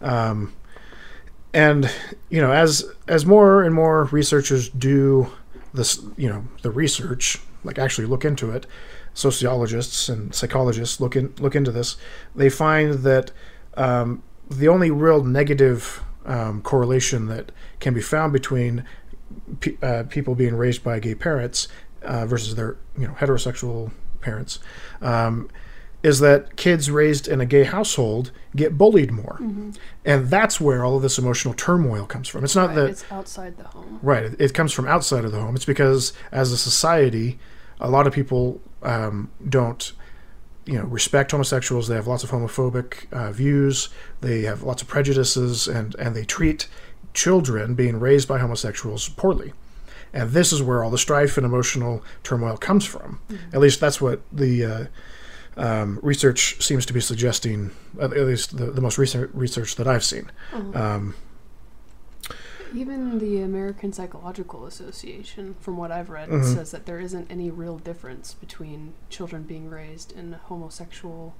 Um, 0.00 0.52
and 1.52 1.90
you 2.28 2.40
know, 2.40 2.52
as 2.52 2.84
as 3.08 3.26
more 3.26 3.62
and 3.62 3.74
more 3.74 4.04
researchers 4.04 4.68
do 4.68 5.32
this, 5.74 6.02
you 6.16 6.28
know, 6.28 6.44
the 6.62 6.70
research, 6.70 7.38
like 7.64 7.78
actually 7.78 8.06
look 8.06 8.24
into 8.24 8.50
it, 8.50 8.66
sociologists 9.14 10.08
and 10.08 10.34
psychologists 10.34 11.00
look 11.00 11.16
in 11.16 11.34
look 11.38 11.56
into 11.56 11.72
this, 11.72 11.96
they 12.34 12.48
find 12.48 12.94
that 13.00 13.32
um, 13.74 14.22
the 14.48 14.68
only 14.68 14.90
real 14.90 15.22
negative 15.22 16.02
um, 16.26 16.62
correlation 16.62 17.26
that 17.26 17.50
can 17.80 17.94
be 17.94 18.00
found 18.00 18.32
between 18.32 18.84
pe- 19.60 19.76
uh, 19.82 20.04
people 20.04 20.34
being 20.34 20.54
raised 20.54 20.84
by 20.84 20.98
gay 21.00 21.14
parents 21.14 21.68
uh, 22.02 22.26
versus 22.26 22.54
their 22.54 22.76
you 22.98 23.06
know 23.06 23.14
heterosexual 23.14 23.90
parents 24.20 24.58
um, 25.00 25.48
is 26.02 26.20
that 26.20 26.56
kids 26.56 26.90
raised 26.90 27.28
in 27.28 27.40
a 27.40 27.46
gay 27.46 27.64
household 27.64 28.30
get 28.56 28.78
bullied 28.78 29.10
more, 29.12 29.38
and 30.04 30.28
that's 30.28 30.60
where 30.60 30.84
all 30.84 30.96
of 30.96 31.02
this 31.02 31.18
emotional 31.18 31.54
turmoil 31.54 32.06
comes 32.06 32.28
from. 32.28 32.42
It's 32.44 32.56
not 32.56 32.68
Right, 32.68 32.74
that 32.76 32.90
it's 32.90 33.04
outside 33.10 33.56
the 33.56 33.64
home. 33.64 33.98
Right. 34.02 34.24
It, 34.24 34.40
it 34.40 34.54
comes 34.54 34.72
from 34.72 34.86
outside 34.86 35.24
of 35.24 35.32
the 35.32 35.40
home. 35.40 35.54
It's 35.56 35.64
because 35.64 36.12
as 36.32 36.52
a 36.52 36.56
society, 36.56 37.38
a 37.78 37.90
lot 37.90 38.06
of 38.06 38.12
people 38.12 38.60
um, 38.82 39.30
don't, 39.46 39.92
you 40.64 40.78
know, 40.78 40.84
respect 40.84 41.32
homosexuals. 41.32 41.88
They 41.88 41.96
have 41.96 42.06
lots 42.06 42.24
of 42.24 42.30
homophobic 42.30 43.12
uh, 43.12 43.32
views. 43.32 43.88
They 44.20 44.42
have 44.42 44.62
lots 44.62 44.82
of 44.82 44.88
prejudices, 44.88 45.68
and 45.68 45.94
and 45.96 46.16
they 46.16 46.24
treat 46.24 46.66
children 47.12 47.74
being 47.74 48.00
raised 48.00 48.26
by 48.28 48.38
homosexuals 48.38 49.08
poorly. 49.10 49.52
And 50.12 50.30
this 50.30 50.52
is 50.52 50.62
where 50.62 50.82
all 50.82 50.90
the 50.90 50.98
strife 50.98 51.36
and 51.36 51.46
emotional 51.46 52.02
turmoil 52.22 52.56
comes 52.56 52.84
from. 52.84 53.20
At 53.52 53.60
least 53.60 53.80
that's 53.80 54.00
what 54.00 54.22
the 54.32 54.64
uh, 54.64 54.84
um, 55.56 55.98
research 56.02 56.62
seems 56.62 56.86
to 56.86 56.92
be 56.92 57.00
suggesting. 57.00 57.70
At 58.00 58.10
least 58.12 58.56
the, 58.56 58.66
the 58.66 58.80
most 58.80 58.98
recent 58.98 59.34
research 59.34 59.76
that 59.76 59.86
I've 59.86 60.04
seen. 60.04 60.30
Um, 60.74 61.14
Even 62.72 63.18
the 63.18 63.40
American 63.42 63.92
Psychological 63.92 64.64
Association, 64.64 65.56
from 65.60 65.76
what 65.76 65.90
I've 65.90 66.08
read, 66.08 66.28
Mhm. 66.28 66.54
says 66.54 66.70
that 66.70 66.86
there 66.86 67.00
isn't 67.00 67.26
any 67.28 67.50
real 67.50 67.78
difference 67.78 68.34
between 68.34 68.92
children 69.08 69.42
being 69.42 69.68
raised 69.68 70.12
in 70.12 70.34
a 70.34 70.36
homosexual 70.38 71.34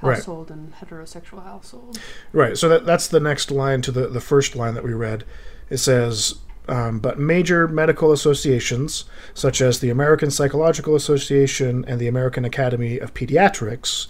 Right. 0.00 0.16
household 0.16 0.50
and 0.50 0.72
heterosexual 0.76 1.44
household. 1.44 2.00
Right. 2.32 2.56
So 2.56 2.66
that 2.70 2.86
that's 2.86 3.06
the 3.08 3.20
next 3.20 3.50
line 3.50 3.82
to 3.82 3.92
the 3.92 4.08
the 4.08 4.22
first 4.22 4.56
line 4.56 4.72
that 4.72 4.82
we 4.82 4.94
read. 4.94 5.24
It 5.68 5.76
says, 5.76 6.36
um, 6.68 6.98
but 7.00 7.18
major 7.18 7.66
medical 7.66 8.12
associations 8.12 9.04
such 9.34 9.60
as 9.60 9.80
the 9.80 9.90
American 9.90 10.30
Psychological 10.30 10.94
Association 10.94 11.84
and 11.88 12.00
the 12.00 12.06
American 12.08 12.44
Academy 12.44 12.98
of 12.98 13.12
Pediatrics 13.14 14.06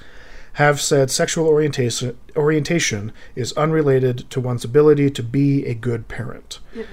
have 0.54 0.80
said 0.80 1.10
sexual 1.10 1.46
orientation 1.46 2.18
orientation 2.36 3.12
is 3.36 3.52
unrelated 3.52 4.28
to 4.30 4.40
one's 4.40 4.64
ability 4.64 5.10
to 5.10 5.22
be 5.22 5.64
a 5.64 5.74
good 5.74 6.08
parent. 6.08 6.58
Yeah. 6.74 6.84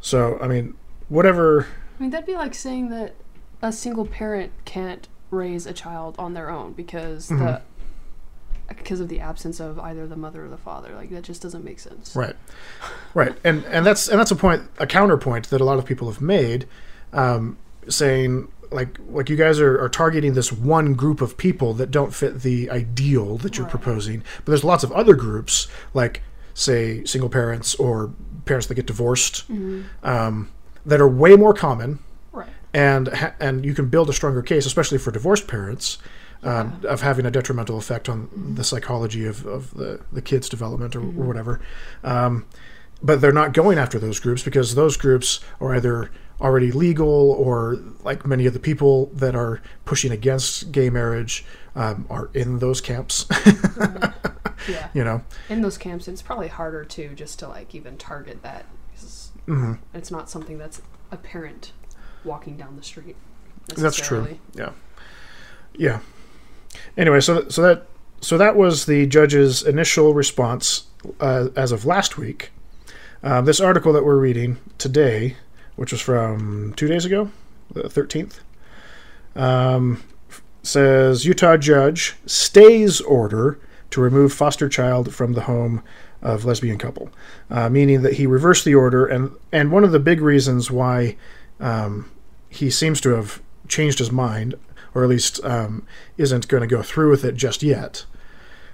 So 0.00 0.38
I 0.40 0.48
mean, 0.48 0.74
whatever. 1.08 1.66
I 1.98 2.02
mean, 2.02 2.10
that'd 2.10 2.26
be 2.26 2.34
like 2.34 2.54
saying 2.54 2.90
that 2.90 3.14
a 3.62 3.72
single 3.72 4.06
parent 4.06 4.52
can't 4.66 5.08
raise 5.30 5.66
a 5.66 5.72
child 5.72 6.14
on 6.18 6.34
their 6.34 6.50
own 6.50 6.72
because 6.72 7.28
Mm-hmm. 7.30 7.44
the 7.44 7.62
because 8.68 9.00
of 9.00 9.08
the 9.08 9.20
absence 9.20 9.60
of 9.60 9.78
either 9.78 10.06
the 10.06 10.16
mother 10.16 10.44
or 10.44 10.48
the 10.48 10.56
father. 10.56 10.94
Like 10.94 11.10
that 11.10 11.22
just 11.22 11.42
doesn't 11.42 11.64
make 11.64 11.78
sense. 11.78 12.14
Right, 12.16 12.36
right, 13.14 13.36
and 13.44 13.64
and 13.66 13.84
that's 13.86 14.08
and 14.08 14.18
that's 14.18 14.30
a 14.30 14.36
point, 14.36 14.62
a 14.78 14.86
counterpoint 14.86 15.50
that 15.50 15.60
a 15.60 15.64
lot 15.64 15.78
of 15.78 15.84
people 15.84 16.10
have 16.10 16.20
made, 16.20 16.66
um, 17.12 17.56
saying 17.88 18.48
like 18.72 18.98
like 19.08 19.30
you 19.30 19.36
guys 19.36 19.60
are, 19.60 19.80
are 19.80 19.88
targeting 19.88 20.34
this 20.34 20.50
one 20.52 20.94
group 20.94 21.20
of 21.20 21.36
people 21.36 21.72
that 21.74 21.90
don't 21.90 22.12
fit 22.12 22.40
the 22.42 22.68
ideal 22.70 23.36
that 23.38 23.56
you're 23.56 23.64
Right. 23.66 23.70
proposing, 23.70 24.22
but 24.38 24.46
there's 24.46 24.64
lots 24.64 24.82
of 24.82 24.90
other 24.92 25.14
groups 25.14 25.68
like 25.94 26.22
say 26.54 27.04
single 27.04 27.28
parents 27.30 27.74
or 27.76 28.10
parents 28.44 28.66
that 28.66 28.74
get 28.74 28.86
divorced 28.86 29.48
Mm-hmm. 29.52 29.82
um, 30.08 30.50
that 30.84 31.00
are 31.00 31.08
way 31.08 31.36
more 31.36 31.54
common 31.54 32.00
Right. 32.32 32.48
and 32.74 33.08
and 33.38 33.64
you 33.64 33.72
can 33.74 33.88
build 33.88 34.08
a 34.10 34.12
stronger 34.12 34.42
case, 34.42 34.66
especially 34.66 34.98
for 34.98 35.12
divorced 35.12 35.46
parents, 35.46 35.98
um, 36.42 36.80
of 36.86 37.00
having 37.02 37.26
a 37.26 37.30
detrimental 37.30 37.78
effect 37.78 38.08
on 38.08 38.28
the 38.56 38.64
psychology 38.64 39.26
of, 39.26 39.44
of 39.46 39.74
the, 39.74 40.00
the 40.12 40.22
kid's 40.22 40.48
development 40.48 40.94
or, 40.96 41.00
or 41.00 41.24
whatever. 41.26 41.60
Um, 42.04 42.46
but 43.02 43.20
they're 43.20 43.32
not 43.32 43.52
going 43.52 43.78
after 43.78 43.98
those 43.98 44.18
groups 44.20 44.42
because 44.42 44.74
those 44.74 44.96
groups 44.96 45.40
are 45.60 45.74
either 45.74 46.10
already 46.40 46.70
legal 46.72 47.08
or 47.32 47.78
like 48.04 48.26
many 48.26 48.46
of 48.46 48.52
the 48.52 48.58
people 48.60 49.06
that 49.14 49.34
are 49.34 49.60
pushing 49.84 50.12
against 50.12 50.70
gay 50.72 50.90
marriage 50.90 51.44
um, 51.74 52.06
are 52.10 52.28
in 52.34 52.58
those 52.58 52.80
camps 52.80 53.26
Yeah. 54.68 54.88
you 54.94 55.04
know 55.04 55.22
In 55.48 55.60
those 55.62 55.78
camps, 55.78 56.08
it's 56.08 56.22
probably 56.22 56.48
harder 56.48 56.84
too, 56.84 57.10
just 57.14 57.38
to 57.40 57.48
like 57.48 57.74
even 57.74 57.96
target 57.98 58.42
that. 58.42 58.64
'cause 58.94 59.30
hmm 59.46 59.74
It's 59.94 60.10
not 60.10 60.28
something 60.30 60.58
that's 60.58 60.80
apparent 61.12 61.72
walking 62.24 62.56
down 62.56 62.76
the 62.76 62.82
street. 62.82 63.16
that's 63.76 63.96
true 63.96 64.38
yeah 64.54 64.70
yeah 65.74 66.00
anyway 66.96 67.20
so 67.20 67.48
so 67.48 67.62
that 67.62 67.86
so 68.20 68.38
that 68.38 68.56
was 68.56 68.86
the 68.86 69.06
judge's 69.06 69.62
initial 69.62 70.14
response 70.14 70.86
uh, 71.20 71.48
as 71.54 71.70
of 71.70 71.84
last 71.84 72.16
week. 72.16 72.50
Um, 73.22 73.44
this 73.44 73.60
article 73.60 73.92
that 73.92 74.04
we're 74.04 74.18
reading 74.18 74.58
today 74.78 75.36
which 75.76 75.92
was 75.92 76.00
from 76.00 76.74
two 76.76 76.88
days 76.88 77.04
ago 77.04 77.30
the 77.72 77.84
13th 77.84 78.40
um, 79.34 80.02
says 80.62 81.24
utah 81.24 81.56
judge 81.56 82.16
stays 82.26 83.00
order 83.00 83.58
to 83.90 84.00
remove 84.00 84.32
foster 84.32 84.68
child 84.68 85.14
from 85.14 85.32
the 85.32 85.42
home 85.42 85.82
of 86.22 86.44
lesbian 86.44 86.78
couple 86.78 87.10
uh, 87.50 87.68
meaning 87.68 88.02
that 88.02 88.14
he 88.14 88.26
reversed 88.26 88.64
the 88.64 88.74
order 88.74 89.06
and 89.06 89.32
and 89.52 89.72
one 89.72 89.84
of 89.84 89.92
the 89.92 89.98
big 89.98 90.20
reasons 90.20 90.70
why 90.70 91.16
um, 91.60 92.10
he 92.48 92.70
seems 92.70 93.00
to 93.02 93.10
have 93.10 93.40
changed 93.68 93.98
his 93.98 94.10
mind, 94.10 94.54
or 94.96 95.04
at 95.04 95.10
least 95.10 95.44
um, 95.44 95.86
isn't 96.16 96.48
going 96.48 96.62
to 96.62 96.66
go 96.66 96.82
through 96.82 97.10
with 97.10 97.22
it 97.22 97.34
just 97.34 97.62
yet, 97.62 98.06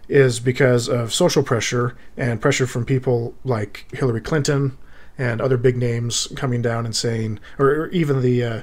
is 0.08 0.38
because 0.38 0.88
of 0.88 1.12
social 1.12 1.42
pressure 1.42 1.96
and 2.16 2.40
pressure 2.40 2.64
from 2.64 2.84
people 2.84 3.34
like 3.42 3.88
Hillary 3.92 4.20
Clinton 4.20 4.78
and 5.18 5.40
other 5.40 5.56
big 5.56 5.76
names 5.76 6.28
coming 6.36 6.62
down 6.62 6.86
and 6.86 6.94
saying, 6.94 7.40
or, 7.58 7.88
even 7.88 8.22
the, 8.22 8.44
uh, 8.44 8.62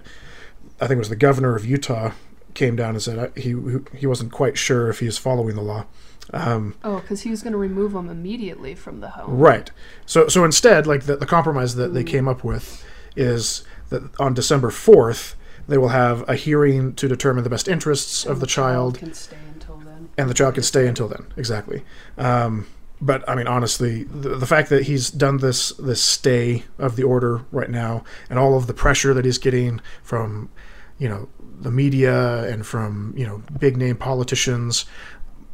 I 0.79 0.87
think 0.87 0.91
it 0.91 0.99
was 0.99 1.09
the 1.09 1.17
governor 1.17 1.57
of 1.57 1.65
Utah 1.65 2.13
came 2.53 2.77
down 2.77 2.91
and 2.91 3.01
said 3.01 3.19
uh, 3.19 3.27
he 3.35 3.55
he 3.93 4.07
wasn't 4.07 4.31
quite 4.31 4.57
sure 4.57 4.89
if 4.89 4.99
he 4.99 5.05
is 5.05 5.17
following 5.17 5.55
the 5.55 5.61
law. 5.61 5.85
Um, 6.33 6.75
Oh, 6.83 6.99
because 6.99 7.21
he 7.21 7.29
was 7.29 7.43
going 7.43 7.51
to 7.51 7.59
remove 7.59 7.91
them 7.91 8.09
immediately 8.09 8.73
from 8.73 9.01
the 9.01 9.09
home. 9.09 9.37
Right. 9.37 9.69
So 10.05 10.29
so 10.29 10.45
instead, 10.45 10.87
like 10.87 11.03
the, 11.03 11.17
the 11.17 11.25
compromise 11.25 11.75
that 11.75 11.93
they 11.93 12.05
came 12.05 12.27
up 12.27 12.43
with 12.43 12.83
is 13.17 13.63
that 13.89 14.03
on 14.17 14.33
December 14.33 14.71
fourth 14.71 15.35
they 15.69 15.77
will 15.77 15.89
have 15.89 16.27
a 16.27 16.35
hearing 16.35 16.93
to 16.95 17.07
determine 17.07 17.43
the 17.43 17.49
best 17.49 17.67
interests 17.67 18.25
of 18.25 18.39
the 18.39 18.47
child, 18.47 18.97
can 18.97 19.13
stay 19.13 19.37
until 19.53 19.77
then. 19.77 20.09
and 20.17 20.29
the 20.29 20.33
child 20.33 20.55
can 20.55 20.63
stay 20.63 20.87
until 20.87 21.07
then. 21.07 21.25
Exactly. 21.37 21.83
Um, 22.17 22.67
but 23.01 23.27
I 23.29 23.35
mean, 23.35 23.47
honestly, 23.47 24.03
the, 24.03 24.35
the 24.35 24.45
fact 24.45 24.69
that 24.69 24.83
he's 24.83 25.09
done 25.09 25.37
this 25.37 25.69
this 25.73 26.01
stay 26.01 26.65
of 26.77 26.95
the 26.95 27.03
order 27.03 27.45
right 27.51 27.69
now, 27.69 28.03
and 28.29 28.37
all 28.37 28.57
of 28.57 28.67
the 28.67 28.73
pressure 28.73 29.13
that 29.13 29.25
he's 29.25 29.37
getting 29.37 29.79
from, 30.03 30.49
you 30.97 31.07
know, 31.07 31.29
the 31.61 31.71
media 31.71 32.43
and 32.51 32.65
from 32.65 33.13
you 33.15 33.25
know 33.25 33.41
big 33.57 33.77
name 33.77 33.95
politicians, 33.95 34.85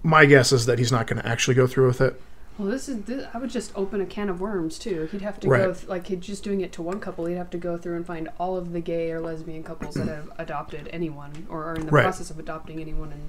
my 0.01 0.26
guess 0.26 0.51
is 0.51 0.66
that 0.66 0.80
he's 0.80 0.91
not 0.91 1.07
going 1.07 1.22
to 1.22 1.28
actually 1.28 1.53
go 1.55 1.68
through 1.68 1.88
with 1.88 2.01
it. 2.01 2.20
Well, 2.57 2.69
this 2.69 2.87
is. 2.87 3.01
This, 3.03 3.27
I 3.33 3.37
would 3.37 3.49
just 3.49 3.71
open 3.75 3.99
a 3.99 4.05
can 4.05 4.29
of 4.29 4.39
worms 4.39 4.79
too. 4.79 5.09
He'd 5.11 5.21
have 5.21 5.39
to 5.41 5.49
Right. 5.49 5.61
go 5.63 5.73
th- 5.73 5.87
like 5.87 6.07
he'd 6.07 6.21
just 6.21 6.43
doing 6.43 6.61
it 6.61 6.71
to 6.73 6.81
one 6.81 6.99
couple. 7.01 7.25
He'd 7.25 7.35
have 7.35 7.49
to 7.49 7.57
go 7.57 7.77
through 7.77 7.97
and 7.97 8.05
find 8.05 8.29
all 8.39 8.55
of 8.55 8.71
the 8.71 8.79
gay 8.79 9.11
or 9.11 9.19
lesbian 9.19 9.63
couples 9.63 9.95
that 9.95 10.07
have 10.07 10.29
adopted 10.37 10.89
anyone 10.93 11.47
or 11.49 11.65
are 11.65 11.75
in 11.75 11.85
the 11.85 11.91
Right. 11.91 12.03
process 12.03 12.29
of 12.29 12.39
adopting 12.39 12.79
anyone 12.79 13.11
and 13.11 13.21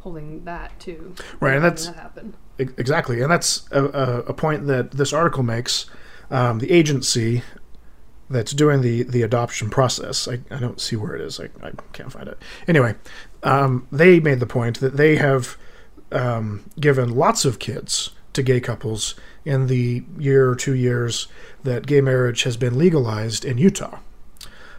holding 0.00 0.44
that 0.44 0.78
too. 0.80 1.14
Right, 1.40 1.54
and 1.56 1.64
that's- 1.64 1.86
that 1.86 1.96
happen. 1.96 2.34
Exactly, 2.58 3.20
and 3.20 3.30
that's 3.30 3.68
a, 3.70 3.84
a, 3.84 4.18
a 4.20 4.32
point 4.32 4.66
that 4.68 4.92
this 4.92 5.12
article 5.12 5.42
makes. 5.42 5.86
Um, 6.30 6.58
the 6.58 6.70
agency 6.72 7.42
that's 8.30 8.52
doing 8.52 8.80
the, 8.80 9.02
the 9.04 9.22
adoption 9.22 9.68
process, 9.70 10.26
I, 10.26 10.40
I 10.50 10.58
don't 10.58 10.80
see 10.80 10.96
where 10.96 11.14
it 11.14 11.20
is. 11.20 11.38
I, 11.38 11.50
I 11.62 11.70
can't 11.92 12.10
find 12.10 12.26
it. 12.26 12.38
Anyway, 12.66 12.94
um, 13.44 13.86
they 13.92 14.18
made 14.18 14.40
the 14.40 14.46
point 14.46 14.80
that 14.80 14.96
they 14.96 15.16
have 15.16 15.56
um, 16.10 16.64
given 16.80 17.14
lots 17.14 17.44
of 17.44 17.58
kids 17.60 18.10
to 18.36 18.42
gay 18.42 18.60
couples 18.60 19.14
in 19.44 19.66
the 19.66 20.04
year 20.18 20.48
or 20.48 20.54
two 20.54 20.74
years 20.74 21.28
that 21.64 21.86
gay 21.86 22.00
marriage 22.00 22.44
has 22.44 22.56
been 22.56 22.78
legalized 22.78 23.44
in 23.44 23.58
Utah. 23.58 23.98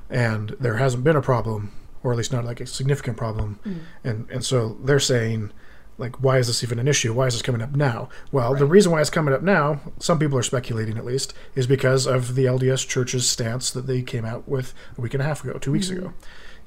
And 0.09 0.55
there 0.59 0.77
hasn't 0.77 1.03
been 1.03 1.15
a 1.15 1.21
problem, 1.21 1.71
or 2.01 2.11
at 2.11 2.17
least 2.17 2.31
not 2.31 2.45
like 2.45 2.61
a 2.61 2.65
significant 2.65 3.17
problem. 3.17 3.59
Mm. 3.65 3.79
And, 4.03 4.29
and 4.31 4.45
so 4.45 4.77
they're 4.81 4.99
saying, 4.99 5.51
like 5.97 6.21
why 6.21 6.37
is 6.37 6.47
this 6.47 6.63
even 6.63 6.79
an 6.79 6.87
issue? 6.87 7.13
Why 7.13 7.27
is 7.27 7.33
this 7.33 7.41
coming 7.41 7.61
up 7.61 7.75
now? 7.75 8.09
Well 8.31 8.55
the 8.55 8.65
reason 8.65 8.91
why 8.91 9.01
it's 9.01 9.09
coming 9.09 9.33
up 9.33 9.41
now 9.41 9.81
some 9.99 10.19
people 10.19 10.37
are 10.37 10.43
speculating 10.43 10.97
at 10.97 11.05
least 11.05 11.33
is 11.55 11.65
because 11.65 12.05
of 12.05 12.35
the 12.35 12.45
lds 12.45 12.87
church's 12.87 13.27
stance 13.27 13.71
that 13.71 13.87
they 13.87 14.03
came 14.03 14.23
out 14.23 14.47
with 14.47 14.75
a 14.95 15.01
week 15.01 15.15
and 15.15 15.23
a 15.23 15.25
half 15.25 15.43
ago 15.43 15.57
2 15.57 15.71
weeks 15.71 15.89
mm. 15.89 15.97
ago 15.97 16.13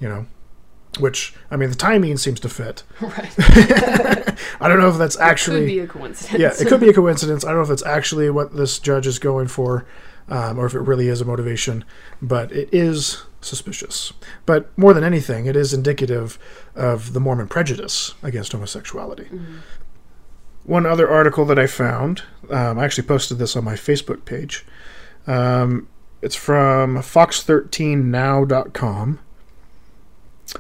you 0.01 0.09
know 0.09 0.27
which 0.99 1.35
i 1.51 1.57
mean 1.57 1.69
the 1.71 1.77
timing 1.77 2.17
seems 2.17 2.41
to 2.41 2.49
fit 2.49 2.83
Right. 3.01 3.33
i 4.61 4.69
don't 4.69 4.81
know 4.81 4.89
if 4.89 4.99
that's 4.99 5.17
could 5.17 5.23
actually 5.25 5.67
be 5.67 5.79
a 5.81 5.87
coincidence. 5.87 6.41
yeah 6.41 6.53
it 6.59 6.67
could 6.69 6.81
be 6.81 6.89
a 6.89 6.93
coincidence 6.95 7.45
i 7.45 7.49
don't 7.49 7.57
know 7.59 7.63
if 7.63 7.69
that's 7.69 7.85
actually 7.87 8.29
what 8.31 8.57
this 8.57 8.79
judge 8.79 9.07
is 9.07 9.19
going 9.19 9.49
for 9.49 9.87
um, 10.29 10.59
or 10.59 10.67
if 10.67 10.75
it 10.75 10.81
really 10.81 11.09
is 11.09 11.21
a 11.21 11.25
motivation 11.25 11.85
but 12.21 12.51
it 12.53 12.69
is 12.73 13.23
suspicious 13.41 14.13
but 14.47 14.77
more 14.77 14.93
than 14.93 15.05
anything 15.05 15.47
it 15.47 15.57
is 15.57 15.73
indicative 15.73 16.39
of 16.75 17.13
the 17.13 17.21
mormon 17.21 17.47
prejudice 17.49 18.15
against 18.23 18.53
homosexuality 18.53 19.29
one 20.65 20.85
other 20.87 21.09
article 21.11 21.45
that 21.47 21.59
I 21.59 21.67
found, 21.67 22.23
um, 22.51 22.79
I 22.79 22.85
actually 22.85 23.09
posted 23.09 23.39
this 23.39 23.57
on 23.57 23.65
my 23.65 23.75
Facebook 23.75 24.25
page. 24.27 24.65
Um, 25.27 25.89
it's 26.23 26.37
from 26.37 26.99
fox13now.com, 26.99 29.19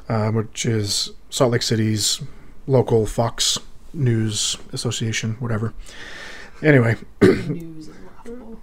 um, 0.08 0.34
which 0.34 0.66
is 0.66 1.10
Salt 1.30 1.52
Lake 1.52 1.62
City's 1.62 2.20
local 2.66 3.06
Fox 3.06 3.58
News 3.92 4.56
Association, 4.72 5.36
whatever. 5.40 5.72
Anyway, 6.62 6.96
News 7.22 7.88
is 7.88 7.94
laughable. 8.06 8.60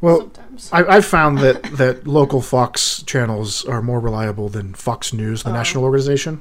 well, 0.00 0.20
sometimes. 0.20 0.70
I, 0.72 0.84
I've 0.84 1.04
found 1.04 1.38
that, 1.38 1.62
that 1.64 2.06
local 2.06 2.40
Fox 2.40 3.02
channels 3.02 3.64
are 3.64 3.82
more 3.82 4.00
reliable 4.00 4.48
than 4.48 4.74
Fox 4.74 5.12
News, 5.12 5.42
the 5.42 5.50
Oh. 5.50 5.54
national 5.54 5.84
organization, 5.84 6.40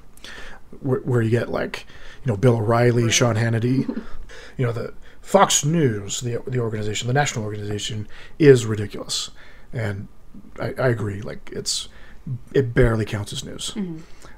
where, 0.81 0.99
where 0.99 1.21
you 1.21 1.29
get 1.31 1.49
like, 1.49 1.85
you 2.23 2.31
know, 2.31 2.37
Bill 2.37 2.55
O'Reilly, 2.57 3.03
Right. 3.05 3.13
Sean 3.13 3.35
Hannity. 3.35 3.87
you 4.57 4.65
know, 4.65 4.71
the 4.71 4.93
Fox 5.21 5.65
News, 5.65 6.21
the 6.21 6.41
the 6.47 6.59
organization, 6.59 7.07
the 7.07 7.13
national 7.13 7.43
organization, 7.45 8.07
is 8.39 8.65
ridiculous, 8.65 9.31
and 9.71 10.07
I, 10.59 10.73
I 10.77 10.87
agree. 10.89 11.21
Like 11.21 11.49
it's 11.53 11.87
it 12.53 12.73
barely 12.73 13.05
counts 13.05 13.33
as 13.33 13.43
news. 13.43 13.73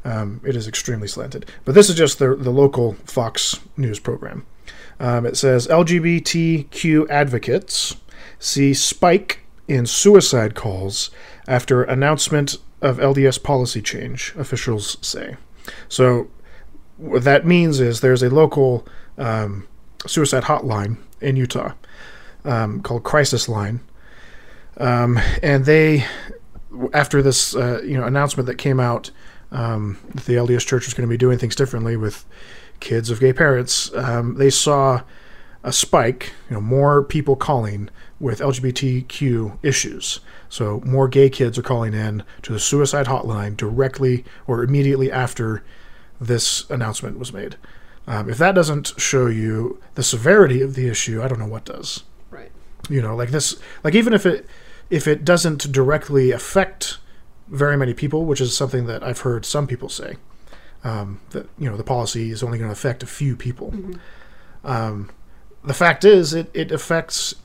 Um, 0.06 0.40
it 0.46 0.56
is 0.56 0.68
extremely 0.68 1.08
slanted. 1.08 1.52
But 1.66 1.76
this 1.76 1.90
is 1.90 1.96
just 1.96 2.20
the 2.20 2.36
the 2.36 2.52
local 2.52 2.94
Fox 3.06 3.60
News 3.76 4.00
program. 4.00 4.46
Um, 5.00 5.26
it 5.26 5.36
says 5.36 5.68
LGBTQ 5.68 7.10
advocates 7.10 7.98
see 8.40 8.74
spike 8.74 9.42
in 9.68 9.86
suicide 9.86 10.56
calls 10.56 11.10
after 11.48 11.84
announcement 11.84 12.58
of 12.82 12.98
LDS 12.98 13.42
policy 13.42 13.82
change, 13.82 14.34
officials 14.38 14.98
say. 15.02 15.38
So, 15.90 16.30
what 16.98 17.24
that 17.24 17.46
means 17.46 17.80
is 17.80 18.02
there's 18.02 18.24
a 18.24 18.30
local 18.30 18.88
um, 19.18 19.68
suicide 20.06 20.44
hotline 20.44 20.98
in 21.20 21.36
Utah 21.36 21.74
um, 22.46 22.82
called 22.82 23.04
Crisis 23.04 23.50
Line. 23.50 23.80
Um, 24.78 25.20
and 25.42 25.66
they, 25.66 26.06
after 26.94 27.22
this 27.22 27.56
uh, 27.56 27.82
you 27.84 27.98
know 27.98 28.06
announcement 28.06 28.48
that 28.48 28.56
came 28.56 28.80
out 28.80 29.10
um, 29.52 29.98
that 30.14 30.26
the 30.26 30.34
LDS 30.34 30.66
Church 30.66 30.86
was 30.86 30.94
going 30.94 31.08
to 31.08 31.12
be 31.12 31.18
doing 31.18 31.38
things 31.38 31.56
differently 31.56 31.98
with 31.98 32.26
kids 32.80 33.10
of 33.10 33.20
gay 33.20 33.34
parents, 33.34 33.94
um, 33.96 34.36
they 34.36 34.50
saw 34.50 35.02
a 35.64 35.74
spike, 35.74 36.34
you 36.50 36.56
know, 36.56 36.62
more 36.62 37.04
people 37.04 37.36
calling 37.36 37.90
with 38.20 38.40
LGBTQ 38.40 39.58
issues. 39.64 40.20
So 40.48 40.82
more 40.86 41.08
gay 41.08 41.30
kids 41.30 41.58
are 41.58 41.64
calling 41.64 41.94
in 41.94 42.24
to 42.44 42.54
the 42.54 42.60
suicide 42.60 43.08
hotline 43.08 43.58
directly 43.58 44.24
or 44.48 44.64
immediately 44.64 45.12
after 45.12 45.64
this 46.22 46.70
announcement 46.70 47.18
was 47.18 47.34
made. 47.34 47.58
Um, 48.08 48.30
if 48.30 48.38
that 48.38 48.54
doesn't 48.54 48.94
show 48.98 49.26
you 49.28 49.82
the 49.96 50.04
severity 50.04 50.62
of 50.62 50.76
the 50.76 50.88
issue, 50.88 51.22
I 51.22 51.28
don't 51.28 51.40
know 51.40 51.48
what 51.48 51.66
does. 51.66 52.04
right. 52.30 52.52
You 52.88 53.02
know, 53.02 53.16
like 53.16 53.32
this, 53.32 53.60
like 53.84 53.96
even 53.96 54.14
if 54.14 54.26
it 54.26 54.46
if 54.92 55.08
it 55.08 55.26
doesn't 55.26 55.72
directly 55.72 56.32
affect 56.32 57.00
very 57.48 57.78
many 57.78 57.94
people, 57.94 58.26
which 58.26 58.42
is 58.42 58.56
something 58.56 58.86
that 58.88 59.04
I've 59.04 59.20
heard 59.20 59.46
some 59.46 59.68
people 59.68 59.90
say, 59.90 60.18
um, 60.84 61.20
that 61.32 61.48
you 61.58 61.70
know 61.70 61.78
the 61.78 61.84
policy 61.84 62.32
is 62.32 62.44
only 62.44 62.58
going 62.58 62.70
to 62.70 62.74
affect 62.74 63.04
a 63.04 63.08
few 63.08 63.36
people. 63.36 63.74
Um, 64.64 65.10
the 65.64 65.74
fact 65.74 66.06
is, 66.06 66.34
it, 66.34 66.50
it 66.54 66.72
affects 66.72 67.36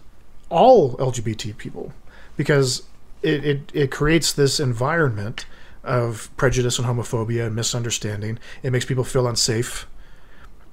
all 0.49 0.97
LGBT 0.97 1.57
people 1.57 1.93
because 2.37 2.83
it, 3.23 3.45
it, 3.45 3.71
it 3.73 3.91
creates 3.91 4.33
this 4.33 4.61
environment 4.61 5.47
of 5.83 6.31
prejudice 6.37 6.79
and 6.79 6.87
homophobia 6.87 7.47
and 7.47 7.55
misunderstanding. 7.55 8.39
It 8.63 8.73
makes 8.73 8.85
people 8.85 9.05
feel 9.05 9.27
unsafe. 9.27 9.87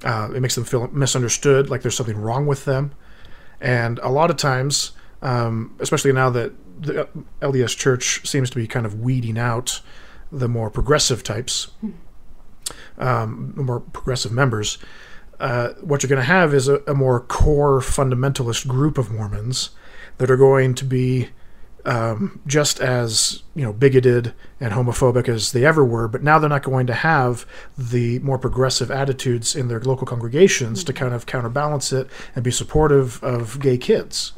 Uh, 0.04 0.30
it 0.36 0.42
makes 0.42 0.56
them 0.56 0.64
feel 0.64 0.88
misunderstood, 0.90 1.70
like 1.70 1.82
there's 1.82 1.96
something 1.96 2.18
wrong 2.18 2.46
with 2.46 2.66
them. 2.66 2.92
And 3.60 4.00
a 4.00 4.10
lot 4.10 4.30
of 4.30 4.38
times, 4.38 4.92
um, 5.22 5.76
especially 5.80 6.12
now 6.12 6.30
that 6.32 6.54
the 6.80 7.08
LDS 7.42 7.76
Church 7.76 8.28
seems 8.28 8.50
to 8.50 8.56
be 8.56 8.68
kind 8.68 8.86
of 8.86 9.00
weeding 9.00 9.38
out 9.38 9.82
the 10.32 10.48
more 10.48 10.70
progressive 10.70 11.24
types, 11.24 11.72
um, 12.98 13.54
more 13.56 13.80
progressive 13.80 14.32
members, 14.32 14.78
uh, 15.40 15.70
what 15.82 16.02
you're 16.02 16.10
going 16.10 16.22
to 16.22 16.26
have 16.26 16.54
is 16.54 16.68
a, 16.68 16.82
a, 16.88 16.94
more 16.94 17.20
core 17.20 17.80
fundamentalist 17.80 18.68
group 18.68 18.98
of 18.98 19.12
Mormons 19.12 19.70
that 20.18 20.32
are 20.32 20.38
going 20.38 20.74
to 20.74 20.84
be 20.84 21.30
um, 21.86 22.42
just 22.46 22.80
as 22.80 23.44
you 23.56 23.64
know 23.64 23.72
bigoted 23.72 24.34
and 24.60 24.74
homophobic 24.74 25.30
as 25.30 25.52
they 25.52 25.64
ever 25.64 25.86
were, 25.86 26.08
but 26.08 26.24
now 26.24 26.40
they're 26.40 26.50
not 26.50 26.64
going 26.64 26.88
to 26.88 26.94
have 26.94 27.46
the 27.78 28.20
more 28.20 28.38
progressive 28.38 28.90
attitudes 28.92 29.56
in 29.56 29.68
their 29.68 29.80
local 29.80 30.08
congregations 30.08 30.80
mm-hmm. 30.80 30.88
to 30.88 30.94
kind 30.94 31.14
of 31.14 31.26
counterbalance 31.26 31.94
it 31.94 32.10
and 32.36 32.44
be 32.44 32.52
supportive 32.52 33.24
of 33.24 33.60
gay 33.60 33.78
kids. 33.78 34.34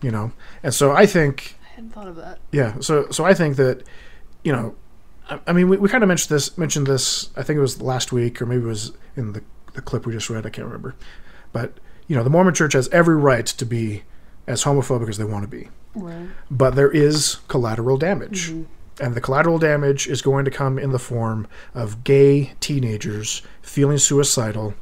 You 0.00 0.10
know, 0.10 0.32
and 0.62 0.74
so 0.74 0.90
I 0.92 1.06
think 1.06 1.56
hadn't 1.72 1.90
thought 1.90 2.08
of 2.08 2.16
that. 2.16 2.38
Yeah, 2.52 2.80
so 2.80 3.10
so 3.10 3.24
I 3.24 3.34
think 3.34 3.56
that 3.56 3.82
you 4.42 4.52
know, 4.52 4.74
I, 5.28 5.40
I 5.46 5.52
mean, 5.52 5.68
we, 5.68 5.76
we 5.76 5.88
kind 5.88 6.04
of 6.04 6.08
mentioned 6.08 6.34
this 6.34 6.56
mentioned 6.56 6.86
this. 6.86 7.30
I 7.36 7.42
think 7.42 7.58
it 7.58 7.60
was 7.60 7.80
last 7.80 8.12
week, 8.12 8.40
or 8.40 8.46
maybe 8.46 8.62
it 8.62 8.66
was 8.66 8.92
in 9.16 9.32
the 9.32 9.42
the 9.74 9.82
clip 9.82 10.06
we 10.06 10.12
just 10.12 10.30
read. 10.30 10.46
I 10.46 10.50
can't 10.50 10.66
remember, 10.66 10.94
but 11.52 11.74
you 12.08 12.16
know, 12.16 12.22
the 12.22 12.30
Mormon 12.30 12.54
Church 12.54 12.74
has 12.74 12.88
every 12.88 13.16
right 13.16 13.46
to 13.46 13.64
be 13.64 14.02
as 14.46 14.64
homophobic 14.64 15.08
as 15.08 15.18
they 15.18 15.24
want 15.24 15.44
to 15.44 15.48
be. 15.48 15.68
Right. 15.94 16.28
But 16.50 16.74
there 16.74 16.90
is 16.90 17.36
collateral 17.48 17.96
damage. 17.96 18.50
Mm-hmm. 18.50 18.64
And 19.02 19.14
the 19.14 19.20
collateral 19.20 19.58
damage 19.58 20.06
is 20.06 20.20
going 20.20 20.44
to 20.44 20.50
come 20.50 20.78
in 20.78 20.92
the 20.92 20.98
form 20.98 21.48
of 21.74 22.04
gay 22.04 22.52
teenagers 22.60 23.42
feeling 23.62 23.98
suicidal 23.98 24.74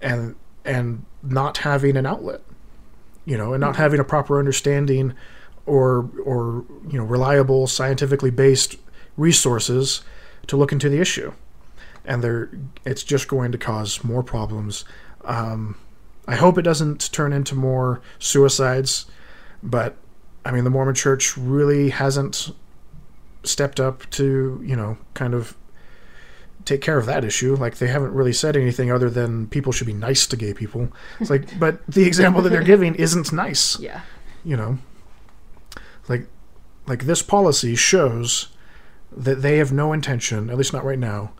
and 0.00 0.34
and 0.64 1.04
not 1.22 1.58
having 1.58 1.96
an 1.96 2.06
outlet. 2.06 2.40
You 3.26 3.38
know, 3.38 3.54
and 3.54 3.60
not 3.60 3.74
mm-hmm. 3.74 3.82
having 3.82 4.00
a 4.00 4.04
proper 4.04 4.38
understanding 4.38 5.14
or 5.66 6.10
or 6.24 6.64
you 6.88 6.98
know, 6.98 7.04
reliable 7.04 7.66
scientifically 7.66 8.30
based 8.30 8.76
resources 9.16 10.02
to 10.46 10.56
look 10.56 10.72
into 10.72 10.88
the 10.88 11.00
issue. 11.00 11.32
And 12.04 12.22
they 12.22 12.50
it's 12.84 13.02
just 13.02 13.28
going 13.28 13.52
to 13.52 13.58
cause 13.58 14.04
more 14.04 14.22
problems. 14.22 14.84
Um, 15.24 15.76
I 16.26 16.36
hope 16.36 16.58
it 16.58 16.62
doesn't 16.62 17.12
turn 17.12 17.32
into 17.32 17.54
more 17.54 18.00
suicides, 18.18 19.06
but 19.62 19.96
I 20.44 20.50
mean, 20.50 20.64
the 20.64 20.70
Mormon 20.70 20.94
Church 20.94 21.36
really 21.36 21.90
hasn't 21.90 22.50
stepped 23.42 23.80
up 23.80 24.08
to, 24.10 24.62
you 24.64 24.76
know, 24.76 24.98
kind 25.14 25.34
of 25.34 25.56
take 26.64 26.80
care 26.80 26.98
of 26.98 27.06
that 27.06 27.24
issue. 27.24 27.56
Like 27.56 27.76
they 27.76 27.88
haven't 27.88 28.12
really 28.12 28.32
said 28.32 28.56
anything 28.56 28.90
other 28.90 29.10
than 29.10 29.46
people 29.48 29.72
should 29.72 29.86
be 29.86 29.94
nice 29.94 30.26
to 30.28 30.36
gay 30.36 30.54
people. 30.54 30.90
It's 31.20 31.30
like, 31.30 31.58
but 31.58 31.86
the 31.86 32.04
example 32.04 32.42
that 32.42 32.50
they're 32.50 32.62
giving 32.62 32.94
isn't 32.94 33.32
nice. 33.32 33.78
Yeah. 33.78 34.02
You 34.44 34.56
know, 34.56 34.78
like, 36.08 36.26
like 36.86 37.04
this 37.04 37.22
policy 37.22 37.74
shows 37.74 38.48
that 39.16 39.42
they 39.42 39.58
have 39.58 39.72
no 39.72 39.92
intention, 39.92 40.50
at 40.50 40.56
least 40.56 40.72
not 40.72 40.84
right 40.84 40.98
now, 40.98 41.32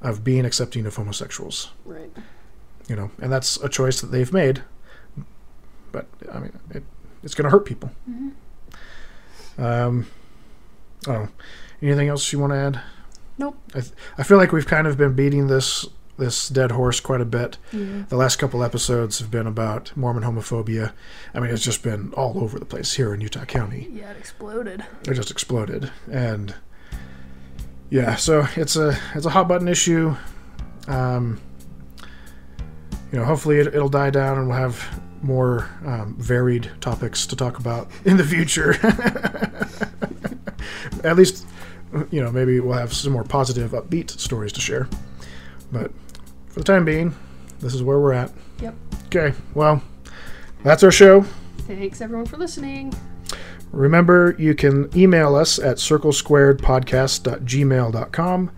of 0.00 0.24
being 0.24 0.44
accepting 0.44 0.86
of 0.86 0.96
homosexuals. 0.96 1.70
Right. 1.84 2.10
You 2.88 2.96
know, 2.96 3.10
and 3.20 3.32
that's 3.32 3.56
a 3.58 3.68
choice 3.68 4.00
that 4.00 4.08
they've 4.08 4.32
made. 4.32 4.62
But 5.92 6.06
I 6.32 6.38
mean, 6.40 6.58
it, 6.70 6.82
it's 7.22 7.34
going 7.34 7.44
to 7.44 7.50
hurt 7.50 7.64
people. 7.64 7.90
Mm-hmm. 8.10 9.62
Um, 9.62 10.06
oh, 11.06 11.28
anything 11.80 12.08
else 12.08 12.32
you 12.32 12.38
want 12.38 12.52
to 12.52 12.56
add? 12.56 12.80
Nope. 13.38 13.56
I, 13.70 13.80
th- 13.80 13.92
I 14.18 14.22
feel 14.22 14.38
like 14.38 14.52
we've 14.52 14.66
kind 14.66 14.86
of 14.86 14.96
been 14.96 15.14
beating 15.14 15.46
this 15.46 15.86
this 16.18 16.48
dead 16.48 16.72
horse 16.72 17.00
quite 17.00 17.20
a 17.20 17.24
bit. 17.24 17.58
Yeah. 17.72 18.02
The 18.08 18.16
last 18.16 18.36
couple 18.36 18.62
episodes 18.62 19.18
have 19.18 19.30
been 19.30 19.46
about 19.46 19.96
Mormon 19.96 20.22
homophobia. 20.22 20.92
I 21.34 21.40
mean, 21.40 21.50
it's 21.50 21.64
just 21.64 21.82
been 21.82 22.12
all 22.14 22.42
over 22.42 22.58
the 22.58 22.64
place 22.64 22.94
here 22.94 23.14
in 23.14 23.20
Utah 23.20 23.44
County. 23.44 23.88
Yeah, 23.92 24.10
it 24.10 24.16
exploded. 24.16 24.84
It 25.08 25.14
just 25.14 25.30
exploded, 25.30 25.90
and 26.10 26.54
yeah, 27.90 28.16
so 28.16 28.46
it's 28.56 28.76
a 28.76 28.96
it's 29.14 29.26
a 29.26 29.30
hot 29.30 29.48
button 29.48 29.68
issue. 29.68 30.14
Um, 30.88 31.40
you 33.12 33.18
know, 33.18 33.24
hopefully 33.24 33.58
it, 33.58 33.68
it'll 33.68 33.88
die 33.88 34.10
down 34.10 34.38
and 34.38 34.48
we'll 34.48 34.56
have 34.56 35.00
more 35.22 35.68
um, 35.84 36.16
varied 36.18 36.70
topics 36.80 37.26
to 37.26 37.36
talk 37.36 37.58
about 37.58 37.88
in 38.04 38.16
the 38.16 38.24
future. 38.24 38.74
At 41.04 41.16
least, 41.16 41.46
you 42.10 42.22
know, 42.22 42.30
maybe 42.30 42.60
we'll 42.60 42.78
have 42.78 42.92
some 42.92 43.12
more 43.12 43.24
positive, 43.24 43.72
upbeat 43.72 44.10
stories 44.10 44.52
to 44.52 44.60
share. 44.60 44.88
But 45.72 45.90
for 46.48 46.60
the 46.60 46.64
time 46.64 46.84
being, 46.84 47.14
this 47.60 47.74
is 47.74 47.82
where 47.82 47.98
we're 47.98 48.12
at. 48.12 48.30
Yep. 48.60 48.74
Okay, 49.06 49.32
well, 49.54 49.82
that's 50.62 50.82
our 50.82 50.90
show. 50.90 51.22
Thanks 51.66 52.00
everyone 52.00 52.26
for 52.26 52.36
listening. 52.36 52.92
Remember, 53.72 54.36
you 54.38 54.54
can 54.54 54.88
email 54.96 55.34
us 55.34 55.58
at 55.58 55.78
circlesquaredpodcast.gmail.com 55.78 58.50